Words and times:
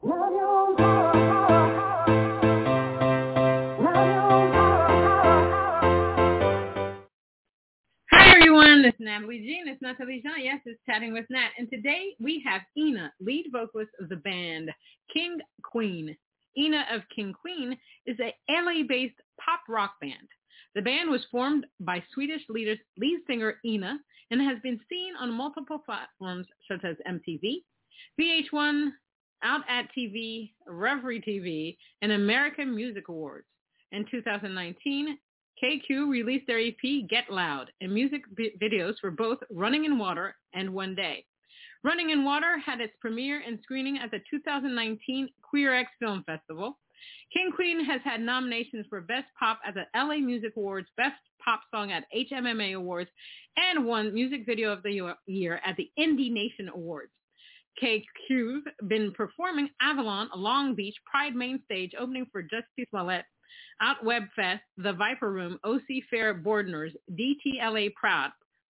Hi 0.00 0.10
everyone, 8.32 8.82
this 8.82 8.94
is 8.94 9.00
Natalie 9.00 9.40
Jean. 9.40 9.66
It's 9.66 9.82
Natalie 9.82 10.22
Jean. 10.22 10.44
Yes, 10.44 10.60
it's 10.66 10.80
Chatting 10.86 11.12
with 11.12 11.24
Nat. 11.30 11.48
And 11.58 11.68
today 11.68 12.14
we 12.20 12.40
have 12.46 12.60
Ina, 12.76 13.12
lead 13.20 13.46
vocalist 13.50 13.90
of 14.00 14.08
the 14.08 14.16
band 14.16 14.70
King 15.12 15.38
Queen. 15.64 16.16
Ina 16.56 16.84
of 16.92 17.02
KingQueen 17.18 17.76
is 18.06 18.16
a 18.20 18.32
LA-based 18.48 19.20
pop 19.44 19.62
rock 19.68 19.94
band. 20.00 20.28
The 20.76 20.82
band 20.82 21.10
was 21.10 21.26
formed 21.32 21.66
by 21.80 22.04
Swedish 22.14 22.42
leaders, 22.48 22.78
lead 22.98 23.18
singer 23.26 23.56
Ina 23.64 23.98
and 24.30 24.40
has 24.40 24.58
been 24.62 24.78
seen 24.88 25.14
on 25.18 25.32
multiple 25.32 25.80
platforms 25.84 26.46
such 26.70 26.84
as 26.84 26.96
MTV, 27.04 27.64
VH1, 28.20 28.90
Out 29.42 29.62
at 29.68 29.88
TV, 29.96 30.50
Revry 30.68 31.22
TV, 31.24 31.76
and 32.02 32.12
American 32.12 32.74
Music 32.74 33.08
Awards. 33.08 33.46
In 33.92 34.04
2019, 34.10 35.18
KQ 35.62 36.08
released 36.08 36.46
their 36.46 36.60
EP 36.60 37.08
Get 37.08 37.30
Loud 37.30 37.70
and 37.80 37.92
music 37.92 38.22
videos 38.60 38.94
for 39.00 39.10
both 39.10 39.38
Running 39.50 39.84
in 39.84 39.98
Water 39.98 40.36
and 40.54 40.72
One 40.72 40.94
Day. 40.94 41.24
Running 41.84 42.10
in 42.10 42.24
Water 42.24 42.58
had 42.58 42.80
its 42.80 42.94
premiere 43.00 43.42
and 43.46 43.58
screening 43.62 43.98
at 43.98 44.10
the 44.10 44.20
2019 44.30 45.28
QueerX 45.52 45.86
Film 45.98 46.24
Festival. 46.24 46.78
KingQueen 47.36 47.84
has 47.86 48.00
had 48.04 48.20
nominations 48.20 48.86
for 48.88 49.00
Best 49.00 49.26
Pop 49.38 49.60
at 49.64 49.74
the 49.74 49.84
LA 49.94 50.16
Music 50.16 50.52
Awards, 50.56 50.88
Best 50.96 51.20
Pop 51.44 51.60
Song 51.72 51.92
at 51.92 52.04
HMMA 52.16 52.74
Awards, 52.74 53.10
and 53.56 53.84
won 53.86 54.12
Music 54.12 54.44
Video 54.46 54.72
of 54.72 54.82
the 54.82 55.14
Year 55.26 55.60
at 55.64 55.76
the 55.76 55.90
IndieNation 55.98 56.68
Awards. 56.74 57.12
KQ's 57.82 58.64
been 58.88 59.12
performing 59.12 59.68
Avalon, 59.80 60.28
Long 60.34 60.74
Beach, 60.74 60.96
Pride 61.10 61.34
Main 61.34 61.60
Stage, 61.64 61.92
opening 61.98 62.26
for 62.32 62.42
Jussie 62.42 62.88
Smollett, 62.90 63.24
Out 63.80 64.04
Web 64.04 64.24
Fest, 64.34 64.62
The 64.76 64.92
Viper 64.92 65.32
Room, 65.32 65.58
OC 65.64 66.04
Fair 66.10 66.34
Boardners, 66.34 66.92
DTLA 67.12 67.94
Proud, 67.94 68.30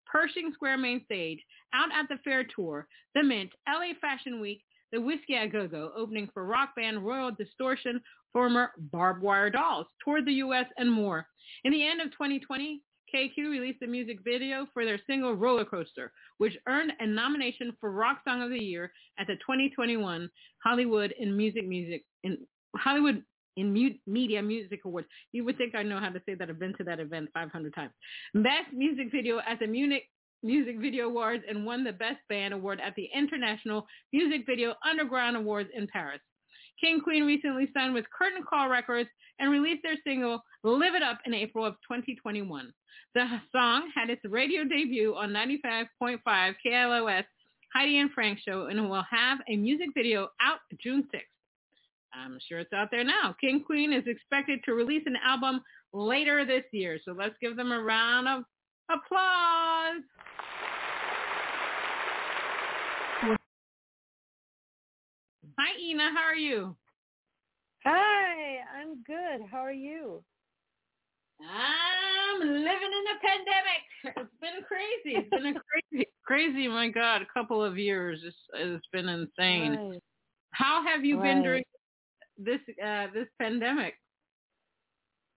Pershing 0.07 0.53
Square 0.55 0.79
Main 0.79 1.05
Stage, 1.05 1.41
Out 1.75 1.89
at 1.93 2.09
the 2.09 2.19
Fair 2.23 2.45
Tour, 2.55 2.87
The 3.15 3.23
Mint, 3.23 3.51
LA 3.69 3.93
Fashion 4.01 4.41
Week, 4.41 4.63
The 4.93 5.01
Whisky 5.01 5.35
a 5.35 5.49
Go-Go, 5.49 5.93
opening 5.97 6.29
for 6.33 6.45
rock 6.45 6.77
band 6.77 7.05
Royal 7.05 7.31
Distortion, 7.33 8.01
former 8.33 8.71
Barb 8.79 9.23
Wire 9.23 9.51
Dolls, 9.51 9.87
toured 10.05 10.27
the 10.27 10.33
U.S. 10.35 10.67
and 10.77 10.91
more. 10.91 11.27
In 11.65 11.73
the 11.73 11.87
end 11.87 12.01
of 12.01 12.13
2020, 12.13 12.83
KQ 13.15 13.51
released 13.51 13.83
a 13.83 13.87
music 13.87 14.19
video 14.25 14.67
for 14.73 14.85
their 14.85 15.01
single 15.07 15.35
Roller 15.35 15.65
Coaster, 15.65 16.13
which 16.39 16.57
earned 16.69 16.93
a 17.01 17.07
nomination 17.07 17.77
for 17.81 17.91
Rock 17.91 18.21
Song 18.27 18.43
of 18.43 18.51
the 18.51 18.59
Year 18.59 18.93
at 19.19 19.27
the 19.27 19.35
2021 19.35 20.31
Hollywood 20.65 21.15
in 21.19 21.37
Music 21.37 21.67
Music 21.67 22.05
in 22.25 22.39
Hollywood 22.77 23.23
in 23.57 23.73
Mu- 23.73 23.99
Media 24.07 24.43
Music 24.43 24.81
Awards. 24.85 25.07
You 25.33 25.45
would 25.45 25.59
think 25.59 25.75
I 25.75 25.83
know 25.83 26.01
how 26.01 26.09
to 26.11 26.21
say 26.27 26.35
that. 26.35 26.49
I've 26.49 26.59
been 26.59 26.75
to 26.79 26.85
that 26.85 27.01
event 27.01 27.29
500 27.35 27.75
times. 27.75 27.93
Best 28.35 28.73
Music 28.73 29.09
Video 29.13 29.39
at 29.47 29.59
the 29.59 29.67
Munich 29.67 30.05
Music 30.43 30.81
Video 30.81 31.07
Awards 31.07 31.45
and 31.49 31.65
won 31.65 31.85
the 31.85 31.93
Best 31.93 32.19
Band 32.29 32.55
Award 32.55 32.81
at 32.85 32.95
the 32.97 33.09
International 33.15 33.87
Music 34.13 34.43
Video 34.47 34.75
Underground 34.89 35.37
Awards 35.37 35.71
in 35.75 35.87
Paris. 35.87 36.21
KingQueen 36.85 37.27
recently 37.27 37.69
signed 37.75 37.95
with 37.95 38.05
Curtain 38.17 38.45
Call 38.49 38.69
Records 38.69 39.09
and 39.39 39.51
released 39.51 39.83
their 39.83 39.97
single 40.05 40.43
Live 40.65 40.95
It 40.95 41.03
Up 41.03 41.19
in 41.27 41.35
April 41.35 41.65
of 41.65 41.75
2021. 41.89 42.73
The 43.15 43.27
song 43.53 43.91
had 43.95 44.11
its 44.11 44.23
radio 44.25 44.65
debut 44.65 45.15
on 45.15 45.31
95.5 45.31 46.21
KLOS 46.65 47.25
Heidi 47.73 47.99
and 47.99 48.11
Frank 48.13 48.39
show 48.47 48.67
and 48.67 48.89
will 48.89 49.05
have 49.11 49.39
a 49.49 49.57
music 49.57 49.89
video 49.95 50.29
out 50.41 50.59
June 50.83 51.05
6th. 51.15 51.21
I'm 52.15 52.39
sure 52.47 52.59
it's 52.59 52.73
out 52.73 52.89
there 52.91 53.05
now. 53.05 53.35
KingQueen 53.43 53.97
is 53.97 54.07
expected 54.07 54.61
to 54.65 54.75
release 54.75 55.03
an 55.07 55.17
album 55.25 55.61
later 55.95 56.45
this 56.45 56.65
year. 56.73 56.99
So 57.05 57.13
let's 57.13 57.35
give 57.41 57.57
them 57.57 57.73
a 57.73 57.81
round 57.81 58.29
of 58.29 58.45
applause. 58.91 60.03
Hi, 65.59 65.79
Ina. 65.81 66.11
How 66.15 66.23
are 66.23 66.35
you? 66.37 66.77
Hi, 67.85 68.59
I'm 68.79 69.03
good. 69.03 69.47
How 69.51 69.59
are 69.59 69.73
you? 69.73 70.23
I'm 71.41 72.41
living 72.41 72.65
in 72.65 73.05
a 73.11 73.19
pandemic. 73.21 73.83
It's 74.17 74.41
been 74.41 74.63
crazy. 74.67 75.19
It's 75.19 75.31
been 75.31 75.47
a 75.47 75.55
crazy, 75.93 76.07
crazy. 76.25 76.69
My 76.69 76.89
God, 76.89 77.23
a 77.23 77.27
couple 77.33 77.63
of 77.65 77.77
years. 77.77 78.21
It's, 78.25 78.37
it's 78.55 78.87
been 78.93 79.09
insane. 79.09 79.73
Right. 79.73 80.01
How 80.53 80.85
have 80.87 81.05
you 81.05 81.19
Right. 81.19 81.35
been 81.35 81.43
during 81.43 81.65
this 82.39 82.61
uh, 82.85 83.07
this 83.13 83.29
pandemic? 83.41 83.95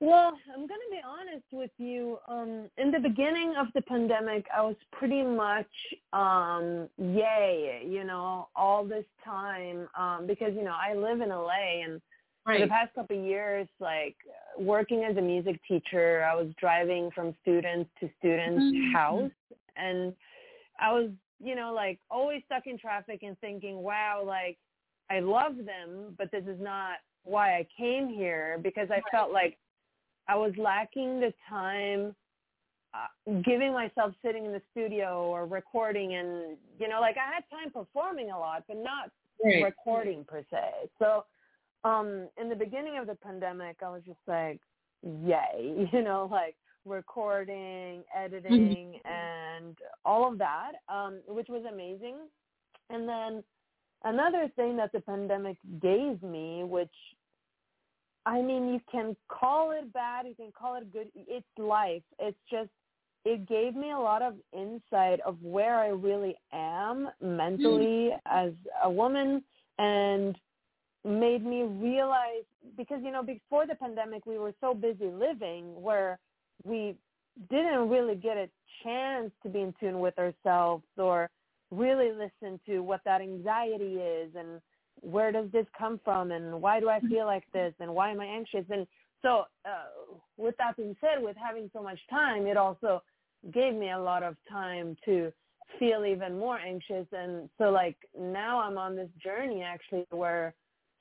Well, 0.06 0.38
I'm 0.54 0.68
going 0.68 0.80
to 0.88 0.92
be 0.92 1.02
honest 1.04 1.46
with 1.52 1.72
you. 1.80 2.20
Um, 2.28 2.70
in 2.78 2.92
the 2.92 3.00
beginning 3.00 3.56
of 3.58 3.68
the 3.74 3.82
pandemic, 3.82 4.46
I 4.56 4.62
was 4.62 4.76
pretty 4.92 5.24
much 5.24 5.66
um, 6.14 6.88
yay, 7.00 7.84
you 7.88 8.04
know, 8.04 8.48
all 8.56 8.86
this 8.86 9.06
time 9.24 9.88
um, 9.98 10.28
because, 10.28 10.54
you 10.56 10.64
know, 10.64 10.76
I 10.80 10.94
live 10.94 11.22
in 11.22 11.30
LA 11.30 11.84
and 11.84 12.00
for 12.44 12.60
the 12.60 12.68
past 12.68 12.94
couple 12.94 13.18
of 13.18 13.26
years, 13.26 13.68
like 13.80 14.16
working 14.60 15.06
as 15.10 15.18
a 15.18 15.22
music 15.22 15.60
teacher, 15.68 16.24
I 16.32 16.36
was 16.36 16.50
driving 16.60 17.10
from 17.16 17.34
students 17.42 17.90
to 18.00 18.10
students' 18.20 18.64
Mhm. 18.64 18.94
house 18.94 19.32
and 19.76 20.16
I 20.80 20.94
was, 20.94 21.10
you 21.40 21.56
know, 21.56 21.74
like 21.74 22.00
always 22.12 22.44
stuck 22.46 22.68
in 22.68 22.78
traffic 22.78 23.24
and 23.24 23.36
thinking, 23.40 23.82
wow, 23.82 24.22
like 24.24 24.60
I 25.10 25.20
love 25.20 25.66
them, 25.66 26.14
but 26.16 26.30
this 26.30 26.46
is 26.46 26.60
not 26.62 27.00
why 27.24 27.58
I 27.58 27.64
came 27.76 28.08
here 28.08 28.60
because 28.62 28.92
I 28.92 29.02
felt 29.10 29.32
like 29.32 29.58
I 30.28 30.36
was 30.36 30.54
lacking 30.58 31.20
the 31.20 31.34
time 31.50 32.16
uh, 32.94 33.42
giving 33.44 33.74
myself 33.74 34.14
sitting 34.24 34.46
in 34.46 34.52
the 34.52 34.62
studio 34.72 35.26
or 35.26 35.46
recording 35.46 36.16
and 36.16 36.58
you 36.80 36.88
know 36.88 37.02
like 37.02 37.18
I 37.18 37.34
had 37.34 37.44
time 37.50 37.72
performing 37.72 38.32
a 38.32 38.40
lot 38.40 38.64
but 38.68 38.78
not 38.78 39.12
Right. 39.44 39.62
recording 39.62 40.24
per 40.24 40.44
se. 40.50 40.90
So 40.98 41.26
um 41.84 42.30
in 42.42 42.50
the 42.50 42.56
beginning 42.56 42.98
of 42.98 43.06
the 43.06 43.16
pandemic 43.16 43.78
I 43.86 43.90
was 43.90 44.02
just 44.06 44.20
like 44.28 44.60
yay, 45.04 45.88
you 45.94 46.02
know, 46.02 46.28
like 46.32 46.56
recording, 46.86 48.04
editing 48.16 49.00
and 49.06 49.78
all 50.06 50.32
of 50.32 50.38
that 50.38 50.74
um 50.90 51.20
which 51.28 51.48
was 51.50 51.64
amazing. 51.72 52.16
And 52.90 53.08
then 53.10 53.44
another 54.04 54.50
thing 54.56 54.78
that 54.78 54.92
the 54.94 55.02
pandemic 55.02 55.58
gave 55.82 56.22
me 56.24 56.64
which 56.64 56.96
I 58.26 58.42
mean, 58.42 58.74
you 58.74 58.82
can 58.92 59.16
call 59.28 59.72
it 59.72 59.94
bad, 59.94 60.26
you 60.26 60.36
can 60.36 60.52
call 60.52 60.76
it 60.76 60.92
good. 60.92 61.10
It's 61.16 61.46
life. 61.58 62.04
It's 62.20 62.38
just 62.50 62.70
it 63.26 63.48
gave 63.48 63.76
me 63.76 63.92
a 63.92 63.98
lot 63.98 64.22
of 64.22 64.36
insight 64.54 65.20
of 65.26 65.38
where 65.42 65.80
I 65.80 65.88
really 65.88 66.36
am 66.54 67.10
mentally 67.22 68.12
mm. 68.12 68.20
as 68.28 68.52
a 68.84 68.90
woman 68.90 69.44
and 69.80 70.38
made 71.04 71.46
me 71.46 71.64
realize 71.64 72.46
because 72.78 73.00
you 73.04 73.12
know 73.12 73.24
before 73.24 73.68
the 73.68 73.76
pandemic 73.76 74.26
we 74.26 74.38
were 74.38 74.54
so 74.62 74.74
busy 74.74 75.12
living 75.12 75.80
where 75.80 76.18
we 76.64 76.96
didn't 77.50 77.90
really 77.90 78.16
get 78.16 78.38
a 78.38 78.50
chance 78.84 79.32
to 79.44 79.50
be 79.50 79.62
in 79.62 79.74
tune 79.80 80.00
with 80.00 80.18
ourselves 80.18 80.84
or 80.98 81.30
really 81.72 82.12
listen 82.12 82.60
to 82.66 82.80
what 82.80 83.02
that 83.06 83.22
anxiety 83.22 83.96
is 83.96 84.30
and 84.36 84.62
where 85.02 85.32
does 85.32 85.52
this 85.52 85.66
come 85.78 86.00
from 86.04 86.32
and 86.32 86.62
why 86.62 86.80
do 86.80 86.90
I 86.90 87.00
feel 87.02 87.26
like 87.26 87.44
this 87.54 87.74
and 87.80 87.94
why 87.94 88.12
am 88.12 88.20
I 88.20 88.26
anxious? 88.26 88.66
And 88.70 88.88
so 89.22 89.46
uh, 89.66 90.16
with 90.38 90.56
that 90.58 90.78
being 90.78 90.96
said 91.02 91.24
with 91.24 91.36
having 91.38 91.70
so 91.74 91.82
much 91.84 92.00
time 92.10 92.48
it 92.48 92.58
also 92.58 93.04
gave 93.54 93.76
me 93.76 93.92
a 93.92 94.00
lot 94.00 94.24
of 94.24 94.36
time 94.50 94.98
to 95.06 95.32
feel 95.80 96.06
even 96.06 96.40
more 96.40 96.58
anxious. 96.60 97.06
And 97.12 97.50
so 97.58 97.66
like 97.66 97.98
now 98.20 98.60
I'm 98.62 98.78
on 98.78 98.96
this 98.96 99.10
journey 99.24 99.62
actually 99.64 100.06
where 100.12 100.54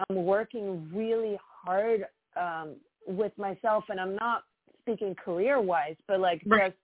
I'm 0.09 0.25
working 0.25 0.91
really 0.93 1.39
hard 1.65 2.07
um 2.37 2.77
with 3.07 3.37
myself 3.39 3.85
and 3.89 4.01
I'm 4.01 4.17
not 4.17 4.45
speaking 4.81 5.15
career 5.15 5.61
wise 5.61 5.97
but 6.09 6.21
like 6.21 6.43
Right. 6.47 6.73
just 6.73 6.79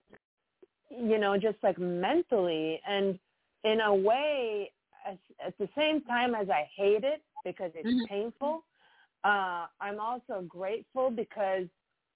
you 0.91 1.19
know 1.19 1.37
just 1.39 1.59
like 1.63 1.79
mentally. 1.79 2.81
And 2.87 3.19
in 3.65 3.81
a 3.81 3.95
way 3.95 4.73
as, 5.11 5.17
at 5.45 5.59
the 5.59 5.69
same 5.77 6.03
time 6.03 6.35
as 6.35 6.49
I 6.51 6.69
hate 6.77 7.05
it 7.05 7.23
because 7.45 7.73
it's 7.75 7.89
Mhm. 7.89 8.07
painful, 8.07 8.65
uh, 9.25 9.67
I'm 9.81 10.01
also 10.01 10.43
grateful 10.49 11.11
because 11.11 11.67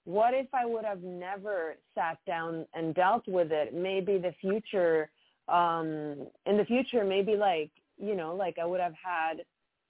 what 0.05 0.33
if 0.33 0.47
I 0.53 0.65
would 0.65 0.85
have 0.85 1.01
never 1.01 1.77
sat 1.95 2.17
down 2.25 2.65
and 2.73 2.93
dealt 2.93 3.27
with 3.27 3.51
it? 3.51 3.73
Maybe 3.73 4.17
the 4.17 4.33
future, 4.39 5.09
um, 5.47 6.27
in 6.45 6.57
the 6.57 6.65
future, 6.65 7.03
maybe 7.03 7.35
like, 7.35 7.71
you 7.97 8.15
know, 8.15 8.35
like 8.35 8.57
I 8.59 8.65
would 8.65 8.79
have 8.79 8.93
had 9.03 9.45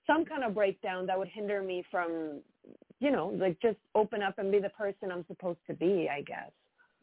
some 0.07 0.25
kind 0.25 0.43
of 0.43 0.53
breakdown 0.53 1.05
that 1.07 1.17
would 1.17 1.27
hinder 1.27 1.61
me 1.61 1.83
from, 1.91 2.41
you 2.99 3.11
know, 3.11 3.27
like 3.27 3.59
just 3.61 3.77
open 3.93 4.21
up 4.21 4.37
and 4.37 4.51
be 4.51 4.59
the 4.59 4.69
person 4.69 5.11
I'm 5.11 5.25
supposed 5.27 5.59
to 5.67 5.73
be, 5.73 6.09
I 6.09 6.21
guess. 6.21 6.51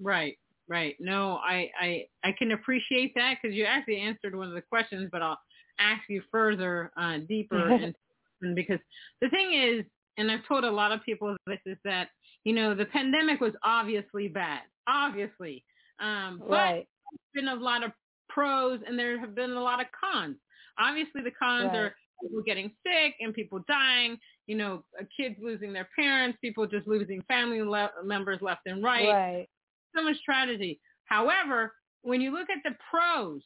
Right, 0.00 0.38
right. 0.68 0.96
No, 1.00 1.38
I 1.44 1.70
I 1.80 2.06
I 2.24 2.32
can 2.32 2.52
appreciate 2.52 3.14
that 3.14 3.38
because 3.40 3.54
you 3.56 3.64
actually 3.64 4.00
answered 4.00 4.34
one 4.34 4.48
of 4.48 4.54
the 4.54 4.62
questions, 4.62 5.08
but 5.12 5.22
I'll 5.22 5.38
ask 5.78 6.02
you 6.08 6.22
further, 6.30 6.92
uh, 6.96 7.18
deeper, 7.28 7.68
into, 7.72 8.54
because 8.54 8.78
the 9.20 9.28
thing 9.30 9.52
is, 9.54 9.84
and 10.18 10.30
I've 10.30 10.46
told 10.46 10.64
a 10.64 10.70
lot 10.70 10.92
of 10.92 11.02
people 11.04 11.36
this 11.46 11.58
is 11.66 11.78
that 11.84 12.08
you 12.44 12.52
know 12.54 12.74
the 12.74 12.86
pandemic 12.86 13.40
was 13.40 13.52
obviously 13.64 14.28
bad, 14.28 14.62
obviously, 14.86 15.64
um, 16.00 16.38
but 16.40 16.50
Right. 16.50 16.88
there's 17.34 17.44
been 17.44 17.48
a 17.48 17.54
lot 17.60 17.82
of 17.84 17.92
pros 18.28 18.80
and 18.86 18.98
there 18.98 19.18
have 19.20 19.34
been 19.34 19.50
a 19.52 19.60
lot 19.62 19.80
of 19.80 19.86
cons. 19.92 20.36
Obviously, 20.78 21.22
the 21.22 21.30
cons 21.32 21.66
Right. 21.72 21.76
are 21.76 21.96
people 22.22 22.42
getting 22.42 22.70
sick 22.86 23.14
and 23.20 23.34
people 23.34 23.60
dying. 23.68 24.18
You 24.46 24.56
know, 24.56 24.84
kids 25.16 25.36
losing 25.40 25.72
their 25.72 25.88
parents, 25.96 26.38
people 26.40 26.66
just 26.66 26.86
losing 26.86 27.22
family 27.22 27.62
le- 27.62 27.92
members 28.04 28.40
left 28.40 28.62
and 28.66 28.82
right. 28.82 29.08
Right. 29.08 29.48
so 29.94 30.02
much 30.02 30.16
tragedy. 30.24 30.80
However, 31.04 31.74
when 32.02 32.20
you 32.20 32.32
look 32.32 32.48
at 32.50 32.62
the 32.64 32.76
pros, 32.90 33.42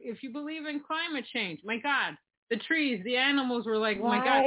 if 0.00 0.22
you 0.22 0.32
believe 0.32 0.66
in 0.66 0.80
climate 0.80 1.24
change, 1.32 1.60
my 1.64 1.78
God, 1.78 2.16
the 2.50 2.56
trees, 2.56 3.02
the 3.04 3.16
animals 3.16 3.66
were 3.66 3.76
like, 3.76 4.00
my 4.00 4.20
God, 4.20 4.42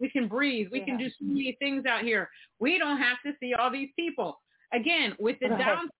we 0.00 0.08
can 0.10 0.26
breathe. 0.28 0.68
We 0.72 0.80
can 0.80 0.98
do 0.98 1.08
so 1.08 1.24
many 1.24 1.56
things 1.60 1.86
out 1.86 2.02
here. 2.02 2.28
We 2.58 2.78
don't 2.78 2.98
have 2.98 3.18
to 3.24 3.32
see 3.40 3.54
all 3.54 3.70
these 3.70 3.90
people. 3.96 4.40
Again, 4.72 5.14
with 5.18 5.38
the 5.40 5.48
Right. 5.48 5.58
down, 5.58 5.90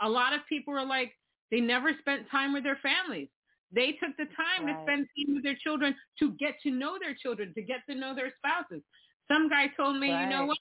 a 0.00 0.08
lot 0.08 0.32
of 0.32 0.40
people 0.48 0.74
are 0.74 0.84
like, 0.84 1.12
they 1.50 1.60
never 1.60 1.92
spent 2.00 2.28
time 2.30 2.52
with 2.52 2.64
their 2.64 2.76
families. 2.76 3.28
They 3.72 3.92
took 3.92 4.16
the 4.16 4.26
time 4.26 4.66
to 4.66 4.72
spend 4.82 5.06
time 5.16 5.34
with 5.34 5.44
their 5.44 5.56
children 5.56 5.94
to 6.18 6.32
get 6.32 6.60
to 6.62 6.70
know 6.70 6.98
their 7.00 7.14
children, 7.14 7.52
to 7.54 7.62
get 7.62 7.80
to 7.88 7.94
know 7.94 8.14
their 8.14 8.32
spouses. 8.36 8.82
Some 9.28 9.48
guy 9.48 9.68
told 9.76 9.98
me, 9.98 10.08
you 10.08 10.26
know 10.26 10.46
what? 10.46 10.58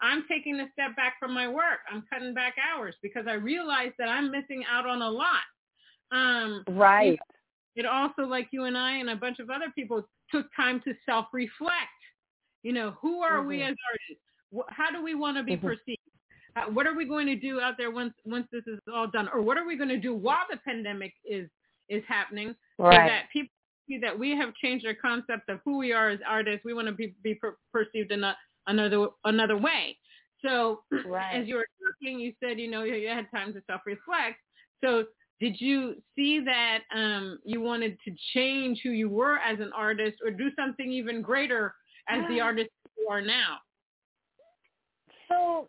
I'm 0.00 0.24
taking 0.28 0.58
a 0.60 0.70
step 0.72 0.96
back 0.96 1.14
from 1.18 1.32
my 1.32 1.48
work. 1.48 1.80
I'm 1.90 2.04
cutting 2.12 2.34
back 2.34 2.54
hours 2.58 2.94
because 3.02 3.26
I 3.28 3.34
realize 3.34 3.92
that 3.98 4.08
I'm 4.08 4.30
missing 4.30 4.64
out 4.70 4.86
on 4.86 5.02
a 5.02 5.10
lot. 5.10 5.42
Um, 6.14 6.64
Right. 6.68 7.18
it 7.76 7.86
also, 7.86 8.22
like 8.22 8.48
you 8.52 8.64
and 8.64 8.78
I 8.78 8.92
and 8.98 9.10
a 9.10 9.16
bunch 9.16 9.40
of 9.40 9.50
other 9.50 9.70
people, 9.74 10.08
took 10.30 10.46
time 10.54 10.80
to 10.82 10.94
self-reflect. 11.04 12.00
You 12.62 12.72
know, 12.72 12.92
who 12.92 13.20
are 13.20 13.42
we 13.42 13.58
Mhm. 13.58 13.70
as 13.70 13.76
artists? 13.90 14.24
How 14.70 14.90
do 14.90 15.02
we 15.02 15.14
want 15.14 15.36
to 15.36 15.42
be 15.42 15.56
Mhm. 15.56 15.62
perceived? 15.62 16.00
Uh, 16.56 16.66
what 16.70 16.86
are 16.86 16.94
we 16.94 17.04
going 17.04 17.26
to 17.26 17.34
do 17.34 17.60
out 17.60 17.76
there 17.76 17.90
once 17.90 18.14
once 18.24 18.48
this 18.52 18.64
is 18.68 18.78
all 18.92 19.08
done, 19.08 19.28
or 19.30 19.42
what 19.42 19.58
are 19.58 19.64
we 19.66 19.76
going 19.76 19.88
to 19.88 19.98
do 19.98 20.14
while 20.14 20.46
the 20.48 20.56
pandemic 20.58 21.12
is 21.24 21.50
is 21.88 22.04
happening, 22.06 22.54
so 22.78 22.90
that 23.08 23.28
people 23.30 23.50
see 23.88 23.98
that 23.98 24.16
we 24.16 24.30
have 24.30 24.54
changed 24.54 24.86
our 24.86 24.94
concept 24.94 25.48
of 25.50 25.60
who 25.64 25.76
we 25.76 25.92
are 25.92 26.08
as 26.08 26.20
artists. 26.22 26.64
We 26.64 26.72
want 26.72 26.86
to 26.86 26.92
be 26.94 27.08
be 27.22 27.34
per- 27.34 27.58
perceived 27.72 28.12
in 28.12 28.22
a, 28.24 28.38
another 28.68 29.08
another 29.24 29.56
way. 29.58 29.98
So, 30.42 30.84
Right. 31.04 31.34
as 31.34 31.48
you 31.48 31.56
were 31.56 31.66
talking, 31.84 32.20
you 32.20 32.32
said 32.40 32.58
you 32.60 32.70
know 32.70 32.84
you 32.84 32.94
you 32.94 33.08
had 33.08 33.28
time 33.32 33.52
to 33.52 33.62
self-reflect. 33.66 34.38
So, 34.82 35.06
did 35.40 35.60
you 35.60 35.96
see 36.14 36.40
that 36.44 36.80
um, 36.94 37.38
you 37.44 37.60
wanted 37.60 37.98
to 38.04 38.12
change 38.32 38.80
who 38.82 38.90
you 38.90 39.08
were 39.08 39.38
as 39.38 39.58
an 39.60 39.72
artist, 39.74 40.18
or 40.24 40.30
do 40.30 40.50
something 40.56 40.90
even 40.92 41.22
greater 41.22 41.74
as 42.08 42.20
the 42.28 42.40
artist 42.40 42.70
you 42.98 43.08
are 43.08 43.20
now? 43.20 43.58
So 45.28 45.68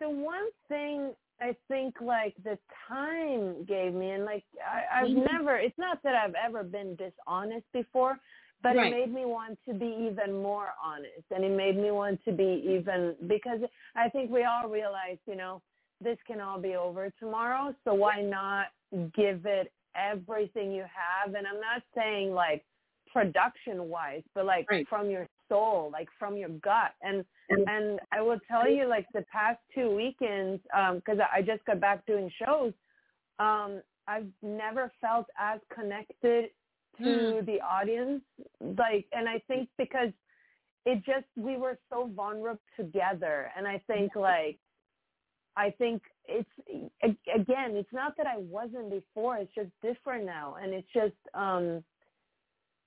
the 0.00 0.08
one 0.08 0.48
thing 0.68 1.14
I 1.40 1.54
think 1.68 2.00
like 2.00 2.34
the 2.44 2.58
time 2.88 3.64
gave 3.64 3.92
me 3.92 4.10
and 4.10 4.24
like 4.24 4.44
I, 4.66 5.02
I've 5.02 5.10
Mhm. 5.10 5.24
never 5.24 5.56
it's 5.56 5.78
not 5.78 6.02
that 6.02 6.14
I've 6.14 6.34
ever 6.34 6.62
been 6.64 6.96
dishonest 6.96 7.70
before, 7.72 8.18
but 8.62 8.74
Right. 8.74 8.86
it 8.86 8.90
made 8.90 9.12
me 9.12 9.26
want 9.26 9.58
to 9.68 9.74
be 9.74 9.86
even 10.10 10.42
more 10.42 10.70
honest 10.82 11.24
and 11.30 11.44
it 11.44 11.50
made 11.56 11.76
me 11.76 11.90
want 11.90 12.24
to 12.24 12.32
be 12.32 12.64
even 12.66 13.14
because 13.26 13.60
I 13.94 14.08
think 14.08 14.30
we 14.30 14.44
all 14.44 14.68
realize, 14.68 15.18
you 15.26 15.36
know, 15.36 15.62
this 16.00 16.18
can 16.26 16.40
all 16.40 16.60
be 16.60 16.76
over 16.76 17.10
tomorrow, 17.18 17.74
so 17.84 17.94
why 17.94 18.20
not 18.22 18.66
give 19.14 19.46
it 19.46 19.72
everything 19.94 20.72
you 20.72 20.82
have 20.82 21.34
and 21.34 21.46
I'm 21.46 21.60
not 21.60 21.82
saying 21.94 22.32
like 22.32 22.64
production 23.12 23.88
wise, 23.88 24.22
but 24.34 24.44
like 24.44 24.68
Right. 24.70 24.86
from 24.88 25.08
your 25.10 25.26
soul, 25.48 25.90
like 25.92 26.08
from 26.18 26.36
your 26.36 26.50
gut 26.50 26.92
and 27.02 27.24
and 27.48 28.00
I 28.12 28.20
will 28.20 28.40
tell 28.48 28.68
you, 28.68 28.86
like 28.86 29.06
the 29.14 29.24
past 29.32 29.60
two 29.74 29.94
weekends, 29.94 30.60
because 30.64 31.18
I 31.32 31.40
just 31.42 31.64
got 31.64 31.80
back 31.80 32.04
doing 32.04 32.30
shows, 32.44 32.72
um, 33.38 33.80
I've 34.08 34.26
never 34.42 34.92
felt 35.00 35.26
as 35.38 35.60
connected 35.72 36.50
to 36.98 37.04
Mm. 37.04 37.46
the 37.46 37.60
audience. 37.60 38.22
Like, 38.60 39.06
and 39.12 39.28
I 39.28 39.38
think 39.46 39.68
because 39.78 40.12
it 40.84 41.04
just 41.04 41.26
we 41.36 41.56
were 41.56 41.78
so 41.88 42.06
vulnerable 42.06 42.60
together, 42.76 43.52
and 43.56 43.66
I 43.66 43.78
think 43.86 44.16
like, 44.16 44.58
I 45.56 45.70
think 45.70 46.02
it's 46.26 46.48
again, 47.34 47.76
it's 47.76 47.92
not 47.92 48.16
that 48.16 48.26
I 48.26 48.38
wasn't 48.38 48.90
before. 48.90 49.36
It's 49.38 49.54
just 49.54 49.70
different 49.82 50.24
now, 50.24 50.56
and 50.60 50.74
it's 50.74 50.88
just 50.92 51.14
um, 51.34 51.82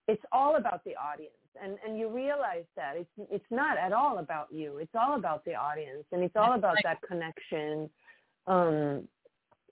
it's 0.08 0.24
all 0.32 0.56
about 0.58 0.84
the 0.84 0.96
audience 0.96 1.34
and 1.62 1.78
and 1.86 1.98
you 1.98 2.10
realize 2.10 2.66
that 2.76 2.96
it's 2.96 3.10
it's 3.32 3.52
not 3.52 3.78
at 3.78 3.92
all 3.92 4.20
about 4.20 4.48
you 4.52 4.78
it's 4.78 4.94
all 4.94 5.16
about 5.16 5.44
the 5.46 5.56
audience 5.56 6.04
and 6.12 6.24
it's 6.24 6.36
all 6.36 6.54
about 6.54 6.78
that 6.84 7.02
connection 7.02 7.90
um 8.48 9.08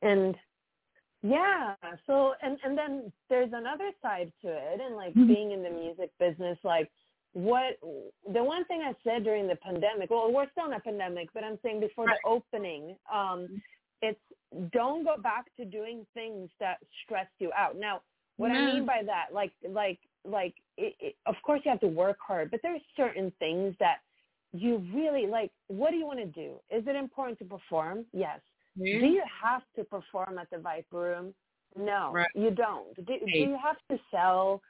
and 0.01 0.35
yeah 1.21 1.75
so 2.07 2.33
and 2.41 2.57
and 2.63 2.77
then 2.77 3.11
there's 3.29 3.51
another 3.53 3.91
side 4.01 4.31
to 4.41 4.47
it 4.49 4.81
and 4.81 4.95
like 4.95 5.13
Mhm. 5.13 5.27
being 5.27 5.51
in 5.51 5.61
the 5.63 5.69
music 5.69 6.11
business 6.19 6.57
like 6.63 6.91
what 7.37 7.77
the 8.33 8.43
one 8.43 8.65
thing 8.65 8.81
i 8.81 8.93
said 9.03 9.23
during 9.23 9.47
the 9.47 9.55
pandemic 9.57 10.09
well 10.09 10.31
we're 10.31 10.49
still 10.51 10.65
in 10.65 10.73
a 10.73 10.79
pandemic 10.79 11.29
but 11.35 11.43
i'm 11.43 11.59
saying 11.61 11.79
before 11.79 12.05
the 12.05 12.17
opening 12.27 12.95
um 13.13 13.61
it's 14.01 14.19
don't 14.71 15.03
go 15.03 15.15
back 15.21 15.45
to 15.55 15.63
doing 15.63 16.05
things 16.13 16.49
that 16.59 16.77
stress 17.03 17.27
you 17.39 17.51
out 17.55 17.77
now 17.77 18.01
what 18.37 18.51
I 18.51 18.65
mean 18.73 18.85
by 18.85 19.01
that, 19.03 19.33
like, 19.33 19.51
like, 19.67 19.97
like, 20.23 20.53
it, 20.77 20.93
it, 20.99 21.15
of 21.25 21.33
course 21.43 21.61
you 21.65 21.71
have 21.71 21.79
to 21.79 21.87
work 21.87 22.17
hard, 22.25 22.51
but 22.51 22.59
there's 22.61 22.81
certain 22.95 23.33
things 23.39 23.75
that 23.79 23.97
you 24.53 24.77
really 24.93 25.25
like. 25.25 25.51
What 25.67 25.89
do 25.89 25.97
you 25.97 26.05
want 26.05 26.19
to 26.19 26.25
do? 26.27 26.53
Is 26.69 26.83
it 26.87 26.95
important 26.95 27.39
to 27.39 27.45
perform? 27.45 28.05
Yes. 28.13 28.39
Do 28.77 28.85
you 28.85 29.23
have 29.43 29.63
to 29.75 29.83
perform 29.83 30.37
at 30.37 30.51
the 30.51 30.59
Viper 30.59 30.97
Room? 30.99 31.33
No, 31.75 32.11
Right. 32.13 32.29
you 32.35 32.51
don't. 32.51 32.95
Do, 32.95 33.03
do 33.25 33.37
you 33.39 33.57
have 33.61 33.77
to 33.89 33.99
sell 34.11 34.61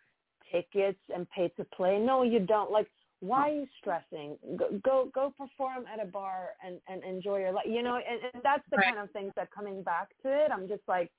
tickets 0.52 1.00
and 1.14 1.30
pay 1.30 1.50
to 1.58 1.64
play? 1.76 2.00
No, 2.00 2.24
you 2.24 2.40
don't. 2.40 2.72
Like, 2.72 2.88
why 3.20 3.50
are 3.50 3.54
you 3.54 3.68
stressing? 3.80 4.38
Go 4.58 4.80
go, 4.84 5.12
go 5.14 5.34
perform 5.38 5.86
at 5.92 6.02
a 6.02 6.06
bar 6.06 6.50
and, 6.66 6.80
and 6.88 7.04
enjoy 7.04 7.40
your 7.40 7.52
life. 7.52 7.66
You 7.68 7.82
know, 7.84 7.96
and, 7.96 8.20
and 8.34 8.44
that's 8.44 8.64
the 8.72 8.78
Right. 8.78 8.88
kind 8.88 9.00
of 9.00 9.12
things 9.12 9.34
that 9.36 9.50
coming 9.52 9.82
back 9.84 10.10
to 10.24 10.30
it. 10.30 10.52
I'm 10.52 10.68
just 10.68 10.84
like, 10.88 11.12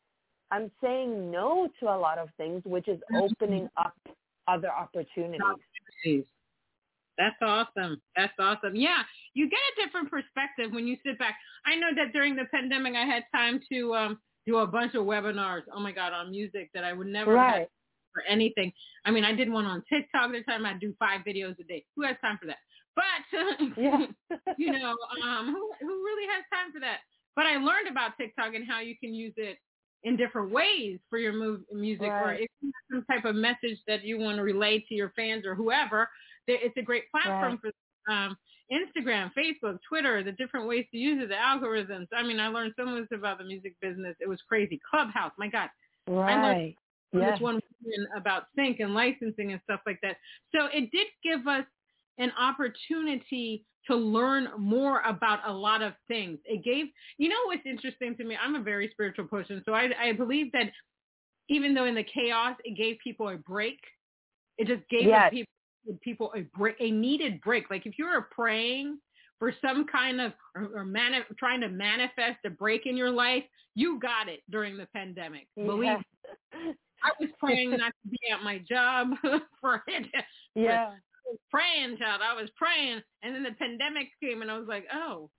I'm 0.50 0.70
saying 0.82 1.30
no 1.30 1.68
to 1.80 1.86
a 1.86 1.98
lot 1.98 2.18
of 2.18 2.28
things, 2.36 2.62
which 2.64 2.88
is 2.88 3.00
Mhm. 3.10 3.22
opening 3.32 3.68
up 3.76 3.96
other 4.46 4.70
opportunities. 4.70 6.24
That's 7.18 7.36
awesome. 7.42 8.00
That's 8.16 8.32
awesome. 8.38 8.76
Yeah, 8.76 9.02
you 9.34 9.50
get 9.50 9.58
a 9.76 9.84
different 9.84 10.08
perspective 10.08 10.72
when 10.72 10.86
you 10.86 10.96
sit 11.04 11.18
back. 11.18 11.36
I 11.66 11.74
know 11.74 11.88
that 11.96 12.12
during 12.12 12.36
the 12.36 12.44
pandemic, 12.46 12.94
I 12.94 13.04
had 13.04 13.24
time 13.34 13.60
to 13.72 13.94
um, 13.96 14.20
do 14.46 14.58
a 14.58 14.66
bunch 14.66 14.94
of 14.94 15.04
webinars. 15.04 15.62
Oh 15.74 15.80
my 15.80 15.90
God, 15.90 16.12
on 16.12 16.30
music 16.30 16.70
that 16.74 16.84
I 16.84 16.92
would 16.92 17.08
never 17.08 17.36
have 17.36 17.54
Right. 17.56 17.68
For 18.18 18.30
anything. 18.30 18.72
I 19.04 19.10
mean, 19.10 19.24
I 19.24 19.32
did 19.32 19.50
one 19.50 19.64
on 19.64 19.82
TikTok. 19.88 20.32
This 20.32 20.44
time 20.46 20.66
I 20.66 20.74
do 20.74 20.94
five 20.98 21.20
videos 21.26 21.58
a 21.58 21.64
day. 21.64 21.84
Who 21.96 22.02
has 22.02 22.16
time 22.20 22.38
for 22.40 22.46
that? 22.46 22.58
But 22.96 23.04
Yeah. 23.76 24.06
you 24.58 24.72
know, 24.72 24.94
um, 25.24 25.46
who 25.46 25.70
who 25.80 26.04
really 26.04 26.26
has 26.34 26.44
time 26.52 26.72
for 26.72 26.80
that? 26.80 26.98
But 27.36 27.46
I 27.46 27.56
learned 27.56 27.88
about 27.88 28.16
TikTok 28.18 28.54
and 28.54 28.66
how 28.68 28.80
you 28.80 28.96
can 28.98 29.14
use 29.14 29.34
it 29.36 29.58
in 30.04 30.16
different 30.16 30.50
ways 30.50 30.98
for 31.08 31.18
your 31.18 31.32
move, 31.32 31.60
music, 31.72 32.08
or 32.08 32.32
if 32.32 32.48
you 32.60 32.72
have 32.72 32.98
some 32.98 33.04
type 33.04 33.24
of 33.24 33.34
message 33.34 33.78
that 33.86 34.04
you 34.04 34.18
want 34.18 34.36
to 34.36 34.42
relay 34.42 34.84
to 34.88 34.94
your 34.94 35.12
fans 35.16 35.44
or 35.44 35.54
whoever, 35.54 36.08
it's 36.46 36.76
a 36.76 36.82
great 36.82 37.04
platform 37.10 37.58
for 37.60 38.12
um, 38.12 38.36
Instagram, 38.72 39.30
Facebook, 39.36 39.78
Twitter, 39.88 40.22
the 40.22 40.32
different 40.32 40.66
ways 40.68 40.86
to 40.92 40.98
use 40.98 41.22
it, 41.22 41.28
the 41.28 41.34
algorithms. 41.34 42.06
I 42.12 42.22
mean, 42.22 42.38
I 42.40 42.48
learned 42.48 42.74
so 42.76 42.84
much 42.84 43.10
about 43.12 43.38
the 43.38 43.44
music 43.44 43.74
business. 43.80 44.16
It 44.20 44.28
was 44.28 44.40
crazy. 44.48 44.80
Clubhouse, 44.88 45.32
my 45.38 45.48
God, 45.48 45.68
right. 46.08 46.76
from 47.10 47.20
Yes. 47.20 47.32
this 47.34 47.40
one 47.40 47.60
about 48.16 48.44
sync 48.56 48.80
and 48.80 48.94
licensing 48.94 49.52
and 49.52 49.60
stuff 49.64 49.80
like 49.86 50.00
that. 50.02 50.16
So 50.54 50.66
it 50.72 50.90
did 50.90 51.06
give 51.22 51.46
us 51.46 51.64
an 52.18 52.32
opportunity 52.38 53.64
to 53.86 53.96
learn 53.96 54.48
more 54.58 55.00
about 55.02 55.40
a 55.46 55.52
lot 55.52 55.82
of 55.82 55.92
things. 56.08 56.38
It 56.44 56.64
gave, 56.64 56.86
you 57.16 57.28
know, 57.28 57.36
what's 57.46 57.64
interesting 57.64 58.16
to 58.16 58.24
me. 58.24 58.36
I'm 58.42 58.56
a 58.56 58.62
very 58.62 58.90
spiritual 58.90 59.26
person, 59.26 59.62
so 59.64 59.72
I, 59.72 59.90
I 60.00 60.12
believe 60.12 60.52
that 60.52 60.70
even 61.48 61.72
though 61.74 61.86
in 61.86 61.94
the 61.94 62.04
chaos, 62.04 62.56
it 62.64 62.76
gave 62.76 62.98
people 63.02 63.28
a 63.28 63.36
break 63.36 63.78
It 64.58 64.66
just 64.66 64.86
gave 64.90 65.04
yes. 65.04 65.30
people 65.30 65.52
people 66.02 66.32
a 66.36 66.42
break, 66.58 66.76
a 66.80 66.90
needed 66.90 67.40
break. 67.40 67.70
Like 67.70 67.86
if 67.86 67.94
you 67.98 68.04
were 68.04 68.28
praying 68.30 68.98
for 69.38 69.54
some 69.62 69.86
kind 69.86 70.20
of 70.20 70.32
or, 70.54 70.68
or 70.74 70.84
mani- 70.84 71.24
trying 71.38 71.60
to 71.62 71.68
manifest 71.68 72.38
a 72.44 72.50
break 72.50 72.82
in 72.84 72.96
your 72.96 73.10
life, 73.10 73.44
you 73.74 73.98
got 74.00 74.28
it 74.28 74.40
during 74.50 74.76
the 74.76 74.86
pandemic. 74.94 75.46
Yeah. 75.56 75.64
Believe. 75.64 75.98
I 77.02 77.10
was 77.20 77.30
praying 77.40 77.70
not 77.70 77.92
to 78.02 78.08
be 78.08 78.18
at 78.32 78.42
my 78.42 78.58
job 78.58 79.08
for 79.60 79.82
it. 79.86 80.06
Yeah. 80.54 80.92
praying, 81.50 81.98
child. 81.98 82.20
I 82.22 82.34
was 82.40 82.50
praying, 82.56 83.00
and 83.22 83.34
then 83.34 83.42
the 83.42 83.52
pandemic 83.52 84.08
came, 84.22 84.42
and 84.42 84.50
I 84.50 84.58
was 84.58 84.68
like, 84.68 84.86
oh, 84.92 85.30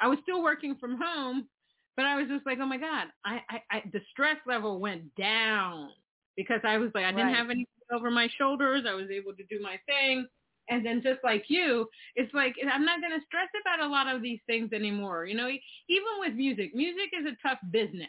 I 0.00 0.08
was 0.08 0.18
still 0.22 0.42
working 0.42 0.76
from 0.76 0.98
home, 1.00 1.48
but 1.96 2.06
I 2.06 2.16
was 2.16 2.28
just 2.28 2.46
like, 2.46 2.58
oh 2.60 2.66
my 2.66 2.78
god, 2.78 3.08
I, 3.24 3.40
I, 3.50 3.62
I 3.70 3.82
the 3.92 4.00
stress 4.10 4.36
level 4.46 4.78
went 4.78 5.14
down 5.16 5.90
because 6.36 6.60
I 6.64 6.78
was 6.78 6.90
like, 6.94 7.04
I 7.04 7.10
didn't 7.10 7.26
right. 7.26 7.36
have 7.36 7.50
anything 7.50 7.66
over 7.92 8.10
my 8.10 8.28
shoulders. 8.38 8.84
I 8.88 8.94
was 8.94 9.10
able 9.10 9.32
to 9.34 9.44
do 9.44 9.60
my 9.60 9.78
thing. 9.86 10.26
And 10.70 10.84
then 10.84 11.02
just 11.02 11.18
like 11.24 11.44
you, 11.48 11.88
it's 12.14 12.32
like 12.34 12.54
I'm 12.62 12.84
not 12.84 13.00
going 13.00 13.18
to 13.18 13.26
stress 13.26 13.48
about 13.60 13.84
a 13.84 13.90
lot 13.90 14.06
of 14.06 14.22
these 14.22 14.38
things 14.46 14.72
anymore. 14.72 15.24
You 15.24 15.34
know, 15.34 15.48
even 15.48 16.12
with 16.20 16.34
music, 16.34 16.74
music 16.74 17.10
is 17.18 17.26
a 17.26 17.48
tough 17.48 17.58
business. 17.70 18.08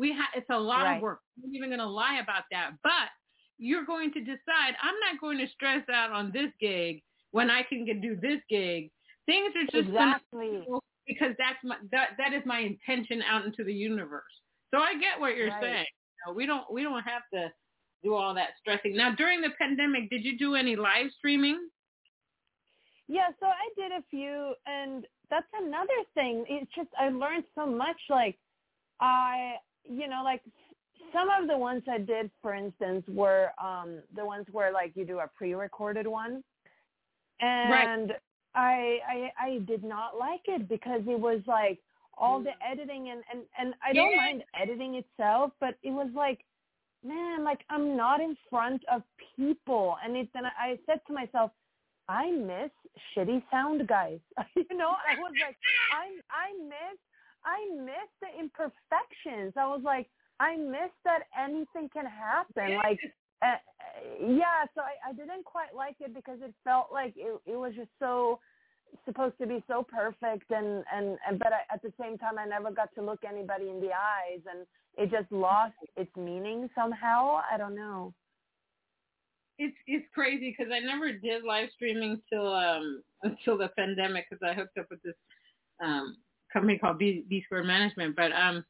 We 0.00 0.12
ha- 0.12 0.32
it's 0.34 0.48
a 0.50 0.58
lot 0.58 0.84
right. 0.84 0.96
of 0.96 1.02
work. 1.02 1.20
I'm 1.36 1.50
not 1.50 1.56
even 1.56 1.68
going 1.68 1.78
to 1.80 1.86
lie 1.86 2.20
about 2.22 2.44
that. 2.50 2.70
But 2.82 3.12
you're 3.58 3.84
going 3.84 4.10
to 4.14 4.20
decide 4.20 4.72
I'm 4.82 4.98
not 5.04 5.20
going 5.20 5.36
to 5.38 5.46
stress 5.52 5.84
out 5.92 6.10
on 6.10 6.32
this 6.32 6.50
gig 6.58 7.02
when 7.32 7.50
I 7.50 7.62
can 7.62 7.84
do 7.84 8.16
this 8.16 8.40
gig. 8.48 8.90
Things 9.26 9.52
are 9.54 9.68
just 9.70 9.90
exactly 9.90 10.64
because 11.06 11.36
that's 11.38 11.60
my 11.62 11.76
that 11.92 12.16
that 12.16 12.32
is 12.32 12.42
my 12.46 12.60
intention 12.60 13.22
out 13.22 13.44
into 13.44 13.62
the 13.62 13.74
universe. 13.74 14.32
So 14.72 14.80
I 14.80 14.94
get 14.94 15.20
what 15.20 15.36
you're 15.36 15.48
right. 15.48 15.62
saying. 15.62 15.86
You 15.86 16.32
know, 16.32 16.34
we 16.34 16.46
don't 16.46 16.64
we 16.72 16.82
don't 16.82 17.02
have 17.02 17.22
to 17.34 17.52
do 18.02 18.14
all 18.14 18.34
that 18.34 18.50
stressing. 18.58 18.96
Now 18.96 19.14
during 19.14 19.42
the 19.42 19.50
pandemic, 19.60 20.08
did 20.08 20.24
you 20.24 20.38
do 20.38 20.54
any 20.54 20.76
live 20.76 21.10
streaming? 21.18 21.68
Yeah, 23.06 23.28
so 23.40 23.46
I 23.46 23.66
did 23.76 23.90
a 23.90 24.04
few, 24.08 24.54
and 24.66 25.04
that's 25.28 25.52
another 25.60 26.00
thing. 26.14 26.44
It's 26.48 26.70
just 26.74 26.88
I 26.98 27.08
learned 27.10 27.44
so 27.54 27.66
much. 27.66 27.96
Like 28.08 28.38
I, 29.00 29.54
you 29.90 30.08
know, 30.08 30.22
like 30.24 30.42
some 31.12 31.28
of 31.30 31.48
the 31.48 31.58
ones 31.58 31.82
I 31.90 31.98
did, 31.98 32.30
for 32.42 32.54
instance, 32.54 33.04
were 33.08 33.50
um 33.62 34.00
the 34.16 34.24
ones 34.24 34.46
where 34.52 34.72
like 34.72 34.92
you 34.94 35.04
do 35.04 35.18
a 35.20 35.28
pre-recorded 35.28 36.06
one, 36.06 36.44
and 37.40 38.10
right. 38.10 38.20
I 38.54 38.98
I 39.08 39.32
I 39.46 39.58
did 39.66 39.84
not 39.84 40.18
like 40.18 40.42
it 40.46 40.68
because 40.68 41.02
it 41.06 41.18
was 41.18 41.40
like 41.46 41.78
all 42.18 42.40
the 42.42 42.52
editing 42.66 43.10
and 43.10 43.22
and 43.32 43.42
and 43.58 43.74
I 43.86 43.92
don't 43.92 44.10
Yeah. 44.12 44.16
mind 44.16 44.44
editing 44.60 44.94
itself, 44.96 45.52
but 45.60 45.76
it 45.82 45.90
was 45.90 46.10
like, 46.14 46.40
man, 47.04 47.44
like 47.44 47.60
I'm 47.70 47.96
not 47.96 48.20
in 48.20 48.36
front 48.48 48.82
of 48.92 49.02
people, 49.36 49.96
and 50.04 50.16
it 50.16 50.28
then 50.34 50.44
I 50.46 50.78
said 50.86 51.00
to 51.08 51.12
myself, 51.12 51.50
I 52.08 52.30
miss 52.30 52.70
shitty 53.16 53.42
sound 53.50 53.86
guys. 53.88 54.20
you 54.56 54.76
know, 54.76 54.90
I 55.08 55.18
was 55.18 55.32
like, 55.40 55.56
I 55.92 56.06
I 56.30 56.48
miss 56.64 56.98
I 57.44 57.58
miss 57.74 58.08
the 58.20 58.28
imperfections. 58.38 59.54
I 59.56 59.66
was 59.66 59.82
like, 59.84 60.08
I 60.40 60.56
miss 60.56 60.90
that 61.04 61.24
anything 61.38 61.88
can 61.92 62.06
happen. 62.06 62.76
Like, 62.76 62.98
uh, 63.42 63.56
yeah. 64.20 64.64
So 64.74 64.80
I, 64.80 65.10
I 65.10 65.12
didn't 65.12 65.44
quite 65.44 65.74
like 65.74 65.96
it 66.00 66.14
because 66.14 66.38
it 66.42 66.54
felt 66.64 66.88
like 66.92 67.14
it, 67.16 67.40
it 67.46 67.56
was 67.56 67.72
just 67.74 67.90
so 67.98 68.40
supposed 69.04 69.38
to 69.38 69.46
be 69.46 69.62
so 69.68 69.86
perfect, 69.88 70.50
and 70.50 70.84
and 70.92 71.18
and 71.26 71.38
but 71.38 71.52
I, 71.52 71.74
at 71.74 71.82
the 71.82 71.92
same 72.00 72.18
time, 72.18 72.38
I 72.38 72.46
never 72.46 72.70
got 72.70 72.94
to 72.96 73.02
look 73.02 73.20
anybody 73.28 73.68
in 73.68 73.80
the 73.80 73.90
eyes, 73.92 74.40
and 74.50 74.66
it 74.96 75.10
just 75.10 75.30
lost 75.30 75.74
its 75.96 76.10
meaning 76.16 76.68
somehow. 76.74 77.40
I 77.50 77.56
don't 77.56 77.74
know. 77.74 78.12
It's 79.58 79.76
it's 79.86 80.06
crazy 80.14 80.54
because 80.56 80.72
I 80.74 80.80
never 80.80 81.12
did 81.12 81.44
live 81.44 81.68
streaming 81.74 82.20
till 82.30 82.52
um 82.52 83.02
until 83.22 83.58
the 83.58 83.68
pandemic 83.76 84.26
because 84.28 84.42
I 84.42 84.54
hooked 84.54 84.78
up 84.78 84.86
with 84.90 85.02
this 85.02 85.14
um 85.82 86.16
company 86.52 86.78
called 86.78 86.98
B 86.98 87.24
B 87.28 87.42
Square 87.44 87.64
Management, 87.64 88.16
but 88.16 88.32
um 88.32 88.64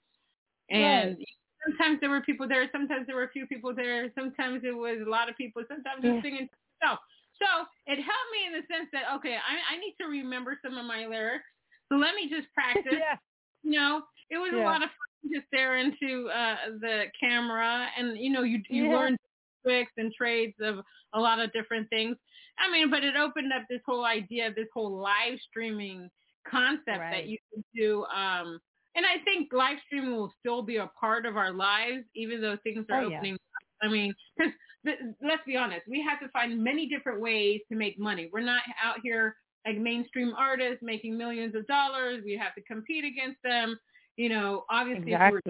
and 0.70 1.16
Right. 1.16 1.28
sometimes 1.66 2.00
there 2.00 2.10
were 2.10 2.22
people 2.22 2.48
there, 2.48 2.68
sometimes 2.72 3.06
there 3.06 3.16
were 3.16 3.24
a 3.24 3.30
few 3.30 3.46
people 3.46 3.74
there, 3.74 4.10
sometimes 4.14 4.62
it 4.64 4.72
was 4.76 4.98
a 5.06 5.10
lot 5.10 5.28
of 5.28 5.36
people, 5.36 5.62
sometimes 5.68 6.04
Yeah. 6.04 6.20
singing 6.22 6.48
stuff. 6.82 6.98
So 7.40 7.46
it 7.86 7.96
helped 7.96 8.30
me 8.32 8.46
in 8.46 8.52
the 8.52 8.66
sense 8.74 8.88
that 8.92 9.04
okay, 9.16 9.36
I 9.36 9.74
I 9.74 9.78
need 9.78 9.94
to 10.00 10.06
remember 10.08 10.58
some 10.64 10.76
of 10.78 10.84
my 10.86 11.06
lyrics, 11.06 11.46
so 11.88 11.96
let 11.96 12.14
me 12.14 12.28
just 12.30 12.52
practice. 12.54 13.00
yeah. 13.00 13.16
You 13.62 13.72
know, 13.72 14.02
it 14.30 14.38
was 14.38 14.52
a 14.54 14.62
lot 14.64 14.82
of 14.82 14.90
fun 14.90 15.32
to 15.32 15.40
stare 15.48 15.76
into 15.78 16.28
uh 16.30 16.56
the 16.80 17.04
camera, 17.18 17.88
and 17.96 18.18
you 18.18 18.30
know, 18.30 18.42
you 18.42 18.62
you 18.68 18.88
Yeah. 18.88 18.92
learn 18.92 19.16
tricks 19.64 19.92
and 19.96 20.12
trades 20.12 20.54
of 20.60 20.78
a 21.14 21.20
lot 21.20 21.40
of 21.40 21.52
different 21.52 21.88
things. 21.90 22.16
I 22.58 22.70
mean, 22.70 22.90
but 22.90 23.04
it 23.04 23.16
opened 23.16 23.52
up 23.52 23.64
this 23.68 23.80
whole 23.86 24.04
idea, 24.04 24.52
this 24.54 24.68
whole 24.74 24.98
live 25.00 25.38
streaming 25.48 26.10
concept 26.48 26.98
that 26.98 27.26
you 27.26 27.38
can 27.52 27.64
do. 27.74 28.04
Um, 28.04 28.60
and 28.96 29.06
I 29.06 29.22
think 29.24 29.52
live 29.52 29.78
streaming 29.86 30.16
will 30.16 30.32
still 30.40 30.62
be 30.62 30.76
a 30.76 30.90
part 30.98 31.26
of 31.26 31.36
our 31.36 31.52
lives, 31.52 32.04
even 32.14 32.40
though 32.40 32.56
things 32.62 32.86
are 32.90 33.02
Oh, 33.02 33.06
opening. 33.06 33.34
up. 33.34 33.40
I 33.82 33.88
mean, 33.88 34.12
because 34.84 34.98
let's 35.22 35.42
be 35.46 35.56
honest, 35.56 35.82
we 35.88 36.04
have 36.08 36.20
to 36.20 36.28
find 36.28 36.62
many 36.62 36.86
different 36.88 37.20
ways 37.20 37.60
to 37.70 37.76
make 37.76 37.98
money. 37.98 38.28
We're 38.32 38.40
not 38.40 38.62
out 38.82 38.96
here 39.02 39.36
like 39.66 39.78
mainstream 39.78 40.34
artists 40.36 40.78
making 40.82 41.16
millions 41.16 41.54
of 41.54 41.66
dollars. 41.66 42.22
We 42.24 42.36
have 42.36 42.54
to 42.54 42.62
compete 42.62 43.04
against 43.04 43.38
them. 43.44 43.78
You 44.16 44.28
know, 44.28 44.64
obviously, 44.70 45.12
if 45.12 45.20
we're 45.32 45.40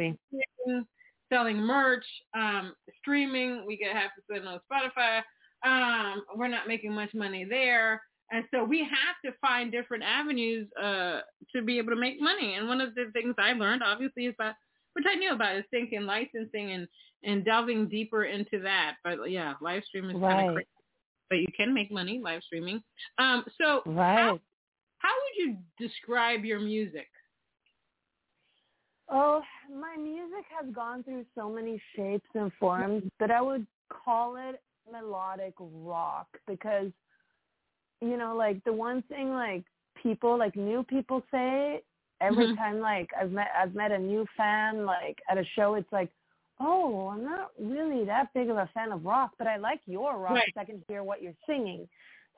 selling, 0.66 0.86
selling 1.32 1.56
merch, 1.56 2.04
um, 2.34 2.74
streaming, 3.00 3.64
we 3.66 3.78
could 3.78 3.92
have 3.92 4.10
to 4.16 4.22
spend 4.30 4.46
on 4.46 4.60
Spotify. 4.70 5.22
Um, 5.64 6.22
we're 6.36 6.48
not 6.48 6.68
making 6.68 6.92
much 6.92 7.12
money 7.14 7.44
there. 7.48 8.00
And 8.32 8.44
so 8.52 8.62
we 8.62 8.78
have 8.80 9.16
to 9.24 9.36
find 9.40 9.72
different 9.72 10.04
avenues 10.04 10.68
uh, 10.80 11.20
to 11.54 11.62
be 11.62 11.78
able 11.78 11.90
to 11.90 12.00
make 12.00 12.20
money. 12.20 12.54
And 12.54 12.68
one 12.68 12.80
of 12.80 12.94
the 12.94 13.06
things 13.12 13.34
I 13.38 13.52
learned, 13.52 13.82
obviously, 13.82 14.26
is 14.26 14.34
about, 14.38 14.54
which 14.92 15.04
I 15.08 15.16
knew 15.16 15.32
about, 15.32 15.56
is 15.56 15.64
thinking 15.70 16.02
licensing 16.02 16.72
and, 16.72 16.88
and 17.24 17.44
delving 17.44 17.88
deeper 17.88 18.24
into 18.24 18.60
that. 18.60 18.96
But 19.02 19.30
yeah, 19.30 19.54
live 19.60 19.82
streaming 19.86 20.16
is 20.16 20.22
kind 20.22 20.40
of 20.48 20.54
crazy. 20.54 20.68
But 21.28 21.38
you 21.40 21.48
can 21.56 21.74
make 21.74 21.90
money 21.90 22.20
live 22.22 22.42
streaming. 22.44 22.82
Um, 23.18 23.44
so 23.60 23.82
Right. 23.86 24.16
how, 24.16 24.40
how 24.98 25.08
would 25.08 25.36
you 25.36 25.56
describe 25.78 26.44
your 26.44 26.60
music? 26.60 27.08
Oh, 29.12 29.42
my 29.68 29.96
music 30.00 30.44
has 30.56 30.72
gone 30.72 31.02
through 31.02 31.24
so 31.34 31.50
many 31.50 31.82
shapes 31.96 32.28
and 32.34 32.52
forms, 32.60 33.02
but 33.18 33.32
I 33.32 33.42
would 33.42 33.66
call 33.88 34.36
it 34.36 34.62
melodic 34.90 35.54
rock 35.58 36.28
because, 36.46 36.92
you 38.00 38.16
know, 38.16 38.34
like 38.36 38.62
the 38.64 38.72
one 38.72 39.02
thing 39.02 39.30
like 39.30 39.64
people, 40.02 40.38
like 40.38 40.56
new 40.56 40.82
people 40.84 41.22
say 41.30 41.82
every 42.20 42.48
Mhm. 42.48 42.56
time 42.56 42.80
like 42.80 43.10
I've 43.18 43.30
met 43.32 43.48
I've 43.58 43.74
met 43.74 43.92
a 43.92 43.98
new 43.98 44.26
fan 44.36 44.84
like 44.86 45.18
at 45.30 45.38
a 45.38 45.44
show, 45.56 45.74
it's 45.74 45.92
like, 45.92 46.10
oh, 46.60 47.08
I'm 47.08 47.24
not 47.24 47.50
really 47.58 48.04
that 48.06 48.32
big 48.34 48.50
of 48.50 48.56
a 48.56 48.68
fan 48.74 48.92
of 48.92 49.04
rock, 49.04 49.32
but 49.38 49.46
I 49.46 49.56
like 49.56 49.80
your 49.86 50.18
rock 50.18 50.34
Right. 50.34 50.54
I 50.56 50.64
can 50.64 50.82
hear 50.88 51.02
what 51.02 51.22
you're 51.22 51.34
singing. 51.46 51.88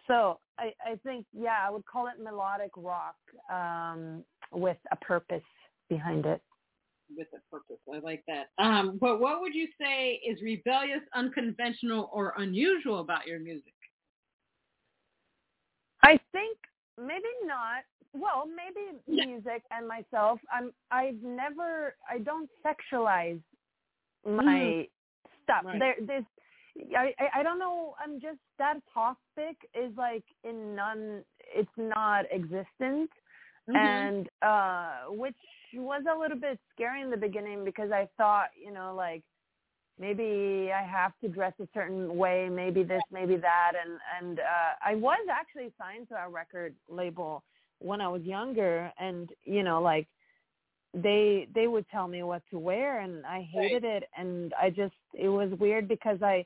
So 0.07 0.39
I, 0.59 0.73
I 0.85 0.97
think 1.05 1.27
yeah, 1.33 1.59
I 1.67 1.71
would 1.71 1.87
call 1.87 2.07
it 2.09 2.23
melodic 2.23 2.73
rock 2.77 3.17
um, 3.53 4.25
with 4.53 4.79
a 4.91 4.97
purpose 4.97 5.43
behind 5.89 6.27
it. 6.27 6.41
with 7.17 7.29
a 7.35 7.41
purpose. 7.51 7.79
I 7.93 7.99
like 7.99 8.25
that. 8.27 8.51
Um, 8.63 8.99
but 9.01 9.21
what 9.21 9.41
would 9.41 9.55
you 9.55 9.69
say 9.81 10.21
is 10.27 10.41
rebellious, 10.43 11.03
unconventional, 11.15 12.11
or 12.13 12.35
unusual 12.39 13.01
about 13.01 13.27
your 13.27 13.39
music? 13.41 13.72
I 16.03 16.19
think 16.33 16.57
maybe 17.01 17.33
not. 17.45 17.85
Well, 18.15 18.45
maybe 18.47 18.99
music 19.09 19.63
and 19.71 19.89
myself. 19.89 20.39
I'm. 20.53 20.73
I've 20.91 21.23
never. 21.23 21.95
I 22.11 22.19
don't 22.19 22.49
sexualize 22.65 23.41
my 24.27 24.87
stuff. 25.45 25.65
Right. 25.65 25.79
There. 25.79 25.95
There's. 26.07 26.25
I, 26.97 27.13
I 27.35 27.43
don't 27.43 27.59
know. 27.59 27.95
I'm 28.03 28.21
just 28.21 28.39
that 28.59 28.79
topic 28.93 29.57
is 29.75 29.93
like 29.97 30.25
in 30.45 30.75
none. 30.75 31.23
It's 31.55 31.71
not 31.77 32.25
existent, 32.33 33.11
Mhm. 33.69 33.77
and 33.77 34.29
uh, 34.43 35.11
which 35.11 35.37
was 35.75 36.03
a 36.13 36.19
little 36.19 36.39
bit 36.39 36.59
scary 36.75 37.01
in 37.01 37.11
the 37.11 37.17
beginning 37.17 37.65
because 37.65 37.91
I 37.93 38.09
thought, 38.17 38.49
you 38.63 38.73
know, 38.73 38.95
like 38.95 39.23
maybe 40.03 40.71
I 40.81 40.83
have 40.99 41.13
to 41.23 41.29
dress 41.29 41.55
a 41.61 41.69
certain 41.73 42.17
way, 42.23 42.49
maybe 42.51 42.83
this, 42.83 43.05
maybe 43.13 43.37
that, 43.37 43.73
and 43.83 43.93
and 44.19 44.41
uh, 44.41 44.73
I 44.91 44.95
was 44.97 45.25
actually 45.41 45.71
signed 45.79 46.09
to 46.09 46.17
a 46.17 46.29
record 46.29 46.75
label 46.89 47.45
when 47.79 48.01
I 48.01 48.09
was 48.09 48.23
younger, 48.23 48.93
and 48.99 49.31
you 49.45 49.63
know, 49.63 49.81
like 49.81 50.07
they 50.93 51.49
they 51.55 51.67
would 51.69 51.87
tell 51.95 52.09
me 52.09 52.23
what 52.25 52.43
to 52.51 52.59
wear, 52.59 53.01
and 53.01 53.25
I 53.25 53.49
hated 53.51 53.85
it, 53.85 54.03
and 54.19 54.53
I 54.61 54.71
just 54.71 54.99
it 55.15 55.29
was 55.29 55.51
weird 55.59 55.87
because 55.87 56.21
I 56.23 56.45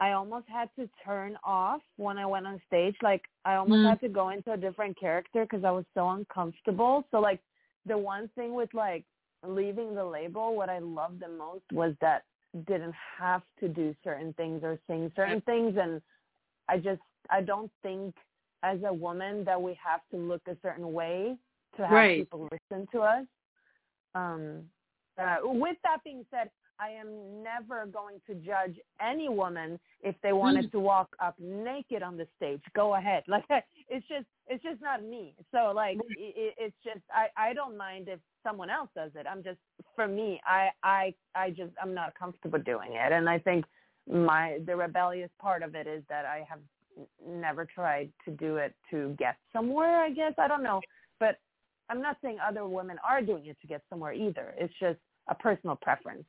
I 0.00 0.12
almost 0.12 0.46
had 0.48 0.68
to 0.78 0.88
turn 1.04 1.36
off 1.44 1.82
when 1.96 2.16
I 2.18 2.26
went 2.26 2.46
on 2.46 2.60
stage, 2.66 2.96
like 3.02 3.22
I 3.44 3.54
almost 3.54 3.82
Mm. 3.84 3.90
had 3.90 4.00
to 4.00 4.08
go 4.08 4.30
into 4.30 4.52
a 4.52 4.56
different 4.56 4.98
character 4.98 5.44
because 5.44 5.64
I 5.64 5.70
was 5.70 5.84
so 5.94 6.08
uncomfortable. 6.10 7.04
So 7.10 7.20
like 7.20 7.40
the 7.86 7.96
one 7.96 8.28
thing 8.34 8.54
with 8.54 8.72
like 8.74 9.04
leaving 9.46 9.94
the 9.94 10.04
label, 10.04 10.56
what 10.56 10.70
I 10.70 10.78
loved 10.80 11.20
the 11.20 11.28
most 11.28 11.64
was 11.70 11.94
that 12.00 12.24
didn't 12.66 12.94
have 13.18 13.42
to 13.60 13.68
do 13.68 13.94
certain 14.04 14.32
things 14.34 14.62
or 14.62 14.78
sing 14.86 15.10
certain 15.16 15.40
things 15.42 15.76
and 15.80 16.00
I 16.68 16.78
just 16.78 17.00
I 17.30 17.40
don't 17.40 17.70
think 17.82 18.14
as 18.62 18.78
a 18.86 18.92
woman 18.92 19.44
that 19.44 19.60
we 19.60 19.78
have 19.84 20.00
to 20.10 20.16
look 20.16 20.42
a 20.48 20.56
certain 20.62 20.92
way 20.92 21.36
to 21.76 21.82
have 21.86 21.92
Right. 21.92 22.18
people 22.18 22.48
listen 22.50 22.86
to 22.92 23.00
us. 23.00 23.26
Um, 24.14 24.62
uh, 25.18 25.36
with 25.42 25.76
that 25.84 25.98
being 26.04 26.24
said, 26.30 26.50
I 26.78 26.90
am 26.90 27.42
never 27.42 27.86
going 27.86 28.20
to 28.26 28.34
judge 28.34 28.78
any 29.00 29.28
woman 29.28 29.78
if 30.02 30.14
they 30.22 30.32
wanted 30.32 30.66
Mm. 30.66 30.72
to 30.72 30.80
walk 30.80 31.14
up 31.20 31.38
naked 31.38 32.02
on 32.02 32.16
the 32.16 32.26
stage. 32.36 32.62
Go 32.74 32.94
ahead. 32.94 33.24
Like 33.34 33.44
it's 33.88 34.06
just 34.08 34.26
it's 34.46 34.62
just 34.62 34.80
not 34.80 35.02
me. 35.02 35.34
So 35.50 35.72
like 35.74 35.98
it, 36.16 36.54
it's 36.58 36.76
just 36.84 37.00
I 37.12 37.28
I 37.36 37.52
don't 37.54 37.76
mind 37.76 38.08
if 38.08 38.20
someone 38.42 38.70
else 38.70 38.90
does 38.94 39.12
it. 39.14 39.26
I'm 39.26 39.42
just 39.42 39.58
for 39.94 40.06
me 40.06 40.40
I 40.44 40.70
I 40.82 41.14
I 41.34 41.50
just 41.50 41.72
I'm 41.82 41.94
not 41.94 42.14
comfortable 42.18 42.58
doing 42.58 42.92
it, 42.92 43.12
and 43.12 43.28
I 43.28 43.38
think 43.38 43.64
my 44.10 44.58
the 44.66 44.76
rebellious 44.76 45.30
part 45.40 45.62
of 45.62 45.74
it 45.74 45.86
is 45.86 46.02
that 46.08 46.24
I 46.24 46.46
have 46.48 46.60
never 47.26 47.64
tried 47.64 48.12
to 48.24 48.30
do 48.30 48.56
it 48.56 48.74
to 48.90 49.14
get 49.18 49.36
somewhere. 49.52 50.02
I 50.04 50.10
guess 50.10 50.34
I 50.38 50.48
don't 50.48 50.62
know, 50.62 50.80
but 51.18 51.38
I'm 51.90 52.00
not 52.00 52.16
saying 52.22 52.38
other 52.46 52.66
women 52.66 52.98
are 53.06 53.20
doing 53.20 53.46
it 53.46 53.56
to 53.60 53.66
get 53.66 53.82
somewhere 53.90 54.12
either. 54.12 54.54
It's 54.56 54.74
just 54.78 54.98
a 55.28 55.34
personal 55.34 55.76
preference. 55.76 56.24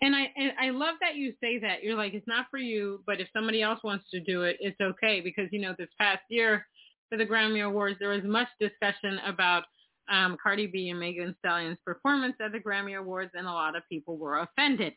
And 0.00 0.14
I 0.16 0.32
and 0.36 0.52
I 0.60 0.70
love 0.70 0.96
that 1.00 1.16
you 1.16 1.34
say 1.42 1.58
that. 1.58 1.82
You're 1.82 1.96
like, 1.96 2.14
it's 2.14 2.26
not 2.26 2.46
for 2.50 2.58
you, 2.58 3.02
but 3.06 3.20
if 3.20 3.28
somebody 3.34 3.62
else 3.62 3.80
wants 3.84 4.04
to 4.12 4.20
do 4.20 4.42
it, 4.42 4.56
it's 4.60 4.80
okay. 4.80 5.20
Because 5.20 5.48
you 5.52 5.60
know, 5.60 5.74
this 5.78 5.88
past 6.00 6.22
year 6.30 6.66
for 7.08 7.18
the 7.18 7.26
Grammy 7.26 7.64
Awards, 7.66 7.96
there 8.00 8.10
was 8.10 8.24
much 8.24 8.48
discussion 8.60 9.18
about 9.26 9.64
um, 10.10 10.36
Cardi 10.42 10.66
B 10.66 10.88
and 10.90 10.98
Megan 11.00 11.28
Thee 11.28 11.34
Stallion's 11.38 11.78
performance 11.84 12.34
at 12.44 12.52
the 12.52 12.58
Grammy 12.60 12.98
Awards, 12.98 13.30
and 13.34 13.46
a 13.46 13.52
lot 13.52 13.76
of 13.76 13.82
people 13.88 14.16
were 14.16 14.38
offended. 14.40 14.94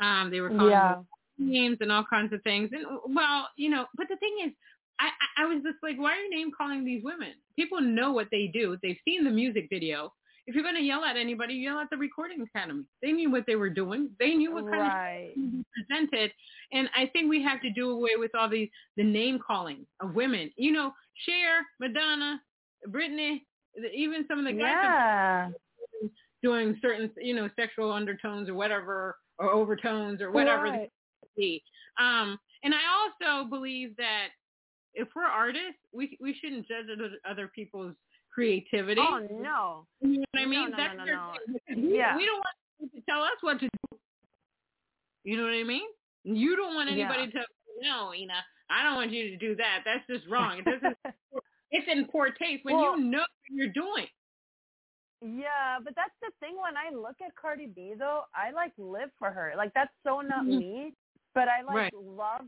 Um, 0.00 0.30
they 0.30 0.40
were 0.40 0.50
calling 0.50 0.70
Yeah. 0.70 0.94
names 1.38 1.78
and 1.80 1.90
all 1.92 2.04
kinds 2.08 2.32
of 2.32 2.42
things. 2.42 2.70
And 2.72 2.84
well, 3.14 3.48
you 3.56 3.70
know, 3.70 3.86
but 3.96 4.08
the 4.08 4.16
thing 4.16 4.36
is, 4.46 4.52
I, 4.98 5.06
I 5.38 5.44
I 5.44 5.46
was 5.46 5.62
just 5.62 5.78
like, 5.82 5.98
why 5.98 6.12
are 6.12 6.20
you 6.20 6.30
name 6.30 6.50
calling 6.56 6.84
these 6.84 7.02
women? 7.02 7.32
People 7.56 7.80
know 7.80 8.12
what 8.12 8.28
they 8.30 8.46
do. 8.52 8.76
They've 8.82 8.98
seen 9.04 9.24
the 9.24 9.30
music 9.30 9.68
video. 9.70 10.12
If 10.46 10.54
you're 10.54 10.64
going 10.64 10.74
to 10.76 10.80
yell 10.82 11.04
at 11.04 11.16
anybody, 11.16 11.54
yell 11.54 11.78
at 11.78 11.88
the 11.90 11.96
Recording 11.96 12.40
Academy. 12.42 12.84
They 13.02 13.12
knew 13.12 13.30
what 13.30 13.44
they 13.46 13.56
were 13.56 13.70
doing. 13.70 14.10
They 14.18 14.34
knew 14.34 14.52
what 14.54 14.64
kind 14.70 14.82
of 14.82 14.88
Right. 14.92 15.32
be 15.36 15.64
presented. 15.74 16.32
And 16.72 16.88
I 16.96 17.06
think 17.06 17.28
we 17.28 17.42
have 17.42 17.60
to 17.62 17.70
do 17.70 17.90
away 17.90 18.16
with 18.16 18.34
all 18.34 18.48
the 18.48 18.70
the 18.96 19.04
name 19.04 19.38
calling 19.38 19.86
of 20.00 20.14
women. 20.14 20.50
You 20.56 20.72
know, 20.72 20.92
Cher, 21.26 21.66
Madonna, 21.78 22.40
Britney, 22.88 23.42
even 23.94 24.26
some 24.28 24.38
of 24.40 24.44
the 24.46 24.52
guys 24.52 24.82
Yeah. 24.82 25.50
doing 26.42 26.78
certain, 26.80 27.10
you 27.18 27.34
know, 27.34 27.48
sexual 27.56 27.92
undertones 27.92 28.48
or 28.48 28.54
whatever, 28.54 29.16
or 29.38 29.50
overtones 29.50 30.20
or 30.22 30.30
whatever 30.30 30.64
Right. 30.70 30.90
Um, 31.98 32.38
and 32.62 32.74
I 32.74 32.80
also 32.86 33.48
believe 33.48 33.96
that 33.96 34.28
if 34.94 35.08
we're 35.14 35.24
artists, 35.24 35.80
we 35.92 36.16
we 36.20 36.34
shouldn't 36.34 36.66
judge 36.66 36.86
other 37.24 37.48
people's 37.48 37.94
creativity. 38.32 39.00
Oh 39.00 39.26
no. 39.30 39.86
You 40.00 40.18
know 40.20 40.24
what 40.32 40.40
I 40.42 40.46
mean? 40.46 40.70
no, 40.70 40.76
That's 40.76 40.96
no, 40.98 41.04
no, 41.04 41.32
we, 41.76 41.96
Yeah. 41.98 42.16
we 42.16 42.26
don't 42.26 42.40
want 42.40 42.92
to 42.94 43.00
tell 43.08 43.22
us 43.22 43.36
what 43.40 43.60
to 43.60 43.66
do. 43.68 43.98
You 45.24 45.36
know 45.36 45.44
what 45.44 45.52
I 45.54 45.64
mean? 45.64 45.86
You 46.24 46.56
don't 46.56 46.74
want 46.74 46.90
anybody 46.90 47.30
to 47.32 47.40
no, 47.82 48.12
Ina. 48.14 48.34
I 48.70 48.82
don't 48.84 48.94
want 48.96 49.10
you 49.10 49.30
to 49.30 49.36
do 49.36 49.56
that. 49.56 49.80
That's 49.84 50.06
just 50.08 50.30
wrong. 50.30 50.58
It 50.58 50.64
doesn't. 50.64 50.96
it's 51.70 51.86
in 51.90 52.06
poor 52.06 52.30
taste 52.30 52.64
when 52.64 52.76
Well- 52.76 52.98
you 52.98 53.04
know 53.04 53.18
what 53.18 53.50
you're 53.50 53.68
doing. 53.72 54.06
Yeah, 55.22 55.76
but 55.84 55.94
that's 55.96 56.14
the 56.22 56.30
thing. 56.40 56.56
When 56.56 56.76
I 56.78 56.94
look 56.96 57.16
at 57.24 57.34
Cardi 57.36 57.66
B, 57.66 57.92
though, 57.98 58.22
I 58.34 58.52
like 58.52 58.72
live 58.78 59.10
for 59.18 59.30
her. 59.30 59.52
Like 59.54 59.70
that's 59.74 59.92
so 60.02 60.20
not 60.22 60.44
Mhm. 60.46 60.58
me, 60.58 60.94
but 61.34 61.46
I 61.46 61.60
like 61.60 61.74
Right. 61.76 61.94
love 61.94 62.46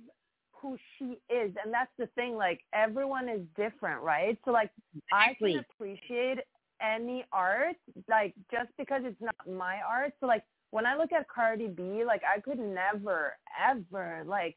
who 0.62 0.76
she 0.98 1.18
is, 1.28 1.52
and 1.62 1.72
that's 1.72 1.90
the 1.98 2.06
thing. 2.14 2.36
Like 2.36 2.60
everyone 2.72 3.28
is 3.28 3.40
different, 3.56 4.02
right? 4.02 4.38
So 4.44 4.52
like 4.52 4.70
I 5.12 5.34
can 5.38 5.64
appreciate 5.70 6.38
any 6.80 7.24
art, 7.32 7.76
like 8.08 8.34
just 8.50 8.70
because 8.78 9.02
it's 9.04 9.20
not 9.20 9.34
my 9.48 9.78
art. 9.86 10.12
So 10.20 10.26
like 10.26 10.44
when 10.70 10.86
I 10.86 10.96
look 10.96 11.12
at 11.12 11.28
Cardi 11.28 11.68
B, 11.68 12.04
like 12.06 12.22
I 12.24 12.40
could 12.40 12.58
never 12.58 13.34
ever 13.60 14.22
like 14.26 14.56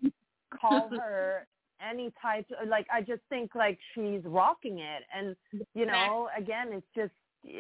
call 0.60 0.90
her 1.00 1.48
any 1.86 2.12
type 2.22 2.46
of, 2.62 2.70
like 2.70 2.88
I 2.94 3.02
just 3.02 3.22
think 3.30 3.56
like 3.56 3.80
she's 3.94 4.22
rocking 4.24 4.80
it 4.80 5.04
and 5.14 5.36
you 5.74 5.86
know 5.86 6.30
again 6.38 6.70
it's 6.72 6.88
just 6.96 7.12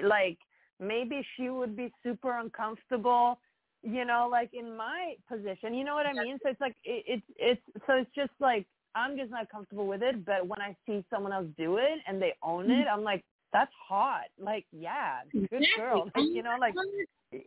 like 0.04 0.38
maybe 0.80 1.26
she 1.36 1.50
would 1.50 1.76
be 1.76 1.92
super 2.04 2.40
uncomfortable 2.40 3.40
you 3.86 4.04
know 4.06 4.28
like 4.32 4.50
in 4.54 4.76
my 4.76 5.16
position 5.30 5.74
you 5.74 5.84
know 5.84 5.96
what 5.96 6.06
I 6.06 6.14
mean? 6.14 6.38
So 6.44 6.50
it's 6.50 6.62
like 6.62 6.76
it, 6.84 7.04
it's 7.08 7.28
it's 7.38 7.62
so 7.88 7.94
it's 7.94 8.12
just 8.16 8.32
like 8.40 8.66
I'm 8.96 9.18
just 9.18 9.32
not 9.32 9.50
comfortable 9.50 9.88
with 9.88 10.02
it 10.02 10.26
but 10.26 10.48
when 10.48 10.62
I 10.62 10.76
see 10.86 11.06
someone 11.10 11.32
else 11.32 11.48
do 11.58 11.78
it 11.78 12.00
and 12.08 12.22
they 12.22 12.34
own 12.44 12.72
it 12.72 12.88
I'm 12.92 13.04
like 13.04 13.24
that's 13.54 13.72
hot. 13.88 14.26
Like 14.40 14.66
yeah 14.72 15.20
good 15.34 15.64
girl. 15.78 16.10
Like, 16.16 16.26
you 16.34 16.44
know 16.44 16.56
like 16.60 16.74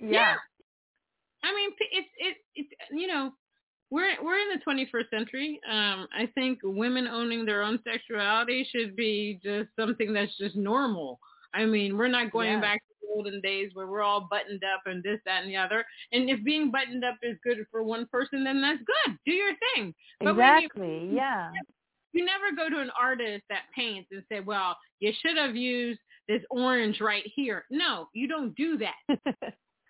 yeah. 0.01 0.35
I 1.45 1.55
mean, 1.55 1.71
it's 1.93 2.09
it 2.19 2.37
it's 2.55 2.69
you 2.91 3.07
know, 3.07 3.33
we're 3.91 4.23
we're 4.23 4.39
in 4.39 4.49
the 4.59 4.65
21st 4.67 5.11
century. 5.11 5.61
Um, 5.71 6.09
I 6.13 6.27
think 6.35 6.59
women 6.63 7.07
owning 7.07 7.47
their 7.47 7.63
own 7.63 7.79
sexuality 7.85 8.67
should 8.71 8.97
be 8.97 9.41
just 9.43 9.69
something 9.79 10.13
that's 10.13 10.37
just 10.37 10.57
normal. 10.57 11.21
I 11.55 11.65
mean, 11.65 11.97
we're 11.97 12.09
not 12.09 12.31
going 12.33 12.51
Yeah. 12.53 12.61
back 12.61 12.83
to 12.83 12.98
olden 13.13 13.41
days 13.41 13.71
where 13.75 13.87
we're 13.87 14.03
all 14.03 14.29
buttoned 14.31 14.63
up 14.65 14.83
and 14.87 15.03
this, 15.03 15.21
that, 15.25 15.43
and 15.43 15.51
the 15.51 15.57
other. 15.57 15.85
And 16.13 16.29
if 16.31 16.43
being 16.45 16.71
buttoned 16.71 17.05
up 17.05 17.17
is 17.23 17.37
good 17.43 17.59
for 17.71 17.83
one 17.83 18.07
person, 18.11 18.45
then 18.45 18.61
that's 18.61 18.79
good. 18.79 19.17
Do 19.27 19.33
your 19.33 19.53
thing. 19.75 19.95
But 20.21 20.37
when 20.37 20.47
you- 20.47 20.67
exactly 20.67 21.11
yeah 21.13 21.51
you 22.13 22.25
never 22.25 22.57
go 22.57 22.75
to 22.75 22.81
an 22.81 22.91
artist 22.99 23.45
that 23.51 23.65
paints 23.77 24.09
and 24.13 24.23
say, 24.33 24.41
well, 24.41 24.77
you 24.99 25.13
should 25.21 25.37
have 25.37 25.55
used 25.55 26.01
this 26.27 26.43
orange 26.51 27.01
right 27.03 27.23
here. 27.37 27.67
No, 27.71 28.09
you 28.15 28.27
don't 28.27 28.55
do 28.57 28.79
that. 28.79 28.95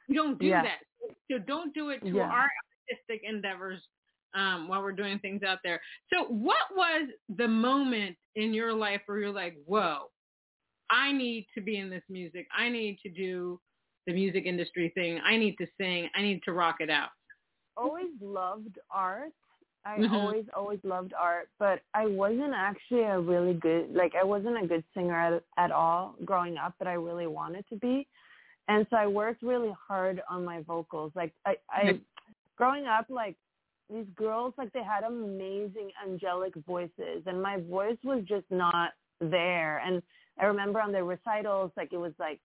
You 0.08 0.14
don't 0.14 0.36
do 0.38 0.46
Yeah. 0.46 0.62
that. 0.62 0.78
So 1.30 1.38
don't 1.38 1.72
do 1.74 1.90
it 1.90 2.00
to 2.00 2.08
Yeah. 2.16 2.28
our 2.28 2.48
artistic 2.90 3.22
endeavors 3.22 3.86
um, 4.34 4.66
while 4.68 4.82
we're 4.82 4.92
doing 4.92 5.18
things 5.20 5.42
out 5.42 5.58
there. 5.62 5.80
So 6.12 6.24
what 6.26 6.74
was 6.74 7.08
the 7.36 7.48
moment 7.48 8.16
in 8.34 8.52
your 8.52 8.72
life 8.74 9.00
where 9.06 9.18
you're 9.20 9.30
like, 9.30 9.56
whoa, 9.64 10.10
I 10.90 11.12
need 11.12 11.46
to 11.54 11.60
be 11.60 11.78
in 11.78 11.90
this 11.90 12.02
music. 12.08 12.46
I 12.56 12.68
need 12.68 12.98
to 13.02 13.10
do 13.10 13.60
the 14.06 14.12
music 14.14 14.44
industry 14.46 14.90
thing. 14.94 15.20
I 15.24 15.36
need 15.36 15.56
to 15.58 15.66
sing. 15.78 16.08
I 16.14 16.22
need 16.22 16.42
to 16.44 16.52
rock 16.52 16.76
it 16.80 16.90
out. 16.90 17.10
always 17.76 18.10
loved 18.20 18.78
art. 18.90 19.32
I 19.84 19.98
Mhm. 19.98 20.12
always, 20.12 20.44
always 20.54 20.80
loved 20.82 21.14
art, 21.14 21.48
but 21.58 21.80
I 21.94 22.06
wasn't 22.06 22.52
actually 22.54 23.02
a 23.02 23.20
really 23.20 23.54
good, 23.54 23.94
like 23.94 24.14
I 24.14 24.24
wasn't 24.24 24.62
a 24.62 24.66
good 24.66 24.84
singer 24.94 25.14
at, 25.16 25.42
at 25.56 25.70
all 25.70 26.16
growing 26.24 26.56
up, 26.58 26.74
but 26.78 26.88
I 26.88 26.94
really 26.94 27.26
wanted 27.28 27.64
to 27.68 27.76
be. 27.76 28.06
And 28.68 28.86
so 28.90 28.96
I 28.96 29.06
worked 29.06 29.42
really 29.42 29.72
hard 29.88 30.20
on 30.28 30.44
my 30.44 30.60
vocals. 30.62 31.12
Like 31.14 31.32
I, 31.46 31.56
I, 31.70 31.82
Mhm. 31.84 32.00
growing 32.56 32.86
up, 32.86 33.06
like 33.08 33.36
these 33.88 34.06
girls, 34.16 34.54
like 34.58 34.72
they 34.72 34.82
had 34.82 35.04
amazing 35.04 35.90
angelic 36.06 36.54
voices 36.66 37.22
and 37.26 37.40
my 37.42 37.58
voice 37.58 37.98
was 38.04 38.24
just 38.24 38.50
not 38.50 38.90
there. 39.20 39.78
And 39.78 40.02
I 40.40 40.44
remember 40.46 40.80
on 40.80 40.92
their 40.92 41.04
recitals, 41.04 41.72
like 41.76 41.92
it 41.92 41.98
was 41.98 42.12
like, 42.18 42.40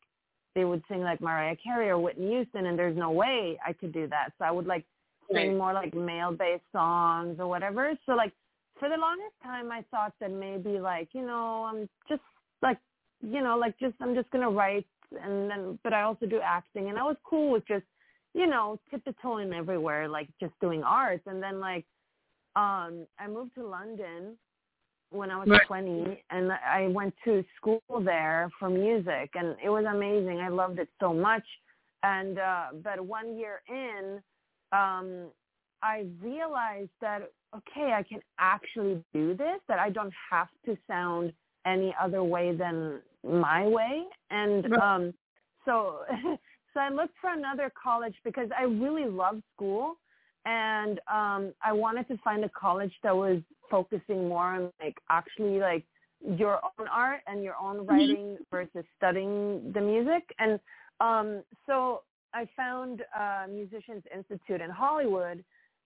they 0.56 0.66
would 0.66 0.84
sing 0.88 1.02
like 1.02 1.20
Mariah 1.22 1.56
Carey 1.64 1.90
or 1.90 1.98
Whitney 1.98 2.30
Houston 2.30 2.68
and 2.68 2.78
there's 2.78 2.96
no 2.98 3.12
way 3.12 3.58
I 3.66 3.74
could 3.74 3.92
do 3.92 4.08
that. 4.08 4.30
So 4.38 4.46
I 4.46 4.52
would 4.52 4.68
like 4.68 4.86
sing 5.32 5.48
Right. 5.48 5.58
more 5.58 5.74
like 5.74 5.94
male-based 5.96 6.64
songs 6.72 7.40
or 7.40 7.48
whatever. 7.48 7.98
So 8.06 8.14
like 8.14 8.34
for 8.80 8.90
the 8.90 8.98
longest 8.98 9.34
time, 9.42 9.72
I 9.72 9.84
thought 9.92 10.14
that 10.20 10.32
maybe 10.32 10.80
like 10.80 11.10
you 11.14 11.26
know 11.26 11.64
I'm 11.64 11.90
just 12.08 12.22
like 12.62 12.78
you 13.22 13.42
know 13.42 13.58
like 13.58 13.78
just 13.80 13.96
I'm 14.02 14.14
just 14.16 14.30
gonna 14.32 14.50
write 14.50 14.86
and 15.22 15.50
then 15.50 15.80
but 15.84 15.94
I 15.94 16.02
also 16.04 16.26
do 16.26 16.40
acting 16.44 16.90
and 16.90 16.98
I 16.98 17.04
was 17.04 17.18
cool 17.24 17.52
with 17.52 17.66
just 17.68 17.86
you 18.34 18.48
know 18.48 18.80
tiptoeing 18.90 19.54
everywhere 19.54 20.08
like 20.08 20.28
just 20.40 20.54
doing 20.60 20.84
art 20.84 21.22
and 21.26 21.42
then 21.42 21.60
like 21.60 21.86
um 22.56 23.06
I 23.20 23.28
moved 23.28 23.56
to 23.56 23.66
London 23.66 24.38
when 25.14 25.30
I 25.32 25.38
was 25.38 25.48
Right. 25.48 25.66
20 25.68 26.24
and 26.32 26.52
I 26.52 26.88
went 26.88 27.14
to 27.26 27.44
school 27.56 27.82
there 28.04 28.50
for 28.60 28.70
music 28.70 29.32
and 29.36 29.56
it 29.64 29.70
was 29.70 29.86
amazing. 29.86 30.40
I 30.40 30.50
loved 30.50 30.80
it 30.80 30.90
so 31.00 31.14
much. 31.14 31.44
And 32.04 32.40
uh 32.40 32.68
but 32.84 33.00
one 33.00 33.38
year 33.38 33.62
in 33.70 34.22
um 34.72 35.32
I 35.82 36.08
realized 36.22 36.92
that 37.02 37.32
okay, 37.56 37.94
I 37.94 38.04
can 38.04 38.22
actually 38.40 39.04
do 39.14 39.36
this, 39.36 39.60
that 39.68 39.78
I 39.80 39.90
don't 39.90 40.14
have 40.32 40.48
to 40.66 40.76
sound 40.88 41.34
any 41.66 41.96
other 42.02 42.24
way 42.24 42.56
than 42.56 43.00
my 43.24 43.68
way. 43.68 44.06
And 44.32 44.72
Right. 44.72 44.96
um 44.96 45.14
so 45.66 46.00
so 46.74 46.80
I 46.80 46.90
looked 46.90 47.18
for 47.22 47.32
another 47.32 47.72
college 47.82 48.16
because 48.24 48.50
I 48.58 48.64
really 48.64 49.06
loved 49.06 49.44
school 49.56 49.98
and 50.46 51.00
um 51.12 51.54
I 51.64 51.72
wanted 51.72 52.08
to 52.10 52.18
find 52.24 52.44
a 52.44 52.50
college 52.50 52.94
that 53.04 53.16
was 53.16 53.40
focusing 53.70 54.28
more 54.28 54.56
on 54.56 54.72
like 54.82 54.98
actually 55.10 55.60
like 55.60 55.84
your 56.38 56.60
own 56.80 56.88
art 56.92 57.22
and 57.28 57.44
your 57.44 57.56
own 57.62 57.86
writing 57.86 58.38
versus 58.52 58.86
studying 58.98 59.72
the 59.74 59.82
music 59.82 60.24
and 60.40 60.60
um 61.00 61.44
so 61.66 62.02
I 62.34 62.48
found 62.56 63.04
uh 63.18 63.46
Musicians 63.50 64.04
Institute 64.14 64.62
in 64.62 64.70
Hollywood 64.70 65.44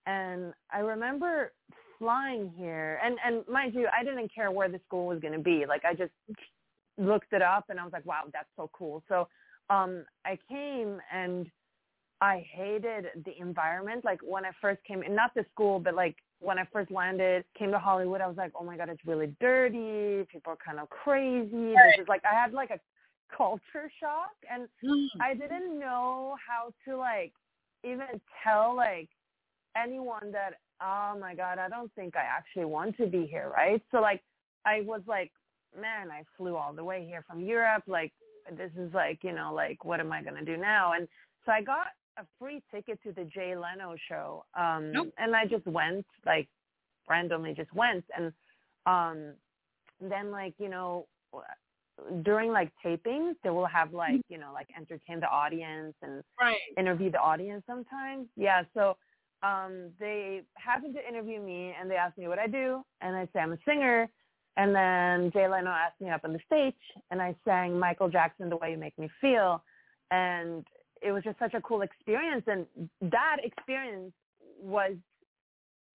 and 0.07 0.53
I 0.71 0.79
remember 0.79 1.51
flying 1.99 2.51
here, 2.57 2.99
and 3.03 3.17
and 3.25 3.47
mind 3.47 3.73
you, 3.73 3.87
I 3.97 4.03
didn't 4.03 4.33
care 4.33 4.51
where 4.51 4.69
the 4.69 4.79
school 4.87 5.07
was 5.07 5.19
going 5.19 5.33
to 5.33 5.39
be. 5.39 5.65
Like 5.67 5.83
I 5.85 5.93
just 5.93 6.11
looked 6.97 7.33
it 7.33 7.41
up, 7.41 7.65
and 7.69 7.79
I 7.79 7.83
was 7.83 7.93
like, 7.93 8.05
wow, 8.05 8.23
that's 8.31 8.49
so 8.55 8.69
cool. 8.73 9.03
So 9.07 9.27
um, 9.69 10.05
I 10.25 10.37
came 10.49 10.99
and 11.13 11.47
I 12.21 12.45
hated 12.51 13.07
the 13.25 13.39
environment. 13.39 14.03
Like 14.03 14.19
when 14.23 14.45
I 14.45 14.51
first 14.59 14.83
came, 14.83 15.01
and 15.03 15.15
not 15.15 15.33
the 15.35 15.45
school, 15.53 15.79
but 15.79 15.93
like 15.93 16.15
when 16.39 16.57
I 16.57 16.65
first 16.71 16.91
landed, 16.91 17.43
came 17.57 17.71
to 17.71 17.79
Hollywood, 17.79 18.21
I 18.21 18.27
was 18.27 18.37
like, 18.37 18.51
oh 18.59 18.63
my 18.63 18.77
god, 18.77 18.89
it's 18.89 19.05
really 19.05 19.35
dirty. 19.39 20.25
People 20.31 20.53
are 20.53 20.57
kind 20.63 20.79
of 20.79 20.89
crazy. 20.89 21.73
This 21.73 22.01
is 22.01 22.07
like 22.07 22.21
I 22.25 22.33
had 22.33 22.53
like 22.53 22.71
a 22.71 22.79
culture 23.35 23.91
shock, 23.99 24.35
and 24.49 24.67
Mm. 24.83 25.07
I 25.21 25.33
didn't 25.33 25.79
know 25.79 26.35
how 26.47 26.73
to 26.85 26.97
like 26.97 27.33
even 27.83 28.21
tell 28.43 28.75
like 28.75 29.09
anyone 29.75 30.31
that 30.31 30.53
oh 30.81 31.17
my 31.19 31.35
god, 31.35 31.59
I 31.59 31.69
don't 31.69 31.93
think 31.93 32.15
I 32.15 32.21
actually 32.23 32.65
want 32.65 32.97
to 32.97 33.07
be 33.07 33.25
here, 33.25 33.51
right? 33.55 33.81
So 33.91 33.99
like 33.99 34.21
I 34.65 34.81
was 34.81 35.01
like, 35.07 35.31
man, 35.79 36.11
I 36.11 36.23
flew 36.35 36.55
all 36.55 36.73
the 36.73 36.83
way 36.83 37.05
here 37.05 37.23
from 37.27 37.41
Europe. 37.41 37.83
Like 37.87 38.11
this 38.55 38.71
is 38.77 38.93
like 38.93 39.19
you 39.23 39.33
know 39.33 39.53
like 39.53 39.85
what 39.85 39.99
am 39.99 40.11
I 40.11 40.23
gonna 40.23 40.45
do 40.45 40.57
now? 40.57 40.93
And 40.93 41.07
so 41.45 41.51
I 41.51 41.61
got 41.61 41.87
a 42.17 42.25
free 42.39 42.61
ticket 42.71 43.01
to 43.03 43.11
the 43.11 43.25
Jay 43.25 43.55
Leno 43.55 43.95
show, 44.09 44.45
um, 44.55 44.91
Nope. 44.91 45.13
and 45.17 45.35
I 45.35 45.45
just 45.45 45.65
went 45.67 46.05
like 46.25 46.47
randomly 47.09 47.53
just 47.53 47.73
went 47.73 48.03
and 48.17 48.33
um 48.85 49.33
then 50.01 50.29
like 50.31 50.53
you 50.59 50.69
know 50.69 51.07
during 52.23 52.51
like 52.51 52.71
tapings 52.85 53.35
they 53.43 53.49
will 53.49 53.65
have 53.65 53.93
like 53.93 54.21
you 54.29 54.37
know 54.37 54.51
like 54.53 54.67
entertain 54.77 55.19
the 55.19 55.27
audience 55.27 55.95
and 56.01 56.23
Right. 56.39 56.57
interview 56.77 57.09
the 57.11 57.19
audience 57.19 57.63
sometimes. 57.65 58.27
Yeah, 58.35 58.63
so 58.73 58.97
um 59.43 59.91
they 59.99 60.41
happened 60.55 60.95
to 60.95 61.07
interview 61.07 61.39
me 61.41 61.73
and 61.79 61.89
they 61.89 61.95
asked 61.95 62.17
me 62.17 62.27
what 62.27 62.39
I 62.39 62.47
do 62.47 62.83
and 63.01 63.15
I 63.15 63.27
say 63.33 63.39
I'm 63.39 63.53
a 63.53 63.57
singer 63.65 64.07
and 64.57 64.73
then 64.75 65.31
Jay 65.31 65.47
Leno 65.47 65.69
asked 65.69 66.01
me 66.01 66.09
up 66.09 66.21
on 66.23 66.33
the 66.33 66.39
stage 66.45 66.75
and 67.11 67.21
I 67.21 67.35
sang 67.45 67.77
Michael 67.79 68.09
Jackson 68.09 68.49
The 68.49 68.57
Way 68.57 68.71
You 68.71 68.77
Make 68.77 68.97
Me 68.97 69.09
Feel 69.21 69.63
and 70.11 70.65
it 71.01 71.11
was 71.11 71.23
just 71.23 71.39
such 71.39 71.53
a 71.53 71.61
cool 71.61 71.81
experience 71.81 72.43
and 72.47 72.65
that 73.01 73.37
experience 73.43 74.13
was 74.61 74.93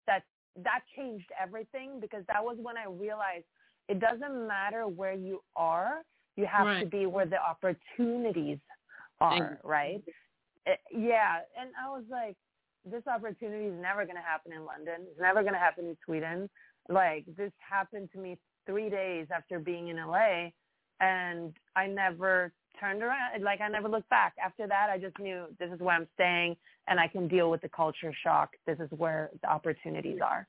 that 0.07 0.23
that 0.63 0.81
changed 0.95 1.29
everything 1.41 1.99
because 1.99 2.23
that 2.27 2.43
was 2.43 2.57
when 2.61 2.77
I 2.77 2.85
realized 2.87 3.45
it 3.89 3.99
doesn't 3.99 4.47
matter 4.47 4.87
where 4.87 5.13
you 5.13 5.41
are, 5.55 6.01
you 6.35 6.45
have 6.45 6.65
to 6.81 6.85
be 6.85 7.05
where 7.05 7.25
the 7.25 7.37
opportunities 7.41 8.59
are, 9.19 9.59
right? 9.63 10.01
It- 10.65 10.79
yeah, 10.91 11.39
and 11.59 11.71
I 11.83 11.89
was 11.89 12.03
like, 12.09 12.35
this 12.85 13.05
opportunity 13.07 13.65
is 13.65 13.81
never 13.81 14.05
going 14.05 14.15
to 14.15 14.21
happen 14.21 14.53
in 14.53 14.65
London. 14.65 15.05
It's 15.09 15.19
never 15.19 15.41
going 15.41 15.53
to 15.53 15.59
happen 15.59 15.85
in 15.85 15.97
Sweden. 16.05 16.49
Like 16.89 17.25
this 17.37 17.51
happened 17.59 18.09
to 18.13 18.19
me 18.19 18.37
three 18.65 18.89
days 18.89 19.27
after 19.33 19.59
being 19.59 19.89
in 19.89 19.97
LA, 19.97 20.49
and 20.99 21.53
I 21.75 21.87
never 21.87 22.51
turned 22.79 23.03
around. 23.03 23.43
Like 23.43 23.61
I 23.61 23.67
never 23.67 23.87
looked 23.87 24.09
back. 24.09 24.33
After 24.43 24.67
that, 24.67 24.89
I 24.91 24.97
just 24.97 25.17
knew 25.19 25.45
this 25.59 25.71
is 25.71 25.79
where 25.79 25.95
I'm 25.95 26.07
staying, 26.15 26.55
and 26.87 26.99
I 26.99 27.07
can 27.07 27.27
deal 27.27 27.49
with 27.49 27.61
the 27.61 27.69
culture 27.69 28.13
shock. 28.23 28.49
This 28.65 28.79
is 28.79 28.89
where 28.97 29.29
the 29.41 29.49
opportunities 29.49 30.19
are. 30.23 30.47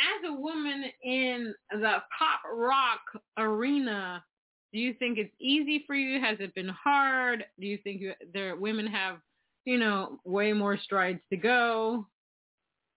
As 0.00 0.30
a 0.30 0.32
woman 0.32 0.84
in 1.02 1.54
the 1.70 1.96
pop 2.16 2.40
rock 2.52 3.00
arena, 3.36 4.22
do 4.72 4.78
you 4.78 4.94
think 4.94 5.18
it's 5.18 5.34
easy 5.40 5.84
for 5.86 5.94
you? 5.94 6.20
Has 6.20 6.36
it 6.40 6.54
been 6.54 6.68
hard? 6.68 7.44
Do 7.58 7.66
you 7.66 7.78
think 7.82 8.00
you, 8.00 8.12
there 8.32 8.54
women 8.54 8.86
have, 8.86 9.16
you 9.64 9.78
know, 9.78 10.20
way 10.24 10.52
more 10.52 10.78
strides 10.78 11.20
to 11.30 11.36
go 11.36 12.06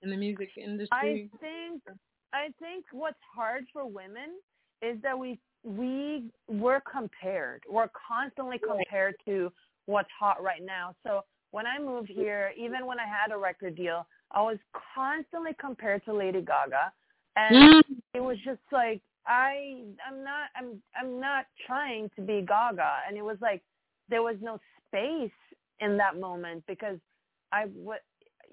in 0.04 0.10
the 0.10 0.18
music 0.18 0.50
industry? 0.58 1.30
I 1.34 1.38
think 1.40 1.82
I 2.34 2.50
think 2.60 2.86
what's 2.92 3.20
hard 3.36 3.66
for 3.74 3.86
women 3.86 4.40
is 4.82 5.02
that 5.02 5.18
we 5.18 5.40
we 5.64 6.24
we're 6.48 6.82
compared. 6.82 7.64
We're 7.70 7.90
constantly 8.08 8.58
compared 8.60 9.16
to 9.26 9.52
what's 9.86 10.10
hot 10.20 10.42
right 10.42 10.64
now. 10.64 10.96
So 11.04 11.22
when 11.52 11.68
I 11.68 11.80
moved 11.80 12.10
here, 12.10 12.52
even 12.58 12.86
when 12.86 13.00
I 13.00 13.06
had 13.06 13.32
a 13.32 13.38
record 13.38 13.76
deal, 13.76 14.08
I 14.32 14.42
was 14.42 14.58
constantly 14.96 15.52
compared 15.60 16.04
to 16.06 16.14
Lady 16.14 16.42
Gaga, 16.42 16.92
and 17.36 17.74
Mm. 17.74 17.84
it 18.14 18.22
was 18.22 18.38
just 18.40 18.62
like 18.72 19.02
I 19.26 19.84
I'm 20.08 20.24
not 20.24 20.50
I'm 20.56 20.82
I'm 21.00 21.20
not 21.20 21.46
trying 21.68 22.10
to 22.16 22.22
be 22.22 22.42
Gaga, 22.42 23.04
and 23.08 23.18
it 23.18 23.22
was 23.22 23.38
like 23.42 23.62
there 24.10 24.24
was 24.24 24.38
no 24.42 24.60
space 24.88 25.32
in 25.80 25.98
that 25.98 26.18
moment 26.20 26.64
because 26.68 26.98
I 27.52 27.66
what 27.66 28.02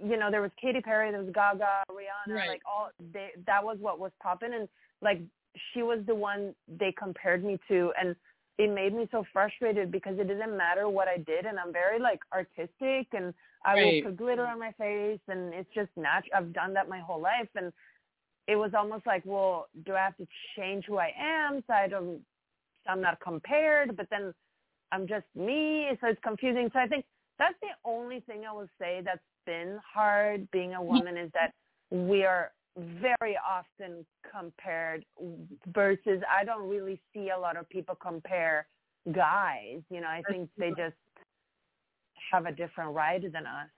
you 0.03 0.17
know 0.17 0.31
there 0.31 0.43
was 0.43 0.51
Katy 0.61 0.81
Perry, 0.81 1.11
there 1.11 1.23
was 1.23 1.33
Gaga, 1.33 1.85
Rihanna, 1.91 2.35
Right. 2.35 2.49
like 2.49 2.63
all 2.67 2.91
they 3.13 3.31
that 3.47 3.65
was 3.65 3.79
what 3.81 3.99
was 3.99 4.13
popping, 4.23 4.53
and 4.53 4.69
like 5.01 5.21
she 5.73 5.83
was 5.83 6.01
the 6.07 6.15
one 6.15 6.55
they 6.69 6.93
compared 6.93 7.45
me 7.45 7.59
to, 7.69 7.93
and 8.01 8.15
it 8.59 8.71
made 8.73 8.93
me 8.95 9.09
so 9.11 9.25
frustrated 9.33 9.91
because 9.91 10.19
it 10.19 10.27
didn't 10.27 10.57
matter 10.57 10.89
what 10.89 11.09
I 11.09 11.19
did, 11.19 11.47
and 11.47 11.59
I'm 11.59 11.73
very 11.73 11.99
like 12.01 12.21
artistic, 12.33 13.09
and 13.13 13.33
I 13.65 13.75
Right. 13.75 13.85
will 13.85 14.11
put 14.11 14.17
glitter 14.17 14.47
on 14.47 14.59
my 14.59 14.73
face, 14.73 15.21
and 15.29 15.55
it's 15.55 15.73
just 15.75 15.91
natural. 15.97 16.33
I've 16.37 16.53
done 16.53 16.75
that 16.75 16.89
my 16.89 16.99
whole 16.99 17.21
life, 17.21 17.49
and 17.55 17.73
it 18.47 18.57
was 18.57 18.73
almost 18.75 19.07
like, 19.07 19.23
well, 19.25 19.69
do 19.85 19.95
I 19.95 19.99
have 19.99 20.17
to 20.17 20.27
change 20.57 20.87
who 20.87 20.99
I 20.99 21.13
am 21.19 21.63
so 21.67 21.75
I 21.75 21.87
don't, 21.87 22.21
so 22.85 22.93
I'm 22.93 23.01
not 23.01 23.21
compared, 23.21 23.97
but 23.97 24.09
then 24.11 24.35
I'm 24.91 25.07
just 25.07 25.27
me, 25.35 25.89
so 26.01 26.09
it's 26.09 26.21
confusing. 26.23 26.71
So 26.73 26.79
I 26.81 26.87
think 26.87 27.05
that's 27.39 27.59
the 27.61 27.69
only 27.85 28.21
thing 28.21 28.45
I 28.49 28.53
will 28.53 28.69
say 28.81 29.03
that's 29.05 29.21
been 29.45 29.79
hard 29.95 30.51
being 30.51 30.75
a 30.75 30.83
woman 30.83 31.17
is 31.17 31.31
that 31.35 31.53
we 31.91 32.25
are 32.25 32.53
very 33.01 33.37
often 33.37 34.07
compared 34.31 35.05
versus 35.75 36.23
I 36.31 36.45
don't 36.45 36.69
really 36.69 37.01
see 37.13 37.31
a 37.31 37.39
lot 37.39 37.57
of 37.57 37.69
people 37.69 37.95
compare 37.95 38.67
guys. 39.13 39.81
You 39.91 40.01
know, 40.01 40.07
I 40.09 40.23
think 40.31 40.49
they 40.59 40.71
just 40.71 40.97
have 42.31 42.47
a 42.47 42.53
different 42.53 42.95
ride 42.95 43.23
than 43.23 43.47
us. 43.47 43.69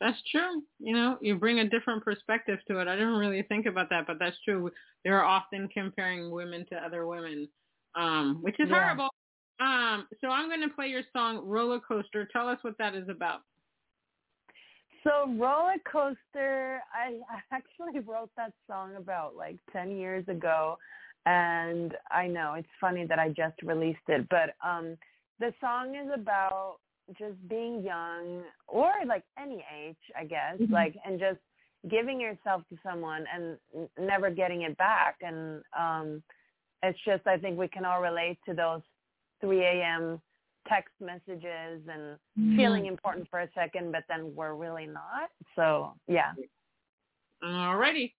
That's 0.00 0.18
true. 0.30 0.62
You 0.78 0.94
know, 0.94 1.18
you 1.22 1.36
bring 1.36 1.60
a 1.60 1.68
different 1.68 2.04
perspective 2.04 2.58
to 2.68 2.80
it. 2.80 2.88
I 2.88 2.96
didn't 2.96 3.16
really 3.16 3.42
think 3.42 3.66
about 3.66 3.88
that, 3.90 4.06
but 4.06 4.18
that's 4.18 4.36
true. 4.44 4.70
They're 5.04 5.24
often 5.24 5.68
comparing 5.68 6.30
women 6.30 6.66
to 6.70 6.76
other 6.76 7.06
women, 7.06 7.48
um, 7.94 8.38
which 8.42 8.60
is 8.60 8.68
Yeah. 8.68 8.74
horrible. 8.74 9.08
Um, 9.58 10.06
so 10.20 10.28
I'm 10.28 10.48
going 10.48 10.60
to 10.60 10.74
play 10.74 10.88
your 10.88 11.02
song 11.14 11.38
Roller 11.38 11.80
Coaster. 11.80 12.26
Tell 12.26 12.46
us 12.46 12.58
what 12.62 12.76
that 12.76 12.94
is 12.94 13.08
about. 13.08 13.40
So 15.06 15.30
roller 15.38 15.76
coaster, 15.90 16.80
I 16.92 17.20
actually 17.52 18.00
wrote 18.00 18.30
that 18.36 18.52
song 18.66 18.96
about 18.96 19.36
like 19.36 19.56
ten 19.72 19.92
years 19.92 20.26
ago, 20.28 20.78
and 21.26 21.94
I 22.10 22.26
know 22.26 22.54
it's 22.54 22.68
funny 22.80 23.06
that 23.06 23.18
I 23.18 23.28
just 23.28 23.62
released 23.62 24.08
it, 24.08 24.26
but 24.28 24.56
um, 24.66 24.96
the 25.38 25.54
song 25.60 25.94
is 25.94 26.10
about 26.12 26.78
just 27.16 27.36
being 27.48 27.84
young 27.84 28.42
or 28.66 28.90
like 29.06 29.22
any 29.40 29.64
age, 29.72 29.96
I 30.18 30.24
guess, 30.24 30.58
Mhm. 30.58 30.72
like 30.72 30.96
and 31.04 31.20
just 31.20 31.38
giving 31.88 32.20
yourself 32.20 32.62
to 32.70 32.76
someone 32.82 33.24
and 33.32 33.58
n- 33.76 33.88
never 33.96 34.28
getting 34.28 34.62
it 34.62 34.76
back, 34.76 35.18
and 35.20 35.62
um, 35.78 36.20
it's 36.82 36.98
just 37.04 37.24
I 37.28 37.38
think 37.38 37.56
we 37.56 37.68
can 37.68 37.84
all 37.84 38.02
relate 38.02 38.38
to 38.46 38.54
those 38.54 38.82
3 39.40 39.62
a.m. 39.62 40.20
text 40.68 40.94
messages 41.00 41.82
and 41.88 42.16
mm-hmm. 42.38 42.56
feeling 42.56 42.86
important 42.86 43.28
for 43.30 43.40
a 43.40 43.48
second, 43.54 43.92
but 43.92 44.04
then 44.08 44.32
we're 44.34 44.54
really 44.54 44.86
not. 44.86 45.30
So 45.54 45.94
yeah. 46.08 46.32
Alrighty. 47.42 48.12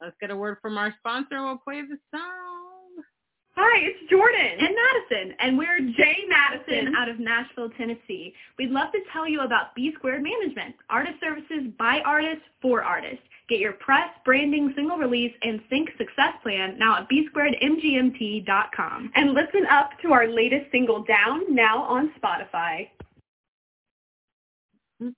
Let's 0.00 0.16
get 0.20 0.30
a 0.30 0.36
word 0.36 0.58
from 0.62 0.78
our 0.78 0.94
sponsor. 0.98 1.44
We'll 1.44 1.58
play 1.58 1.82
the 1.82 1.98
song. 2.14 2.47
Hi, 3.60 3.80
it's 3.82 4.08
Jordan 4.08 4.40
and 4.40 4.70
Madison, 4.70 5.34
and 5.40 5.58
we're 5.58 5.80
Jay 5.80 6.18
Madison 6.28 6.94
out 6.94 7.08
of 7.08 7.18
Nashville, 7.18 7.70
Tennessee. 7.70 8.32
We'd 8.56 8.70
love 8.70 8.92
to 8.92 9.00
tell 9.12 9.26
you 9.26 9.40
about 9.40 9.74
B 9.74 9.90
Squared 9.96 10.22
Management, 10.22 10.76
artist 10.88 11.16
services 11.20 11.72
by 11.76 12.00
artists 12.06 12.44
for 12.62 12.84
artists. 12.84 13.24
Get 13.48 13.58
your 13.58 13.72
press, 13.72 14.10
branding, 14.24 14.72
single 14.76 14.96
release, 14.96 15.32
and 15.42 15.60
sync 15.68 15.88
success 15.98 16.34
plan 16.44 16.78
now 16.78 16.98
at 16.98 17.08
bsquaredmgmt.com. 17.10 19.10
And 19.16 19.34
listen 19.34 19.66
up 19.68 19.90
to 20.02 20.12
our 20.12 20.28
latest 20.28 20.70
single, 20.70 21.02
Down, 21.02 21.52
now 21.52 21.82
on 21.82 22.12
Spotify. 22.22 22.90
You 25.00 25.14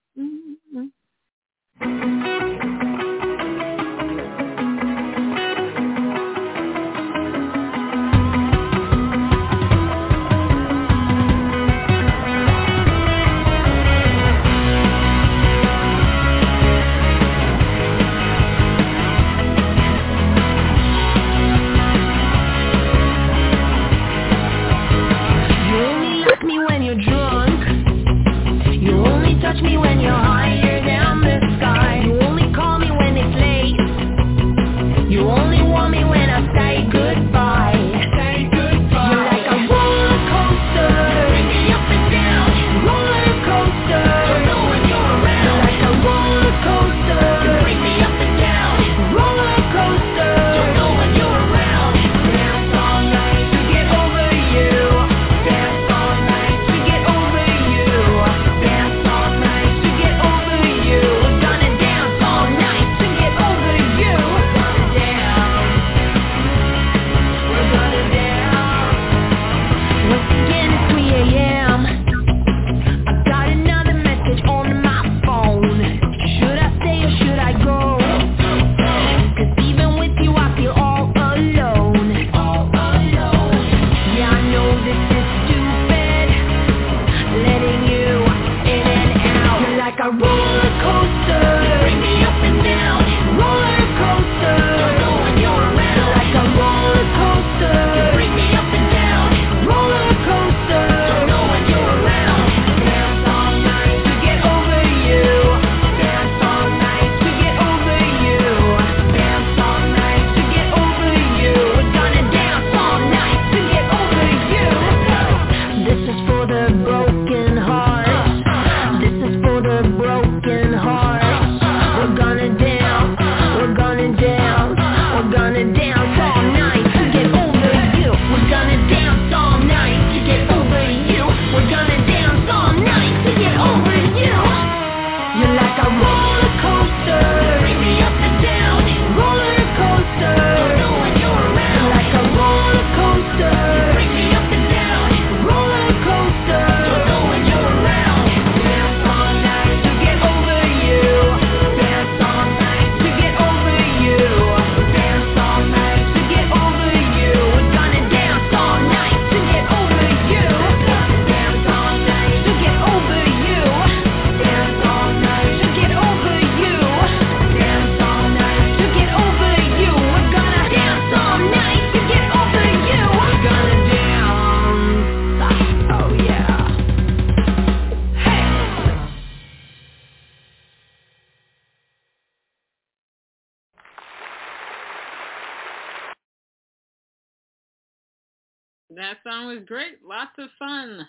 That 189.00 189.16
song 189.24 189.46
was 189.46 189.64
great. 189.66 190.04
Lots 190.06 190.32
of 190.36 190.50
fun. 190.58 191.08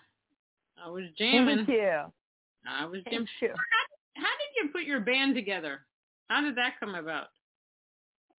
I 0.82 0.90
was 0.90 1.04
jamming. 1.18 1.58
Thank 1.58 1.68
you. 1.68 2.00
I 2.66 2.86
was 2.86 3.02
jamming. 3.04 3.28
You. 3.42 3.50
How 4.16 4.24
did 4.24 4.64
you 4.64 4.70
put 4.72 4.84
your 4.84 5.02
band 5.02 5.36
together? 5.36 5.82
How 6.30 6.42
did 6.42 6.56
that 6.56 6.80
come 6.80 6.96
about? 6.96 7.28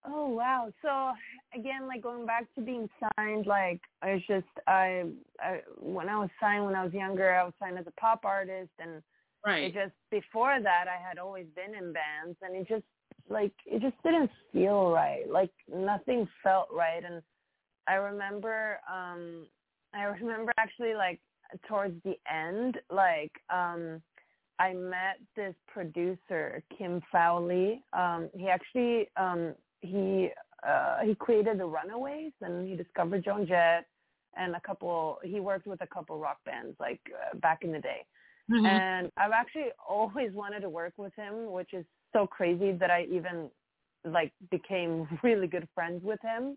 Oh 0.07 0.27
wow! 0.27 0.73
So 0.81 1.13
again, 1.55 1.87
like 1.87 2.03
going 2.03 2.25
back 2.25 2.47
to 2.55 2.63
being 2.63 2.89
signed, 3.19 3.47
like 3.47 3.83
I 4.01 4.15
was 4.15 4.23
just 4.27 4.47
I, 4.67 5.05
I 5.39 5.61
when 5.79 6.09
I 6.09 6.19
was 6.19 6.31
signed 6.41 6.65
when 6.65 6.75
I 6.75 6.83
was 6.83 6.95
younger, 6.95 7.35
I 7.35 7.45
was 7.45 7.53
signed 7.61 7.79
as 7.79 7.87
a 7.87 8.01
pop 8.01 8.25
artist, 8.25 8.71
and 8.79 9.03
Right. 9.45 9.65
it 9.65 9.75
just 9.75 9.95
before 10.11 10.61
that 10.63 10.87
I 10.89 11.07
had 11.07 11.19
always 11.19 11.47
been 11.55 11.75
in 11.75 11.93
bands, 11.93 12.39
and 12.41 12.57
it 12.57 12.67
just 12.69 12.85
like 13.29 13.53
it 13.67 13.83
just 13.83 14.03
didn't 14.03 14.31
feel 14.51 14.91
right. 14.93 15.31
Like 15.31 15.53
nothing 15.69 16.27
felt 16.43 16.69
right, 16.73 17.05
and 17.05 17.23
I 17.89 17.95
remember 17.95 18.79
um 18.93 19.47
I 19.95 20.03
remember 20.21 20.53
actually 20.59 20.95
like 20.95 21.21
towards 21.69 21.95
the 22.05 22.17
end, 22.31 22.79
like 22.91 23.33
um 23.51 24.03
I 24.59 24.73
met 24.75 25.19
this 25.35 25.55
producer, 25.67 26.63
Kim 26.77 27.01
Fowley. 27.11 27.83
Um, 27.93 28.31
he 28.33 28.49
actually 28.49 29.09
um, 29.17 29.55
he 29.81 30.31
uh, 30.67 30.99
he 31.05 31.15
created 31.17 31.59
the 31.59 31.67
Runaways, 31.67 32.33
and 32.41 32.69
he 32.69 32.77
discovered 32.77 33.25
Joan 33.25 33.47
Jett 33.47 33.87
and 34.37 34.55
a 34.55 34.61
couple. 34.61 35.19
He 35.25 35.41
worked 35.41 35.67
with 35.67 35.81
a 35.81 35.87
couple 35.87 36.17
rock 36.19 36.39
bands 36.45 36.77
like 36.79 37.01
uh, 37.13 37.37
back 37.39 37.63
in 37.63 37.73
the 37.73 37.81
day. 37.81 38.05
Mhm. 38.51 38.67
And 38.67 39.13
I've 39.17 39.33
actually 39.33 39.71
always 39.89 40.33
wanted 40.33 40.61
to 40.61 40.71
work 40.71 40.93
with 40.97 41.15
him, 41.17 41.51
which 41.51 41.73
is 41.73 41.85
so 42.13 42.27
crazy 42.27 42.73
that 42.73 42.91
I 42.91 43.07
even 43.11 43.51
like 44.05 44.33
became 44.51 45.09
really 45.23 45.49
good 45.49 45.69
friends 45.75 46.05
with 46.05 46.21
him 46.23 46.57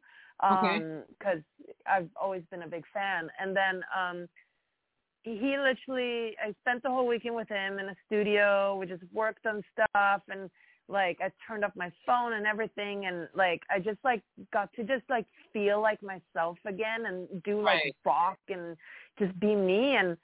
Okay. 0.51 0.83
um 0.83 1.03
because 1.17 1.41
I've 1.87 2.09
always 2.21 2.43
been 2.51 2.63
a 2.63 2.67
big 2.67 2.83
fan. 2.93 3.29
And 3.39 3.55
then 3.55 3.83
um 3.97 4.27
he 5.23 5.57
literally 5.57 6.35
I 6.43 6.53
spent 6.61 6.83
the 6.83 6.89
whole 6.89 7.07
weekend 7.07 7.35
with 7.35 7.49
him 7.49 7.79
in 7.79 7.89
a 7.89 7.95
studio. 8.05 8.75
We 8.77 8.85
just 8.85 9.03
worked 9.13 9.45
on 9.45 9.63
stuff 9.73 10.21
and 10.29 10.49
like 10.87 11.17
I 11.21 11.31
turned 11.47 11.63
up 11.63 11.75
my 11.75 11.91
phone 12.05 12.33
and 12.33 12.45
everything 12.45 13.07
and 13.07 13.27
like 13.35 13.63
I 13.69 13.79
just 13.79 13.97
like 14.03 14.21
got 14.53 14.71
to 14.73 14.83
just 14.83 15.03
like 15.09 15.25
feel 15.51 15.81
like 15.81 15.99
myself 16.03 16.57
again 16.65 17.05
and 17.07 17.41
do 17.43 17.61
like 17.61 17.81
Right. 17.83 17.95
rock 18.05 18.37
and 18.49 18.77
just 19.17 19.37
be 19.39 19.55
me 19.55 19.95
and 19.95 20.15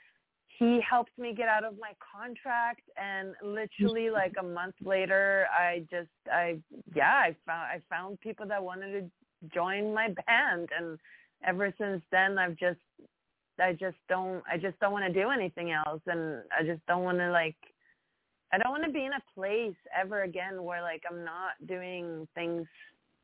he 0.59 0.79
helped 0.87 1.17
me 1.17 1.33
get 1.33 1.47
out 1.47 1.63
of 1.63 1.79
my 1.79 1.93
contract 2.13 2.81
and 2.95 3.33
literally 3.43 4.11
like 4.11 4.35
a 4.39 4.43
month 4.43 4.75
later 4.83 5.47
I 5.51 5.79
just 5.89 6.09
I 6.31 6.59
yeah, 6.93 7.13
I 7.15 7.35
found 7.47 7.63
I 7.63 7.81
found 7.89 8.19
people 8.21 8.45
that 8.47 8.63
wanted 8.63 8.91
to 8.99 9.11
join 9.53 9.93
my 9.93 10.07
band 10.27 10.69
and 10.77 10.99
ever 11.45 11.73
since 11.77 12.01
then 12.11 12.37
I've 12.37 12.57
just 12.57 12.79
I 13.59 13.73
just 13.73 13.97
don't 14.09 14.43
I 14.51 14.57
just 14.57 14.79
don't 14.79 14.91
want 14.91 15.05
to 15.05 15.21
do 15.21 15.29
anything 15.29 15.71
else 15.71 16.01
and 16.07 16.41
I 16.57 16.63
just 16.63 16.85
don't 16.87 17.03
want 17.03 17.19
to 17.19 17.31
like 17.31 17.55
I 18.53 18.57
don't 18.57 18.71
want 18.71 18.83
to 18.83 18.91
be 18.91 19.05
in 19.05 19.13
a 19.13 19.23
place 19.33 19.75
ever 19.97 20.23
again 20.23 20.63
where 20.63 20.81
like 20.81 21.03
I'm 21.09 21.23
not 21.23 21.51
doing 21.67 22.27
things 22.35 22.67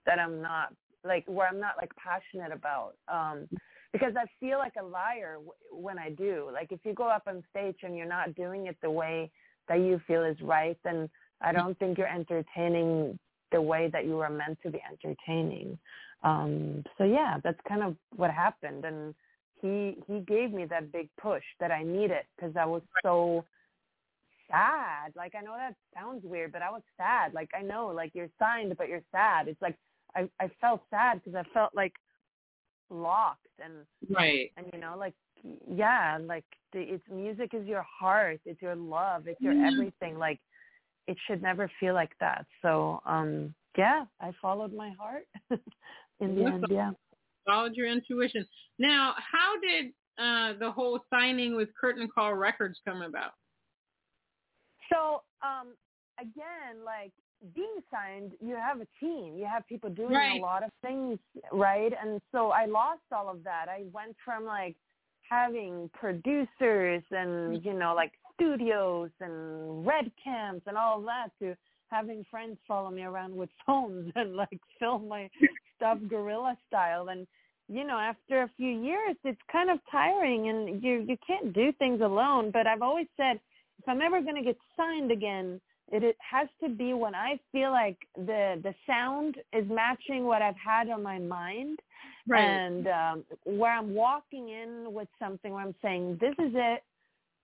that 0.05 0.19
I'm 0.19 0.41
not 0.41 0.73
like 1.03 1.23
where 1.27 1.47
I'm 1.47 1.59
not 1.59 1.75
like 1.77 1.91
passionate 1.95 2.51
about 2.51 2.93
um 3.07 3.47
because 3.93 4.13
I 4.17 4.25
feel 4.39 4.57
like 4.57 4.73
a 4.79 4.85
liar 4.85 5.35
w- 5.35 5.51
when 5.71 5.97
I 5.97 6.09
do. 6.09 6.49
Like 6.51 6.71
if 6.71 6.79
you 6.83 6.93
go 6.93 7.07
up 7.07 7.23
on 7.27 7.43
stage 7.49 7.77
and 7.83 7.95
you're 7.95 8.05
not 8.05 8.35
doing 8.35 8.67
it 8.67 8.77
the 8.81 8.91
way 8.91 9.31
that 9.67 9.79
you 9.79 10.01
feel 10.07 10.23
is 10.23 10.39
right 10.41 10.77
then 10.83 11.09
I 11.41 11.51
don't 11.51 11.77
think 11.77 11.97
you're 11.97 12.07
entertaining 12.07 13.19
the 13.51 13.61
way 13.61 13.89
that 13.93 14.05
you 14.05 14.17
were 14.17 14.29
meant 14.29 14.59
to 14.63 14.71
be 14.71 14.81
entertaining 14.91 15.77
um 16.23 16.83
so 16.97 17.03
yeah 17.03 17.37
that's 17.43 17.59
kind 17.67 17.83
of 17.83 17.95
what 18.15 18.31
happened 18.31 18.85
and 18.85 19.13
he 19.61 19.97
he 20.07 20.19
gave 20.21 20.51
me 20.51 20.65
that 20.65 20.91
big 20.91 21.09
push 21.21 21.43
that 21.59 21.71
I 21.71 21.83
needed 21.83 22.23
because 22.35 22.55
I 22.55 22.65
was 22.65 22.81
so 23.03 23.43
sad. 24.49 25.13
Like 25.15 25.33
I 25.35 25.41
know 25.41 25.55
that 25.57 25.75
sounds 25.95 26.23
weird, 26.23 26.51
but 26.51 26.61
I 26.61 26.69
was 26.71 26.81
sad. 26.97 27.33
Like 27.33 27.49
I 27.57 27.61
know, 27.61 27.87
like 27.87 28.11
you're 28.13 28.29
signed, 28.39 28.75
but 28.77 28.87
you're 28.87 29.03
sad. 29.11 29.47
It's 29.47 29.61
like 29.61 29.77
I 30.15 30.29
I 30.39 30.49
felt 30.61 30.81
sad 30.89 31.21
because 31.23 31.35
I 31.35 31.43
felt 31.53 31.73
like 31.75 31.93
locked 32.89 33.47
and 33.63 33.85
Right. 34.09 34.51
and 34.57 34.67
you 34.73 34.79
know 34.79 34.95
like 34.97 35.13
yeah 35.69 36.17
like 36.21 36.45
the, 36.73 36.79
it's 36.81 37.03
music 37.09 37.53
is 37.53 37.65
your 37.67 37.83
heart 37.83 38.39
it's 38.45 38.61
your 38.61 38.75
love 38.75 39.27
it's 39.27 39.41
your 39.41 39.53
Mhm. 39.53 39.65
everything 39.65 40.17
like 40.17 40.39
it 41.07 41.17
should 41.27 41.41
never 41.41 41.69
feel 41.79 41.93
like 41.93 42.17
that 42.19 42.45
so 42.61 43.01
um 43.05 43.53
yeah 43.77 44.05
i 44.21 44.31
followed 44.41 44.73
my 44.73 44.91
heart 44.91 45.25
in 46.19 46.35
the 46.35 46.45
end, 46.45 46.65
yeah. 46.69 46.91
Followed 47.45 47.75
your 47.75 47.87
intuition. 47.87 48.45
Now, 48.79 49.15
how 49.17 49.59
did 49.61 49.87
uh, 50.19 50.59
the 50.59 50.71
whole 50.71 50.99
signing 51.09 51.55
with 51.55 51.69
Curtain 51.79 52.09
Call 52.13 52.33
Records 52.33 52.79
come 52.85 53.01
about? 53.01 53.31
So, 54.91 55.21
um, 55.41 55.73
again, 56.19 56.83
like 56.85 57.11
being 57.55 57.79
signed, 57.91 58.31
you 58.41 58.55
have 58.55 58.81
a 58.81 58.87
team. 58.99 59.37
You 59.37 59.45
have 59.45 59.65
people 59.67 59.89
doing 59.89 60.11
Right. 60.11 60.39
a 60.39 60.41
lot 60.41 60.63
of 60.63 60.71
things, 60.81 61.19
right? 61.51 61.93
And 62.01 62.19
so 62.31 62.49
I 62.51 62.65
lost 62.65 63.01
all 63.11 63.29
of 63.29 63.43
that. 63.43 63.67
I 63.69 63.83
went 63.93 64.15
from 64.25 64.45
like 64.45 64.75
having 65.29 65.89
producers 65.93 67.03
and 67.11 67.63
you 67.63 67.73
know 67.73 67.93
like 67.93 68.13
studios 68.33 69.09
and 69.19 69.85
red 69.85 70.11
camps 70.23 70.63
and 70.67 70.77
all 70.77 70.99
of 70.99 71.05
that 71.05 71.29
to 71.39 71.55
having 71.89 72.25
friends 72.29 72.57
follow 72.67 72.89
me 72.89 73.03
around 73.03 73.35
with 73.35 73.49
phones 73.65 74.11
and 74.15 74.35
like 74.35 74.59
film 74.79 75.07
my 75.07 75.29
stuff 75.75 75.97
guerrilla 76.09 76.57
style. 76.67 77.09
And 77.09 77.27
you 77.67 77.85
know 77.85 77.97
after 77.97 78.43
a 78.43 78.51
few 78.55 78.69
years 78.69 79.15
it's 79.23 79.41
kind 79.51 79.69
of 79.69 79.79
tiring 79.91 80.49
and 80.49 80.81
you 80.83 81.05
you 81.07 81.17
can't 81.25 81.53
do 81.53 81.71
things 81.73 82.01
alone. 82.01 82.51
But 82.51 82.67
i've 82.67 82.81
always 82.81 83.07
said 83.17 83.39
if 83.79 83.87
i'm 83.87 84.01
ever 84.01 84.21
going 84.21 84.35
to 84.35 84.41
get 84.41 84.57
signed 84.75 85.11
again 85.11 85.59
it, 85.91 86.03
it 86.03 86.17
has 86.19 86.47
to 86.63 86.69
be 86.69 86.93
when 86.93 87.13
i 87.15 87.39
feel 87.51 87.71
like 87.71 87.97
the 88.15 88.59
the 88.63 88.73
sound 88.85 89.35
is 89.53 89.65
matching 89.69 90.23
what 90.25 90.41
i've 90.41 90.55
had 90.63 90.89
on 90.89 91.03
my 91.03 91.19
mind. 91.19 91.79
And 92.39 92.87
um, 92.87 93.23
where 93.45 93.71
I'm 93.71 93.93
walking 93.93 94.49
in 94.49 94.93
with 94.93 95.07
something 95.17 95.53
where 95.53 95.63
I'm 95.63 95.75
saying, 95.81 96.17
"This 96.19 96.33
is 96.39 96.51
it. 96.53 96.83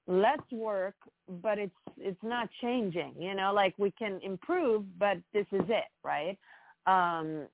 Let's 0.07 0.49
work," 0.51 0.95
but 1.41 1.57
it's 1.59 1.75
it's 1.97 2.21
not 2.23 2.49
changing. 2.61 3.13
You 3.19 3.35
know, 3.35 3.53
like 3.53 3.73
we 3.77 3.91
can 3.91 4.19
improve, 4.23 4.85
but 4.99 5.17
this 5.33 5.45
is 5.51 5.63
it, 5.69 5.85
right? 6.03 6.37
Um, 6.87 7.47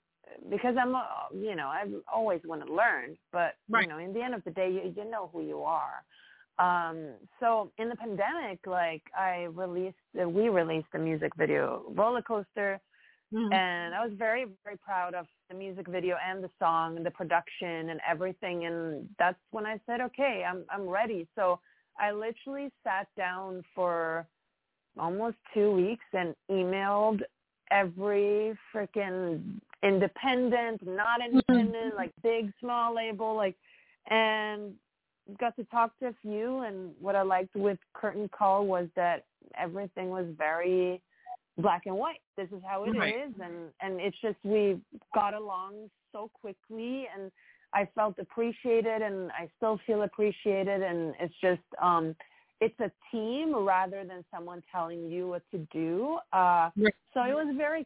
because 0.49 0.75
I'm, 0.79 0.95
uh, 0.95 1.01
you 1.33 1.55
know, 1.55 1.67
I 1.67 1.85
always 2.13 2.41
want 2.45 2.65
to 2.65 2.73
learn, 2.73 3.17
but 3.31 3.55
Right. 3.69 3.83
you 3.83 3.87
know, 3.87 3.97
in 3.99 4.13
the 4.13 4.21
end 4.21 4.35
of 4.35 4.43
the 4.43 4.51
day, 4.51 4.69
you, 4.71 4.93
you 4.95 5.09
know 5.09 5.29
who 5.33 5.41
you 5.43 5.61
are. 5.63 6.03
Um, 6.59 7.13
so 7.39 7.71
in 7.77 7.89
the 7.89 7.95
pandemic, 7.95 8.59
like 8.67 9.03
I 9.17 9.43
released, 9.53 9.95
uh, 10.21 10.27
we 10.27 10.49
released 10.49 10.87
the 10.93 10.99
music 10.99 11.33
video, 11.37 11.83
Roller 11.89 12.21
Coaster, 12.21 12.79
Mhm. 13.33 13.51
and 13.51 13.95
I 13.95 14.05
was 14.05 14.13
very 14.17 14.45
very 14.63 14.77
proud 14.77 15.13
of 15.13 15.25
the 15.49 15.55
music 15.55 15.87
video 15.87 16.17
and 16.25 16.43
the 16.43 16.49
song 16.59 16.97
and 16.97 17.05
the 17.05 17.11
production 17.11 17.89
and 17.89 17.99
everything 18.07 18.65
and 18.65 19.09
that's 19.17 19.39
when 19.51 19.65
I 19.65 19.79
said 19.85 20.01
okay 20.01 20.43
I'm 20.47 20.65
I'm 20.69 20.87
ready 20.87 21.27
so 21.35 21.59
I 21.99 22.11
literally 22.11 22.71
sat 22.83 23.07
down 23.17 23.63
for 23.75 24.25
almost 24.97 25.37
2 25.53 25.71
weeks 25.71 26.05
and 26.13 26.35
emailed 26.49 27.21
every 27.71 28.57
freaking 28.73 29.59
independent 29.83 30.85
not 30.85 31.21
mm-hmm. 31.21 31.37
independent 31.49 31.95
like 31.95 32.11
big 32.23 32.51
small 32.59 32.93
label 32.95 33.35
like 33.35 33.55
and 34.09 34.73
got 35.39 35.55
to 35.55 35.63
talk 35.65 35.97
to 35.99 36.07
a 36.07 36.15
few 36.21 36.59
and 36.61 36.91
what 36.99 37.15
I 37.15 37.21
liked 37.21 37.55
with 37.55 37.77
Curtain 37.93 38.29
Call 38.35 38.65
was 38.65 38.87
that 38.95 39.25
everything 39.55 40.09
was 40.09 40.25
very 40.37 41.01
black 41.59 41.83
and 41.85 41.95
white. 41.95 42.21
This 42.37 42.47
is 42.51 42.61
how 42.67 42.85
it 42.85 42.89
is, 42.89 42.97
Right. 42.97 43.29
and 43.41 43.71
and 43.81 43.99
it's 43.99 44.17
just 44.21 44.37
we 44.43 44.79
got 45.13 45.33
along 45.33 45.89
so 46.11 46.29
quickly, 46.41 47.07
and 47.13 47.31
I 47.73 47.87
felt 47.95 48.17
appreciated, 48.19 49.01
and 49.01 49.31
I 49.31 49.49
still 49.57 49.79
feel 49.85 50.03
appreciated, 50.03 50.81
and 50.81 51.13
it's 51.19 51.33
just 51.41 51.61
um, 51.81 52.15
it's 52.61 52.79
a 52.79 52.91
team 53.11 53.55
rather 53.55 54.03
than 54.03 54.23
someone 54.33 54.63
telling 54.71 55.09
you 55.09 55.27
what 55.29 55.43
to 55.51 55.59
do. 55.71 56.17
Uh, 56.33 56.69
Right. 56.77 56.93
so 57.13 57.21
it 57.23 57.33
was 57.33 57.53
very 57.57 57.85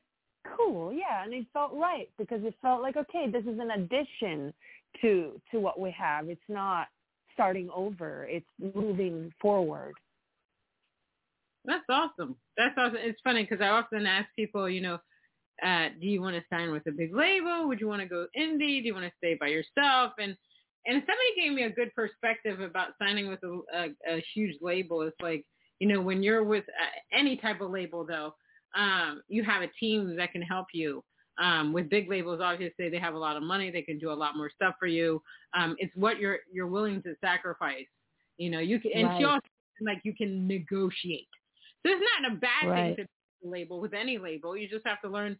cool, 0.58 0.92
yeah, 0.94 1.24
and 1.24 1.34
it 1.34 1.46
felt 1.54 1.72
right 1.74 2.10
because 2.18 2.44
it 2.44 2.56
felt 2.62 2.82
like 2.82 2.98
okay, 2.98 3.30
this 3.32 3.44
is 3.44 3.60
an 3.60 3.72
addition 3.72 4.54
to 5.02 5.40
to 5.52 5.60
what 5.60 5.80
we 5.80 5.92
have. 5.92 6.30
It's 6.30 6.42
not 6.50 6.88
starting 7.34 7.70
over; 7.74 8.26
it's 8.30 8.46
moving 8.76 9.34
forward. 9.42 9.94
That's 11.66 11.86
awesome. 11.90 12.36
That's 12.58 12.78
awesome. 12.78 12.98
It's 13.00 13.20
funny 13.24 13.44
because 13.44 13.62
I 13.62 13.70
often 13.70 14.06
ask 14.06 14.28
people, 14.36 14.70
you 14.70 14.82
know, 14.82 15.00
uh, 15.66 15.90
do 16.00 16.08
you 16.08 16.22
want 16.22 16.36
to 16.36 16.44
sign 16.50 16.72
with 16.72 16.86
a 16.88 16.92
big 16.92 17.16
label? 17.16 17.68
Would 17.68 17.80
you 17.80 17.88
want 17.88 18.02
to 18.02 18.08
go 18.08 18.28
indie? 18.38 18.82
Do 18.82 18.88
you 18.88 18.94
want 18.94 19.06
to 19.06 19.12
stay 19.18 19.38
by 19.40 19.48
yourself? 19.48 20.14
And 20.20 20.36
and 20.86 21.02
somebody 21.02 21.42
gave 21.42 21.54
me 21.54 21.64
a 21.64 21.70
good 21.70 21.94
perspective 21.96 22.60
about 22.60 22.90
signing 23.00 23.30
with 23.30 23.40
a, 23.44 23.60
a, 23.74 24.16
a 24.18 24.26
huge 24.34 24.58
label. 24.62 25.02
It's 25.04 25.16
like, 25.22 25.46
you 25.80 25.88
know, 25.88 26.02
when 26.02 26.22
you're 26.22 26.44
with 26.44 26.66
uh, 26.68 27.18
any 27.18 27.38
type 27.38 27.62
of 27.62 27.72
label, 27.72 28.06
though, 28.06 28.34
um, 28.76 29.22
you 29.30 29.44
have 29.44 29.62
a 29.62 29.70
team 29.80 30.16
that 30.18 30.34
can 30.34 30.42
help 30.42 30.68
you. 30.74 31.02
Um, 31.42 31.74
with 31.74 31.90
big 31.90 32.10
labels, 32.10 32.42
obviously, 32.44 32.90
they 32.90 33.00
have 33.00 33.14
a 33.14 33.18
lot 33.18 33.38
of 33.38 33.44
money. 33.44 33.72
They 33.72 33.82
can 33.82 33.98
do 33.98 34.12
a 34.12 34.14
lot 34.14 34.36
more 34.36 34.52
stuff 34.54 34.76
for 34.78 34.88
you. 34.88 35.22
Um, 35.58 35.76
it's 35.80 35.96
what 35.96 36.20
you're 36.20 36.40
you're 36.52 36.68
willing 36.68 37.02
to 37.04 37.16
sacrifice. 37.22 37.88
You 38.38 38.52
know, 38.52 38.60
you 38.60 38.80
can, 38.80 38.92
and 38.94 39.10
she 39.18 39.24
also 39.24 39.42
like 39.82 40.02
you 40.04 40.14
can 40.14 40.48
negotiate. 40.48 41.28
So 41.86 41.92
it's 41.92 42.04
not 42.22 42.34
a 42.34 42.36
bad 42.36 42.70
Right. 42.70 42.96
thing 42.96 43.06
to 43.06 43.13
label 43.44 43.80
with 43.80 43.94
any 43.94 44.18
label. 44.18 44.56
You 44.58 44.68
just 44.68 44.86
have 44.86 45.02
to 45.02 45.10
learn 45.10 45.38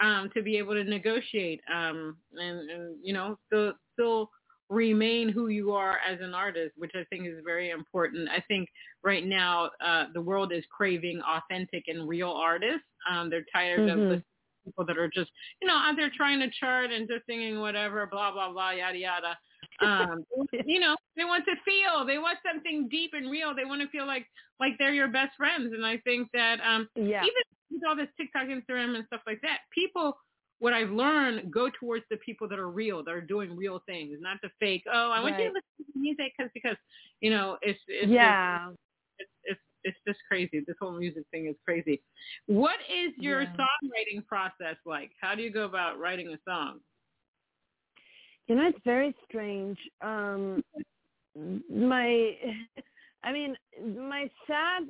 um, 0.00 0.30
to 0.34 0.42
be 0.42 0.58
able 0.58 0.74
to 0.74 0.84
negotiate 0.84 1.60
um, 1.74 2.16
and, 2.34 2.70
and 2.70 2.96
you 3.02 3.12
know 3.14 3.38
still 3.46 3.72
still 3.94 4.30
remain 4.68 5.28
who 5.28 5.46
you 5.48 5.72
are 5.72 5.98
as 6.06 6.18
an 6.20 6.34
artist, 6.34 6.74
which 6.76 6.90
I 6.96 7.04
think 7.08 7.26
is 7.26 7.36
very 7.44 7.70
important. 7.70 8.28
I 8.28 8.42
think 8.48 8.68
right 9.04 9.24
now 9.24 9.70
uh, 9.84 10.06
the 10.12 10.20
world 10.20 10.52
is 10.52 10.64
craving 10.76 11.20
authentic 11.22 11.84
and 11.86 12.08
real 12.08 12.32
artists. 12.32 12.86
Um, 13.08 13.30
they're 13.30 13.44
tired 13.52 13.88
of 13.88 13.98
Mhm. 13.98 14.08
listening 14.08 14.22
to 14.22 14.64
people 14.70 14.84
that 14.86 14.98
are 14.98 15.08
just 15.08 15.30
you 15.62 15.68
know 15.68 15.74
out 15.76 15.94
there 15.96 16.10
trying 16.10 16.40
to 16.40 16.50
chart 16.50 16.90
and 16.90 17.08
just 17.08 17.24
singing 17.26 17.60
whatever, 17.60 18.06
blah 18.06 18.32
blah 18.32 18.52
blah, 18.52 18.72
yada 18.72 18.98
yada. 18.98 19.38
Um, 19.80 20.24
you 20.66 20.80
know, 20.80 20.96
they 21.16 21.24
want 21.24 21.44
to 21.46 21.54
feel. 21.64 22.04
They 22.06 22.18
want 22.18 22.38
something 22.44 22.88
deep 22.88 23.12
and 23.14 23.30
real. 23.30 23.54
They 23.54 23.64
want 23.64 23.82
to 23.82 23.88
feel 23.88 24.06
like 24.06 24.26
like 24.60 24.72
they're 24.78 24.94
your 24.94 25.08
best 25.08 25.36
friends. 25.36 25.72
And 25.74 25.84
I 25.84 25.98
think 25.98 26.28
that 26.32 26.60
um, 26.60 26.88
Yeah. 26.94 27.22
even 27.22 27.42
with 27.70 27.82
all 27.88 27.96
this 27.96 28.08
TikTok, 28.16 28.46
Instagram, 28.48 28.96
and 28.96 29.04
stuff 29.06 29.20
like 29.26 29.40
that, 29.42 29.58
people, 29.74 30.16
what 30.60 30.72
I've 30.72 30.90
learned, 30.90 31.50
go 31.52 31.68
towards 31.78 32.04
the 32.10 32.16
people 32.18 32.48
that 32.48 32.58
are 32.58 32.70
real, 32.70 33.04
that 33.04 33.10
are 33.12 33.20
doing 33.20 33.54
real 33.56 33.82
things, 33.86 34.16
not 34.20 34.38
the 34.42 34.48
fake. 34.60 34.84
Oh, 34.90 35.10
I 35.10 35.20
want 35.20 35.34
you 35.38 35.44
to 35.46 35.52
Right. 35.52 35.62
listen 35.78 35.92
to 35.92 35.98
music 35.98 36.32
because 36.36 36.50
because 36.54 36.76
you 37.20 37.30
know 37.30 37.58
it's 37.62 37.80
it's 37.88 38.10
yeah. 38.10 38.68
just, 38.68 38.78
it's, 39.18 39.30
it's 39.44 39.60
it's 39.84 39.98
just 40.06 40.18
crazy. 40.26 40.64
This 40.66 40.76
whole 40.80 40.92
music 40.92 41.24
thing 41.30 41.46
is 41.46 41.54
crazy. 41.64 42.02
What 42.46 42.76
is 42.90 43.12
your 43.18 43.42
Yeah. 43.42 43.52
songwriting 43.56 44.26
process 44.26 44.76
like? 44.86 45.12
How 45.20 45.34
do 45.34 45.42
you 45.42 45.50
go 45.50 45.64
about 45.64 45.98
writing 45.98 46.28
a 46.28 46.38
song? 46.48 46.80
You 48.48 48.54
know, 48.56 48.68
it's 48.68 48.78
very 48.84 49.14
strange. 49.28 49.78
Um 50.00 50.62
my 51.70 52.32
I 53.24 53.32
mean, 53.32 53.56
my 53.84 54.30
sad 54.46 54.84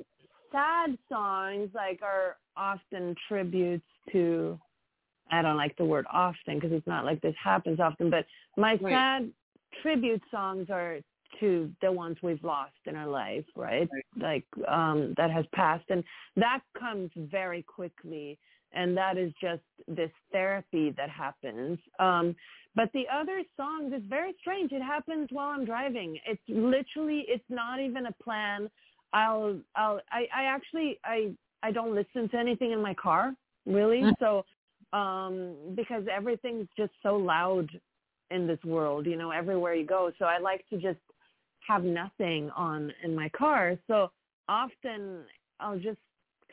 sad 0.51 0.97
songs 1.09 1.69
like 1.73 2.01
are 2.01 2.37
often 2.55 3.15
tributes 3.27 3.85
to 4.11 4.59
I 5.31 5.41
don't 5.41 5.57
like 5.57 5.75
the 5.77 5.85
word 5.85 6.05
often 6.11 6.55
because 6.55 6.71
it's 6.71 6.87
not 6.87 7.05
like 7.05 7.21
this 7.21 7.35
happens 7.43 7.79
often, 7.79 8.09
but 8.09 8.25
my 8.57 8.77
Right. 8.81 8.93
sad 8.93 9.31
tribute 9.81 10.21
songs 10.31 10.67
are 10.69 10.99
to 11.39 11.71
the 11.81 11.91
ones 11.91 12.17
we've 12.23 12.43
lost 12.43 12.73
in 12.85 12.95
our 12.95 13.07
life, 13.07 13.45
right? 13.55 13.89
Like 14.19 14.45
um 14.67 15.13
that 15.17 15.31
has 15.31 15.45
passed 15.53 15.85
and 15.89 16.03
that 16.35 16.61
comes 16.79 17.11
very 17.15 17.63
quickly 17.63 18.37
and 18.73 18.95
that 18.97 19.17
is 19.17 19.31
just 19.41 19.63
this 19.87 20.11
therapy 20.31 20.93
that 20.97 21.09
happens. 21.09 21.77
Um 21.99 22.35
but 22.77 22.91
the 22.93 23.05
other 23.11 23.41
songs, 23.57 23.91
it's 23.95 24.05
very 24.05 24.35
strange. 24.39 24.71
It 24.71 24.83
happens 24.83 25.29
while 25.31 25.47
I'm 25.47 25.65
driving. 25.65 26.19
It's 26.27 26.39
literally, 26.47 27.25
it's 27.27 27.43
not 27.49 27.79
even 27.79 28.05
a 28.05 28.11
plan. 28.23 28.69
I'll, 29.13 29.57
I'll, 29.75 29.99
I, 30.11 30.27
I 30.35 30.43
actually, 30.43 30.99
I, 31.03 31.31
I 31.63 31.71
don't 31.71 31.95
listen 31.95 32.29
to 32.29 32.37
anything 32.37 32.73
in 32.73 32.79
my 32.79 32.93
car, 32.93 33.33
really. 33.65 34.03
Mm. 34.03 34.13
So, 34.19 34.45
um, 34.95 35.55
because 35.73 36.03
everything's 36.15 36.67
just 36.77 36.91
so 37.01 37.15
loud 37.15 37.67
in 38.29 38.45
this 38.45 38.59
world, 38.63 39.07
you 39.07 39.15
know, 39.15 39.31
everywhere 39.31 39.73
you 39.73 39.85
go. 39.85 40.11
So 40.19 40.25
I 40.25 40.37
like 40.37 40.63
to 40.69 40.77
just 40.77 40.99
have 41.67 41.83
nothing 41.83 42.51
on 42.55 42.93
in 43.03 43.15
my 43.15 43.29
car. 43.29 43.75
So 43.87 44.11
often 44.47 45.23
I'll 45.59 45.79
just 45.79 45.97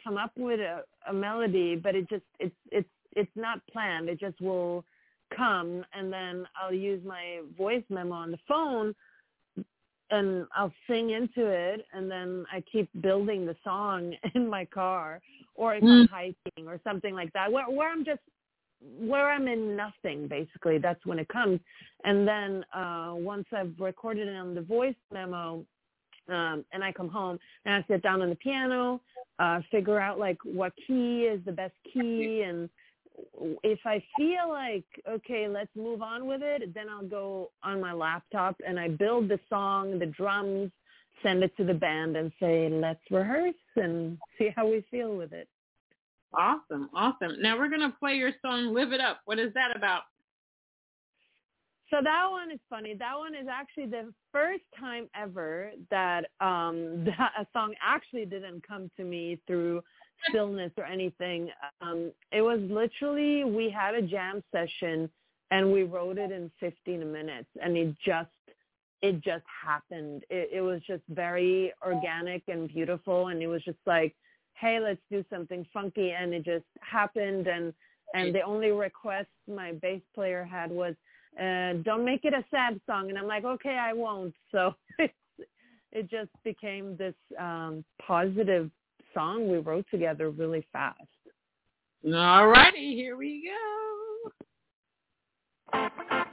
come 0.05 0.19
up 0.19 0.33
with 0.37 0.61
a, 0.61 0.83
a 1.09 1.13
melody, 1.13 1.75
but 1.75 1.95
it 1.95 2.09
just, 2.09 2.25
it's, 2.39 2.55
it's, 2.71 2.89
it's 3.17 3.31
not 3.35 3.61
planned. 3.73 4.09
It 4.09 4.21
just 4.21 4.41
will 4.41 4.85
come 5.37 5.85
and 5.93 6.13
then 6.13 6.47
I'll 6.61 6.75
use 6.75 7.05
my 7.05 7.41
voice 7.57 7.83
memo 7.89 8.15
on 8.15 8.31
the 8.31 8.39
phone 8.47 8.95
and 10.11 10.47
I'll 10.55 10.73
sing 10.89 11.11
into 11.11 11.47
it 11.49 11.85
and 11.93 12.11
then 12.11 12.45
I 12.53 12.63
keep 12.71 12.89
building 13.01 13.47
the 13.47 13.57
song 13.65 14.15
in 14.35 14.49
my 14.49 14.65
car 14.67 15.21
or 15.55 15.75
if 15.75 15.83
I'm 15.83 16.09
hiking 16.09 16.69
or 16.69 16.81
something 16.85 17.15
like 17.15 17.33
that 17.33 17.51
where 17.51 17.65
where 17.71 17.91
I'm 17.91 18.05
just 18.05 18.21
where 18.99 19.31
I'm 19.31 19.49
in 19.49 19.77
nothing 19.77 20.29
basically 20.29 20.79
that's 20.79 21.05
when 21.07 21.19
it 21.19 21.29
comes 21.29 21.59
and 22.05 22.29
then 22.29 22.65
uh 22.75 23.13
once 23.15 23.47
I've 23.53 23.73
recorded 23.79 24.29
it 24.29 24.37
on 24.37 24.55
the 24.55 24.61
voice 24.61 24.95
memo 25.13 25.65
um 26.29 26.65
and 26.73 26.83
I 26.83 26.93
come 26.93 27.09
home 27.09 27.39
and 27.65 27.75
I 27.75 27.85
sit 27.89 28.03
down 28.03 28.23
on 28.23 28.31
the 28.31 28.37
piano 28.37 29.01
uh 29.39 29.61
figure 29.71 30.01
out 30.01 30.19
like 30.19 30.39
what 30.45 30.73
key 30.87 31.23
is 31.23 31.41
the 31.45 31.53
best 31.53 31.75
key 31.93 32.43
and 32.47 32.69
if 33.63 33.79
I 33.85 34.03
feel 34.17 34.49
like 34.49 34.85
okay, 35.09 35.47
let's 35.49 35.71
move 35.77 36.03
on 36.03 36.27
with 36.27 36.43
it, 36.43 36.75
then 36.75 36.89
I'll 36.89 37.07
go 37.07 37.51
on 37.63 37.81
my 37.81 37.93
laptop 37.93 38.57
and 38.67 38.79
I 38.79 38.89
build 38.89 39.29
the 39.29 39.39
song, 39.49 39.99
the 39.99 40.07
drums, 40.07 40.71
send 41.23 41.43
it 41.43 41.57
to 41.57 41.65
the 41.65 41.75
band 41.75 42.17
and 42.17 42.33
say, 42.41 42.69
let's 42.69 43.01
rehearse 43.11 43.55
and 43.77 44.19
see 44.39 44.51
how 44.55 44.69
we 44.69 44.85
feel 44.91 45.17
with 45.17 45.33
it. 45.33 45.49
Awesome, 46.33 46.91
awesome. 46.95 47.41
Now 47.41 47.57
we're 47.57 47.69
gonna 47.69 47.95
play 47.99 48.15
your 48.15 48.33
song 48.43 48.75
"Live 48.75 48.93
It 48.93 49.01
Up." 49.01 49.21
What 49.25 49.39
is 49.39 49.55
that 49.55 49.77
about? 49.77 50.03
So 51.95 52.03
that 52.03 52.27
one 52.29 52.51
is 52.51 52.59
funny. 52.69 52.95
That 52.95 53.17
one 53.17 53.37
is 53.37 53.47
actually 53.49 53.87
the 53.87 54.13
first 54.33 54.65
time 54.79 55.09
ever 55.15 55.71
that 55.91 56.25
um 56.41 57.05
that 57.19 57.33
a 57.39 57.47
song 57.53 57.75
actually 57.81 58.25
didn't 58.25 58.67
come 58.67 58.91
to 58.97 59.05
me 59.05 59.39
through 59.47 59.81
stillness 60.29 60.73
or 60.77 60.85
anything. 60.85 61.51
Um 61.81 62.11
it 62.33 62.43
was 62.43 62.59
literally 62.69 63.45
we 63.45 63.71
had 63.71 63.95
a 63.95 64.03
jam 64.03 64.43
session 64.51 65.09
and 65.53 65.73
we 65.73 65.85
wrote 65.85 66.19
it 66.19 66.33
in 66.33 66.51
15 66.59 67.13
minutes 67.13 67.49
and 67.63 67.77
it 67.77 67.95
just 68.05 68.31
it 69.01 69.21
just 69.23 69.45
happened. 69.65 70.25
It, 70.31 70.51
it 70.55 70.61
was 70.63 70.81
just 70.89 71.03
very 71.11 71.73
organic 71.87 72.43
and 72.49 72.67
beautiful 72.67 73.29
and 73.29 73.41
it 73.41 73.47
was 73.47 73.63
just 73.63 73.79
like 73.87 74.17
hey, 74.57 74.79
let's 74.81 75.01
do 75.11 75.25
something 75.31 75.67
funky, 75.73 76.13
and 76.13 76.33
it 76.33 76.45
just 76.45 76.65
happened. 76.81 77.49
And 77.49 77.73
and 78.15 78.33
the 78.33 78.43
only 78.43 78.71
request 78.71 79.29
my 79.49 79.73
bass 79.73 80.01
player 80.15 80.45
had 80.45 80.71
was, 80.71 80.95
uh, 81.41 81.75
don't 81.83 82.05
make 82.05 82.25
it 82.25 82.33
a 82.35 82.45
sad 82.51 82.81
song. 82.87 83.11
And 83.11 83.19
I'm 83.19 83.27
like, 83.27 83.45
okay, 83.45 83.79
I 83.81 83.93
won't. 83.93 84.35
So 84.51 84.75
it 85.95 86.11
just 86.11 86.31
became 86.43 86.97
this 86.97 87.15
um, 87.39 87.85
positive 88.05 88.71
song 89.15 89.49
we 89.49 89.59
wrote 89.59 89.87
together 89.91 90.31
really 90.31 90.67
fast. 90.73 91.01
All 92.13 92.49
righty, 92.49 92.95
here 92.95 93.17
we 93.17 93.51
go. 95.73 96.24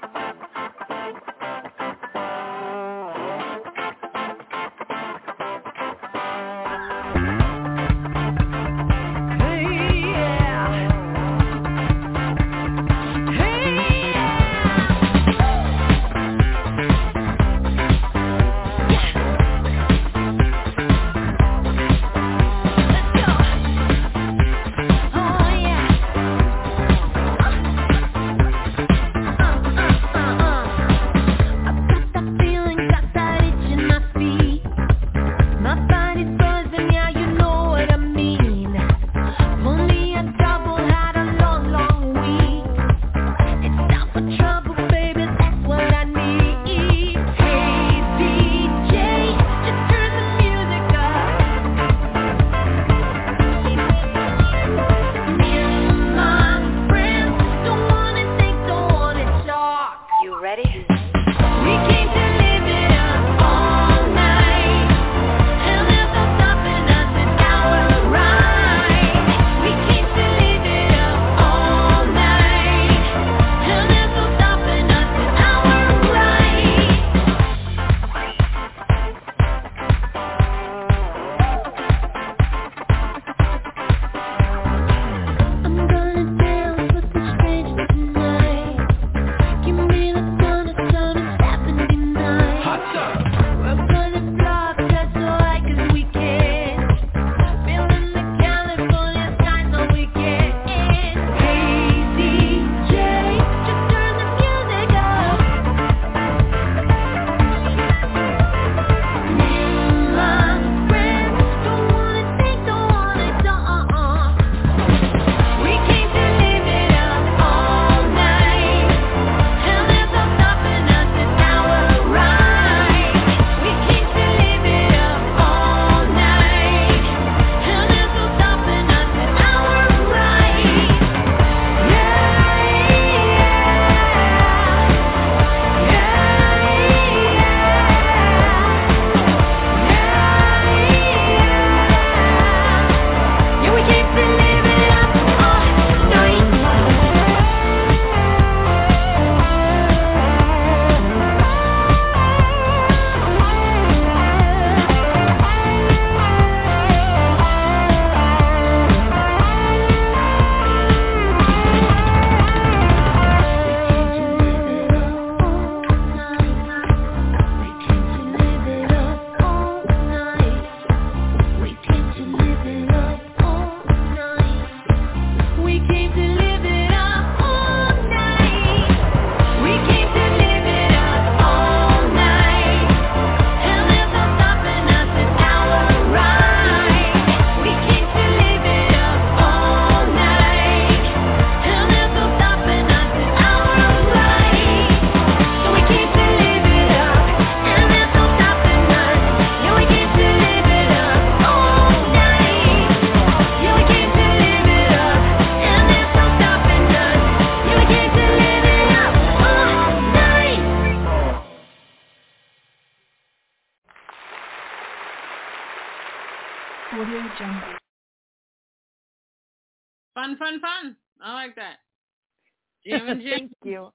Jim. 223.16 223.24
Thank 223.30 223.52
you. 223.64 223.92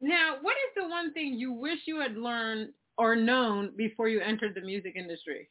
Now, 0.00 0.36
what 0.40 0.52
is 0.52 0.82
the 0.82 0.88
one 0.88 1.12
thing 1.12 1.34
you 1.34 1.52
wish 1.52 1.80
you 1.86 2.00
had 2.00 2.16
learned 2.16 2.72
or 2.96 3.16
known 3.16 3.72
before 3.76 4.08
you 4.08 4.20
entered 4.20 4.54
the 4.54 4.60
music 4.60 4.94
industry? 4.96 5.48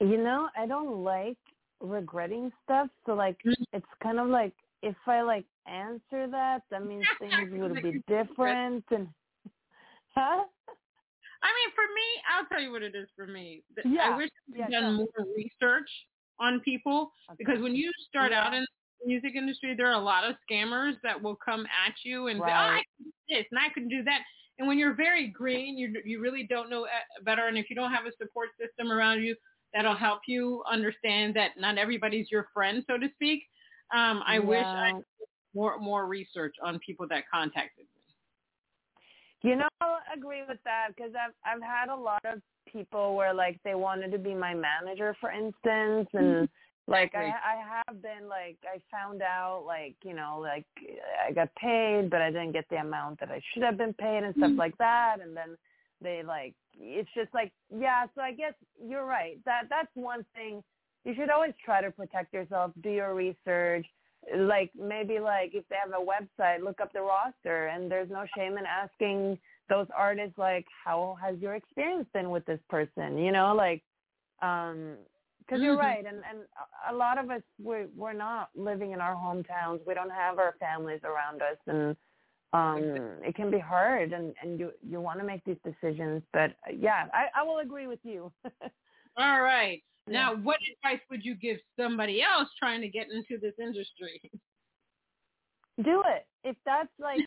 You 0.00 0.16
know, 0.18 0.48
I 0.56 0.66
don't 0.66 1.02
like 1.04 1.38
regretting 1.80 2.50
stuff. 2.64 2.88
So 3.04 3.14
like, 3.14 3.38
Mm-hmm. 3.46 3.62
it's 3.72 3.86
kind 4.02 4.18
of 4.18 4.28
like 4.28 4.52
if 4.82 4.96
I 5.06 5.22
like 5.22 5.44
answer 5.66 6.26
that, 6.30 6.62
that 6.70 6.84
means 6.84 7.04
things 7.20 7.50
would 7.52 7.82
be 7.82 8.02
different 8.08 8.84
and 8.90 9.08
huh? 10.14 10.44
I 11.42 11.48
mean, 11.48 11.70
for 11.74 11.84
me, 11.94 12.08
I'll 12.30 12.46
tell 12.46 12.60
you 12.60 12.72
what 12.72 12.82
it 12.82 12.94
is 12.94 13.08
for 13.14 13.26
me. 13.26 13.62
Yeah, 13.84 14.12
I 14.12 14.16
wish 14.16 14.30
I'd 14.54 14.58
yeah, 14.58 14.80
done 14.80 14.94
more 14.94 15.06
research 15.36 15.88
on 16.40 16.60
people 16.60 17.12
Okay. 17.30 17.44
because 17.44 17.62
when 17.62 17.74
you 17.74 17.90
start 18.08 18.32
Yeah. 18.32 18.46
out 18.46 18.54
in 18.54 18.60
the 18.62 18.66
music 19.04 19.32
industry, 19.36 19.74
there 19.76 19.88
are 19.88 20.00
a 20.00 20.04
lot 20.04 20.24
of 20.28 20.36
scammers 20.48 20.94
that 21.02 21.20
will 21.20 21.36
come 21.36 21.66
at 21.86 21.94
you 22.04 22.28
and 22.28 22.38
say, 22.38 22.50
"Oh, 22.50 22.54
I 22.54 22.82
can 22.96 23.04
do 23.04 23.12
this 23.28 23.46
and 23.50 23.58
I 23.58 23.68
can 23.72 23.88
do 23.88 24.02
that." 24.04 24.20
And 24.58 24.66
when 24.66 24.78
you're 24.78 24.94
very 24.94 25.28
green, 25.28 25.76
you 25.76 26.00
you 26.04 26.20
really 26.20 26.46
don't 26.48 26.70
know 26.70 26.84
uh, 26.84 27.22
better, 27.24 27.48
and 27.48 27.58
if 27.58 27.68
you 27.68 27.76
don't 27.76 27.92
have 27.92 28.06
a 28.06 28.12
support 28.18 28.50
system 28.58 28.90
around 28.90 29.22
you 29.22 29.36
that'll 29.74 29.96
help 29.96 30.20
you 30.26 30.62
understand 30.70 31.34
that 31.36 31.50
not 31.58 31.76
everybody's 31.78 32.30
your 32.30 32.48
friend, 32.54 32.82
so 32.86 32.96
to 32.96 33.08
speak. 33.14 33.42
Um, 33.94 34.22
I 34.26 34.38
wish 34.38 34.64
I 34.64 34.92
did 34.92 35.04
more 35.54 35.78
more 35.78 36.06
research 36.06 36.54
on 36.64 36.78
people 36.84 37.06
that 37.08 37.24
contacted 37.32 37.84
me. 37.84 39.50
You 39.50 39.56
know, 39.56 39.68
I 39.80 40.14
agree 40.16 40.42
with 40.48 40.58
that 40.64 40.88
because 40.96 41.12
I've 41.14 41.34
I've 41.44 41.62
had 41.62 41.88
a 41.88 41.96
lot 41.96 42.22
of 42.24 42.40
people 42.70 43.14
where 43.14 43.32
like 43.32 43.58
they 43.64 43.74
wanted 43.74 44.10
to 44.12 44.18
be 44.18 44.34
my 44.34 44.54
manager, 44.54 45.16
for 45.20 45.30
instance, 45.30 46.08
and 46.14 46.48
like 46.86 47.14
I 47.14 47.26
I 47.26 47.82
have 47.86 48.00
been 48.02 48.28
like 48.28 48.56
I 48.64 48.80
found 48.90 49.22
out 49.22 49.64
like 49.66 49.96
you 50.04 50.14
know 50.14 50.38
like 50.40 50.66
I 51.26 51.32
got 51.32 51.54
paid, 51.56 52.10
but 52.10 52.22
I 52.22 52.30
didn't 52.30 52.52
get 52.52 52.68
the 52.70 52.76
amount 52.76 53.20
that 53.20 53.30
I 53.30 53.40
should 53.52 53.62
have 53.62 53.76
been 53.76 53.94
paid 53.94 54.22
and 54.24 54.34
stuff 54.36 54.50
Mhm. 54.50 54.58
like 54.58 54.76
that, 54.78 55.20
and 55.20 55.36
then 55.36 55.56
they 56.00 56.22
like 56.22 56.54
it's 56.78 57.10
just 57.14 57.32
like 57.34 57.52
yeah. 57.70 58.06
So 58.14 58.20
I 58.20 58.32
guess 58.32 58.54
you're 58.80 59.06
right. 59.06 59.38
That 59.44 59.68
that's 59.68 59.94
one 59.94 60.24
thing. 60.34 60.62
You 61.04 61.14
should 61.14 61.30
always 61.30 61.54
try 61.64 61.80
to 61.82 61.90
protect 61.90 62.32
yourself. 62.32 62.72
Do 62.80 62.90
your 62.90 63.14
research 63.14 63.86
like 64.34 64.70
maybe 64.74 65.18
like 65.18 65.54
if 65.54 65.64
they 65.68 65.76
have 65.76 65.92
a 65.92 66.04
website, 66.04 66.62
look 66.62 66.80
up 66.80 66.92
the 66.92 67.02
roster, 67.02 67.68
and 67.68 67.90
there's 67.90 68.10
no 68.10 68.26
shame 68.36 68.58
in 68.58 68.64
asking 68.66 69.38
those 69.68 69.86
artists 69.96 70.38
like, 70.38 70.66
how 70.84 71.16
has 71.22 71.38
your 71.40 71.54
experience 71.54 72.06
been 72.12 72.30
with 72.30 72.44
this 72.46 72.60
person? 72.68 73.18
You 73.18 73.32
know, 73.32 73.54
like, 73.54 73.82
um, 74.42 74.94
because 75.46 75.62
you're 75.62 75.76
Mhm. 75.76 75.80
right, 75.80 76.04
and 76.06 76.24
and 76.24 76.38
a- 76.88 76.94
lot 76.94 77.18
of 77.18 77.30
us 77.30 77.42
we're 77.58 77.86
we're 77.96 78.12
not 78.12 78.50
living 78.56 78.92
in 78.92 79.00
our 79.00 79.14
hometowns. 79.14 79.84
We 79.86 79.94
don't 79.94 80.10
have 80.10 80.38
our 80.38 80.54
families 80.58 81.00
around 81.04 81.42
us, 81.42 81.58
and 81.66 81.96
um, 82.52 83.22
it 83.22 83.34
can 83.34 83.50
be 83.50 83.58
hard, 83.58 84.12
and 84.12 84.34
and 84.42 84.58
you 84.58 84.72
you 84.82 85.00
want 85.00 85.18
to 85.20 85.24
make 85.24 85.44
these 85.44 85.60
decisions, 85.64 86.22
but 86.32 86.50
uh, 86.66 86.72
yeah, 86.76 87.08
I 87.12 87.28
I 87.34 87.42
will 87.42 87.58
agree 87.58 87.86
with 87.86 88.00
you. 88.04 88.32
All 89.16 89.40
right. 89.42 89.82
Now, 90.08 90.36
what 90.36 90.58
advice 90.72 91.00
would 91.10 91.24
you 91.24 91.34
give 91.34 91.58
somebody 91.76 92.22
else 92.22 92.48
trying 92.58 92.80
to 92.80 92.88
get 92.88 93.10
into 93.10 93.38
this 93.38 93.54
industry? 93.58 94.20
do 95.82 96.02
it 96.06 96.26
if 96.42 96.56
that's 96.64 96.88
like 96.98 97.20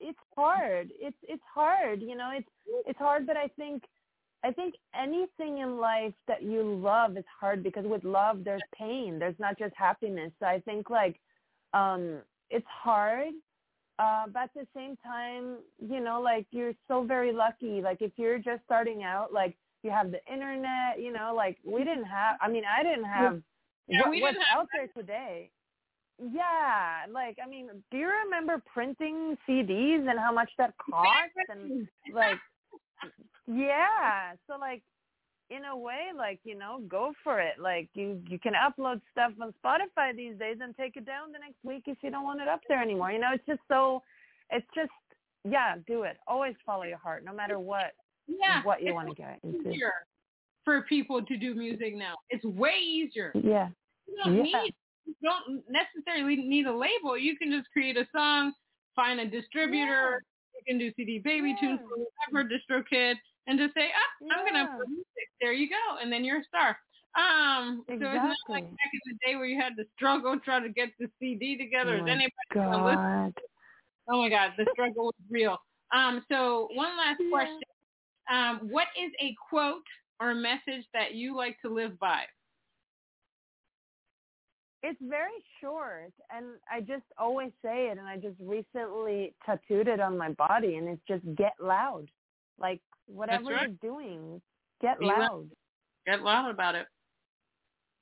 it's 0.00 0.18
hard 0.34 0.90
it's 0.98 1.16
it's 1.22 1.42
hard 1.54 2.00
you 2.00 2.16
know 2.16 2.30
it's 2.34 2.48
it's 2.86 2.98
hard 2.98 3.26
but 3.26 3.36
i 3.36 3.46
think 3.58 3.82
i 4.44 4.50
think 4.50 4.74
anything 4.94 5.58
in 5.58 5.78
life 5.78 6.14
that 6.28 6.42
you 6.42 6.62
love 6.62 7.16
is 7.16 7.24
hard 7.40 7.62
because 7.62 7.84
with 7.84 8.04
love 8.04 8.44
there's 8.44 8.62
pain. 8.76 9.18
There's 9.18 9.38
not 9.38 9.58
just 9.58 9.74
happiness. 9.76 10.32
So 10.40 10.46
i 10.46 10.60
think 10.60 10.90
like 10.90 11.20
um 11.74 12.20
it's 12.50 12.66
hard 12.66 13.32
uh 13.98 14.24
but 14.32 14.42
at 14.44 14.54
the 14.54 14.66
same 14.74 14.96
time 14.96 15.58
you 15.78 16.00
know 16.00 16.20
like 16.20 16.46
you're 16.50 16.74
so 16.88 17.04
very 17.04 17.32
lucky. 17.32 17.80
Like 17.82 18.00
if 18.00 18.12
you're 18.16 18.38
just 18.38 18.62
starting 18.64 19.02
out 19.02 19.32
like 19.32 19.56
you 19.82 19.90
have 19.90 20.10
the 20.10 20.20
internet 20.30 21.00
you 21.00 21.12
know 21.12 21.32
like 21.34 21.56
we 21.64 21.84
didn't 21.84 22.04
have 22.04 22.36
i 22.40 22.48
mean 22.48 22.64
i 22.78 22.82
didn't 22.82 23.04
have 23.04 23.42
Yeah, 23.88 24.00
what, 24.00 24.20
what's 24.20 24.38
have 24.38 24.58
out 24.58 24.68
there 24.72 24.88
today. 24.96 25.50
Yeah, 26.22 27.06
like 27.10 27.38
I 27.42 27.48
mean, 27.48 27.70
do 27.90 27.96
you 27.96 28.08
remember 28.24 28.62
printing 28.72 29.38
CDs 29.48 30.08
and 30.08 30.18
how 30.18 30.32
much 30.32 30.50
that 30.58 30.74
cost? 30.76 31.32
And 31.48 31.88
like, 32.14 32.36
yeah, 33.52 34.32
so 34.46 34.58
like, 34.58 34.82
in 35.50 35.64
a 35.64 35.76
way, 35.76 36.10
like 36.16 36.38
you 36.44 36.56
know, 36.56 36.80
go 36.88 37.12
for 37.24 37.40
it. 37.40 37.54
Like 37.58 37.88
you, 37.94 38.22
you 38.28 38.38
can 38.38 38.52
upload 38.54 39.00
stuff 39.10 39.32
on 39.42 39.52
Spotify 39.64 40.14
these 40.16 40.36
days 40.38 40.58
and 40.62 40.76
take 40.76 40.96
it 40.96 41.04
down 41.04 41.32
the 41.32 41.38
next 41.40 41.56
week 41.64 41.84
if 41.86 41.98
you 42.02 42.10
don't 42.10 42.22
want 42.24 42.40
it 42.40 42.46
up 42.46 42.60
there 42.68 42.80
anymore. 42.80 43.10
You 43.10 43.18
know, 43.18 43.30
it's 43.34 43.44
just 43.46 43.60
so, 43.66 44.02
it's 44.50 44.66
just, 44.76 44.90
yeah, 45.48 45.74
do 45.88 46.02
it. 46.04 46.18
Always 46.28 46.54
follow 46.64 46.84
your 46.84 46.98
heart, 46.98 47.24
no 47.24 47.32
matter 47.32 47.58
what 47.58 47.94
Yeah. 48.28 48.62
what 48.62 48.80
you 48.82 48.94
want 48.94 49.08
to 49.08 49.14
get 49.14 49.40
into. 49.42 49.70
easier 49.70 49.92
for 50.64 50.82
people 50.82 51.20
to 51.20 51.36
do 51.36 51.54
music 51.54 51.96
now. 51.96 52.14
It's 52.28 52.44
way 52.44 52.78
easier. 52.80 53.32
Yeah, 53.34 53.70
You 54.06 54.16
don't 54.22 54.36
Yeah. 54.36 54.42
need 54.42 54.74
you 55.06 55.14
don't 55.22 55.64
necessarily 55.68 56.36
need 56.36 56.66
a 56.66 56.72
label. 56.72 57.18
You 57.18 57.36
can 57.36 57.50
just 57.50 57.68
create 57.72 57.96
a 57.96 58.06
song, 58.14 58.52
find 58.94 59.18
a 59.18 59.26
distributor. 59.26 60.22
You 60.54 60.60
can 60.64 60.78
do 60.78 60.92
CD 60.94 61.18
Baby 61.18 61.50
Yeah. 61.60 61.76
Tunes 61.78 61.80
whatever 62.30 62.48
DistroKid, 62.48 63.16
and 63.46 63.58
just 63.58 63.74
say, 63.74 63.90
"Ah, 63.94 64.34
I'm 64.34 64.44
gonna 64.46 64.68
put 64.78 64.88
music." 64.88 65.28
There 65.40 65.52
you 65.52 65.68
go, 65.68 65.96
and 66.00 66.12
then 66.12 66.24
you're 66.24 66.40
a 66.40 66.44
star. 66.44 66.78
Um, 67.16 67.84
so 67.88 67.92
it's 67.92 68.14
not 68.14 68.36
like 68.48 68.62
Exactly. 68.62 68.70
back 68.70 68.90
in 68.92 69.00
the 69.06 69.18
day 69.26 69.36
where 69.36 69.46
you 69.46 69.60
had 69.60 69.76
to 69.76 69.84
struggle 69.96 70.38
trying 70.38 70.62
to 70.62 70.68
get 70.68 70.90
the 70.98 71.10
CD 71.18 71.56
together. 71.56 71.96
Oh 71.96 71.98
Is 71.98 72.04
my 72.06 72.12
anybody? 72.12 72.32
God. 72.54 73.34
Oh 74.08 74.22
my 74.22 74.28
God, 74.28 74.52
the 74.56 74.66
struggle 74.72 75.06
was 75.06 75.14
real. 75.30 75.58
Um, 75.92 76.24
so 76.30 76.68
one 76.74 76.96
last 76.96 77.20
Yeah. 77.20 77.30
question: 77.30 77.62
um, 78.30 78.68
What 78.70 78.88
is 78.98 79.10
a 79.20 79.34
quote 79.48 79.82
or 80.20 80.30
a 80.30 80.34
message 80.34 80.86
that 80.94 81.14
you 81.14 81.36
like 81.36 81.56
to 81.62 81.68
live 81.72 81.98
by? 81.98 82.22
It's 84.82 85.00
very 85.02 85.44
short, 85.60 86.12
and 86.34 86.46
I 86.72 86.80
just 86.80 87.04
always 87.18 87.50
say 87.62 87.88
it, 87.88 87.98
and 87.98 88.08
I 88.08 88.16
just 88.16 88.36
recently 88.40 89.34
tattooed 89.44 89.88
it 89.88 90.00
on 90.00 90.16
my 90.16 90.30
body, 90.30 90.76
and 90.76 90.88
it's 90.88 91.02
just 91.06 91.22
get 91.36 91.52
loud. 91.60 92.08
Like 92.58 92.80
whatever 93.12 93.44
right. 93.50 93.68
you're 93.68 93.92
doing, 93.92 94.40
get 94.80 94.98
Be 94.98 95.06
loud. 95.06 95.18
loud. 95.18 95.50
Get 96.06 96.22
loud 96.22 96.50
about 96.50 96.74
it. 96.74 96.86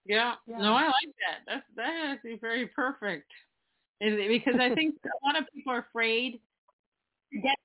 Yeah. 0.06 0.34
Yeah. 0.46 0.58
No, 0.58 0.72
I 0.74 0.84
like 0.84 1.14
that. 1.26 1.40
That's 1.46 1.64
that 1.76 1.88
is 1.88 2.10
actually 2.14 2.38
very 2.40 2.66
perfect. 2.66 3.30
Is 4.00 4.14
it- 4.18 4.28
Because 4.28 4.60
I 4.60 4.74
think 4.74 4.94
a 5.04 5.26
lot 5.26 5.36
of 5.36 5.44
people 5.54 5.72
are 5.72 5.86
afraid 5.90 6.40
to 7.32 7.40
get 7.40 7.56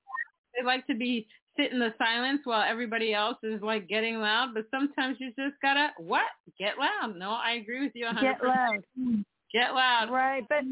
they 0.56 0.64
like 0.64 0.86
to 0.88 0.94
be 0.94 1.26
sit 1.56 1.72
in 1.72 1.78
the 1.78 1.94
silence 1.98 2.40
while 2.44 2.62
everybody 2.68 3.14
else 3.14 3.38
is 3.42 3.60
like 3.62 3.88
getting 3.88 4.18
loud, 4.20 4.54
but 4.54 4.66
sometimes 4.70 5.16
you 5.20 5.28
just 5.38 5.54
gotta 5.62 5.88
what? 5.98 6.26
Get 6.58 6.74
loud. 6.78 7.16
No, 7.16 7.30
I 7.30 7.52
agree 7.52 7.80
with 7.80 7.92
you 7.94 8.06
a 8.06 8.12
hundred 8.12 8.36
Get 8.40 8.44
loud. 8.44 9.24
Get 9.52 9.74
loud. 9.74 10.10
Right, 10.10 10.44
but 10.48 10.64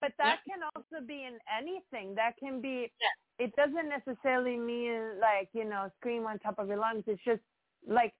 but 0.00 0.12
that 0.18 0.38
can 0.48 0.60
also 0.74 1.04
be 1.06 1.24
in 1.24 1.38
anything. 1.56 2.14
That 2.14 2.32
can 2.38 2.60
be. 2.60 2.90
It 3.38 3.54
doesn't 3.56 3.88
necessarily 3.88 4.56
mean 4.56 5.20
like 5.20 5.48
you 5.52 5.64
know 5.64 5.90
scream 6.00 6.26
on 6.26 6.38
top 6.38 6.58
of 6.58 6.68
your 6.68 6.78
lungs. 6.78 7.04
It's 7.06 7.22
just 7.24 7.42
like 7.86 8.12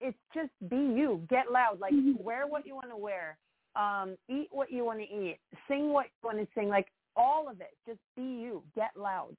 it's 0.00 0.18
just 0.34 0.50
be 0.68 0.76
you. 0.76 1.22
Get 1.28 1.50
loud. 1.50 1.80
Like 1.80 1.92
wear 2.18 2.46
what 2.46 2.66
you 2.66 2.74
want 2.74 2.90
to 2.90 2.96
wear. 2.96 3.38
Um, 3.76 4.16
eat 4.28 4.48
what 4.50 4.72
you 4.72 4.84
want 4.84 4.98
to 5.00 5.04
eat. 5.04 5.38
Sing 5.68 5.92
what 5.92 6.06
you 6.06 6.28
want 6.28 6.38
to 6.38 6.48
sing. 6.54 6.68
Like 6.68 6.88
all 7.16 7.48
of 7.48 7.60
it. 7.60 7.76
Just 7.86 8.00
be 8.16 8.22
you. 8.22 8.62
Get 8.74 8.90
loud. 8.96 9.36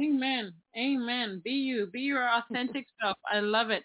Amen. 0.00 0.52
Amen. 0.76 1.40
Be 1.44 1.50
you. 1.50 1.86
Be 1.86 2.00
your 2.00 2.28
authentic 2.28 2.86
self. 3.02 3.16
I 3.30 3.40
love 3.40 3.70
it. 3.70 3.82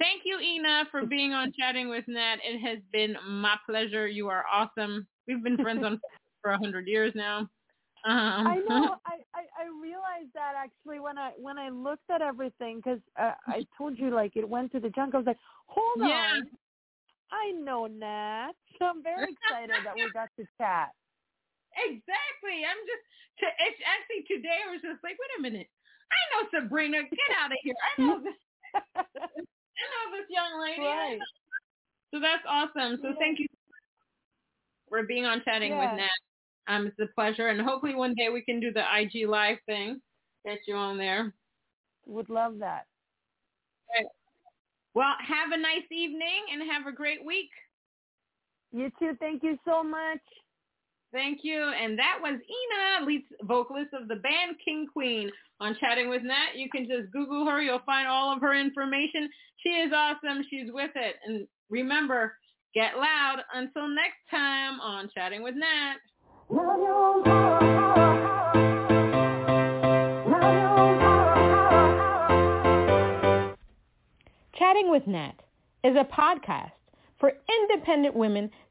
Thank 0.00 0.22
you, 0.24 0.38
Ina, 0.40 0.84
for 0.90 1.06
being 1.06 1.32
on 1.32 1.52
Chatting 1.58 1.88
with 1.88 2.04
Nat. 2.08 2.36
It 2.44 2.58
has 2.60 2.78
been 2.92 3.16
my 3.26 3.56
pleasure. 3.64 4.06
You 4.08 4.28
are 4.28 4.44
awesome. 4.52 5.06
We've 5.28 5.42
been 5.42 5.56
friends 5.56 5.84
on 5.84 6.00
for 6.42 6.50
a 6.52 6.58
hundred 6.58 6.86
years 6.88 7.12
now. 7.14 7.48
Um, 8.06 8.46
I 8.46 8.56
know. 8.68 8.96
I, 9.06 9.16
I 9.34 9.42
I 9.62 9.66
realized 9.80 10.32
that 10.34 10.54
actually 10.56 11.00
when 11.00 11.16
I 11.16 11.30
when 11.38 11.58
I 11.58 11.70
looked 11.70 12.10
at 12.10 12.20
everything 12.22 12.78
because 12.84 12.98
uh, 13.18 13.32
I 13.46 13.66
told 13.78 13.98
you 13.98 14.10
like 14.10 14.32
it 14.36 14.46
went 14.48 14.72
to 14.72 14.80
the 14.80 14.90
junk. 14.90 15.14
I 15.14 15.18
was 15.18 15.26
like, 15.26 15.38
hold 15.66 16.00
Yeah. 16.00 16.40
on, 16.42 16.50
I 17.32 17.52
know 17.52 17.86
Nat. 17.86 18.52
So 18.78 18.84
I'm 18.90 19.02
very 19.02 19.32
excited 19.32 19.76
that 19.84 19.94
we 19.94 20.10
got 20.12 20.28
to 20.38 20.44
chat. 20.58 20.90
exactly. 21.76 22.66
I'm 22.66 22.82
just. 22.84 23.04
To, 23.40 23.46
it's 23.66 23.80
actually 23.82 24.22
today. 24.36 24.58
I 24.68 24.70
was 24.70 24.82
just 24.82 25.02
like, 25.02 25.16
wait 25.18 25.38
a 25.38 25.42
minute. 25.42 25.66
I 26.12 26.18
know 26.30 26.48
Sabrina. 26.60 27.02
Get 27.02 27.30
out 27.40 27.50
of 27.50 27.58
here. 27.62 27.74
I 27.98 28.02
know 28.02 28.20
this. 28.22 28.34
I 30.36 30.40
know 30.40 30.60
this 30.64 30.78
young 30.78 30.82
lady. 30.82 30.82
Right. 30.82 31.20
So 32.12 32.20
that's 32.20 32.44
awesome. 32.46 32.98
So 33.02 33.08
Yeah. 33.08 33.14
thank 33.18 33.38
you 33.40 33.46
for 34.88 35.02
being 35.04 35.24
on 35.24 35.42
Chatting 35.44 35.72
Yeah. 35.72 35.90
with 35.90 35.98
Nat. 35.98 36.18
Um, 36.66 36.86
it's 36.86 36.98
a 36.98 37.06
pleasure, 37.08 37.48
and 37.48 37.60
hopefully 37.60 37.94
one 37.94 38.14
day 38.14 38.30
we 38.30 38.42
can 38.42 38.58
do 38.60 38.72
the 38.72 38.84
IG 38.96 39.26
live 39.26 39.60
thing. 39.66 40.00
Get 40.44 40.66
you 40.66 40.76
on 40.76 40.96
there. 40.96 41.34
Would 42.06 42.30
love 42.30 42.58
that. 42.58 42.86
Well, 44.94 45.16
have 45.18 45.50
a 45.50 45.56
nice 45.56 45.90
evening 45.90 46.46
and 46.52 46.62
have 46.70 46.86
a 46.86 46.92
great 46.92 47.24
week. 47.24 47.50
You 48.70 48.90
too. 48.98 49.16
Thank 49.16 49.42
you 49.42 49.58
so 49.64 49.82
much. 49.82 50.20
Thank 51.14 51.44
you. 51.44 51.62
And 51.62 51.96
that 51.96 52.18
was 52.20 52.34
Ina, 52.34 53.06
lead 53.06 53.22
vocalist 53.44 53.90
of 53.94 54.08
the 54.08 54.16
band 54.16 54.56
KingQueen 54.66 55.30
on 55.60 55.76
Chatting 55.78 56.08
with 56.08 56.22
Nat. 56.24 56.56
You 56.56 56.68
can 56.68 56.88
just 56.88 57.12
Google 57.12 57.46
her. 57.46 57.62
You'll 57.62 57.78
find 57.86 58.08
all 58.08 58.34
of 58.34 58.40
her 58.40 58.52
information. 58.52 59.30
She 59.58 59.68
is 59.68 59.92
awesome. 59.94 60.42
She's 60.50 60.72
with 60.72 60.90
it. 60.96 61.14
And 61.24 61.46
remember, 61.70 62.34
get 62.74 62.96
loud. 62.96 63.36
Until 63.54 63.86
next 63.86 64.18
time 64.28 64.80
on 64.80 65.08
Chatting 65.14 65.44
with 65.44 65.54
Nat. 65.54 65.98
Chatting 74.58 74.90
with 74.90 75.06
Nat 75.06 75.34
is 75.84 75.94
a 75.94 76.04
podcast 76.04 76.72
for 77.20 77.32
independent 77.48 78.16
women 78.16 78.50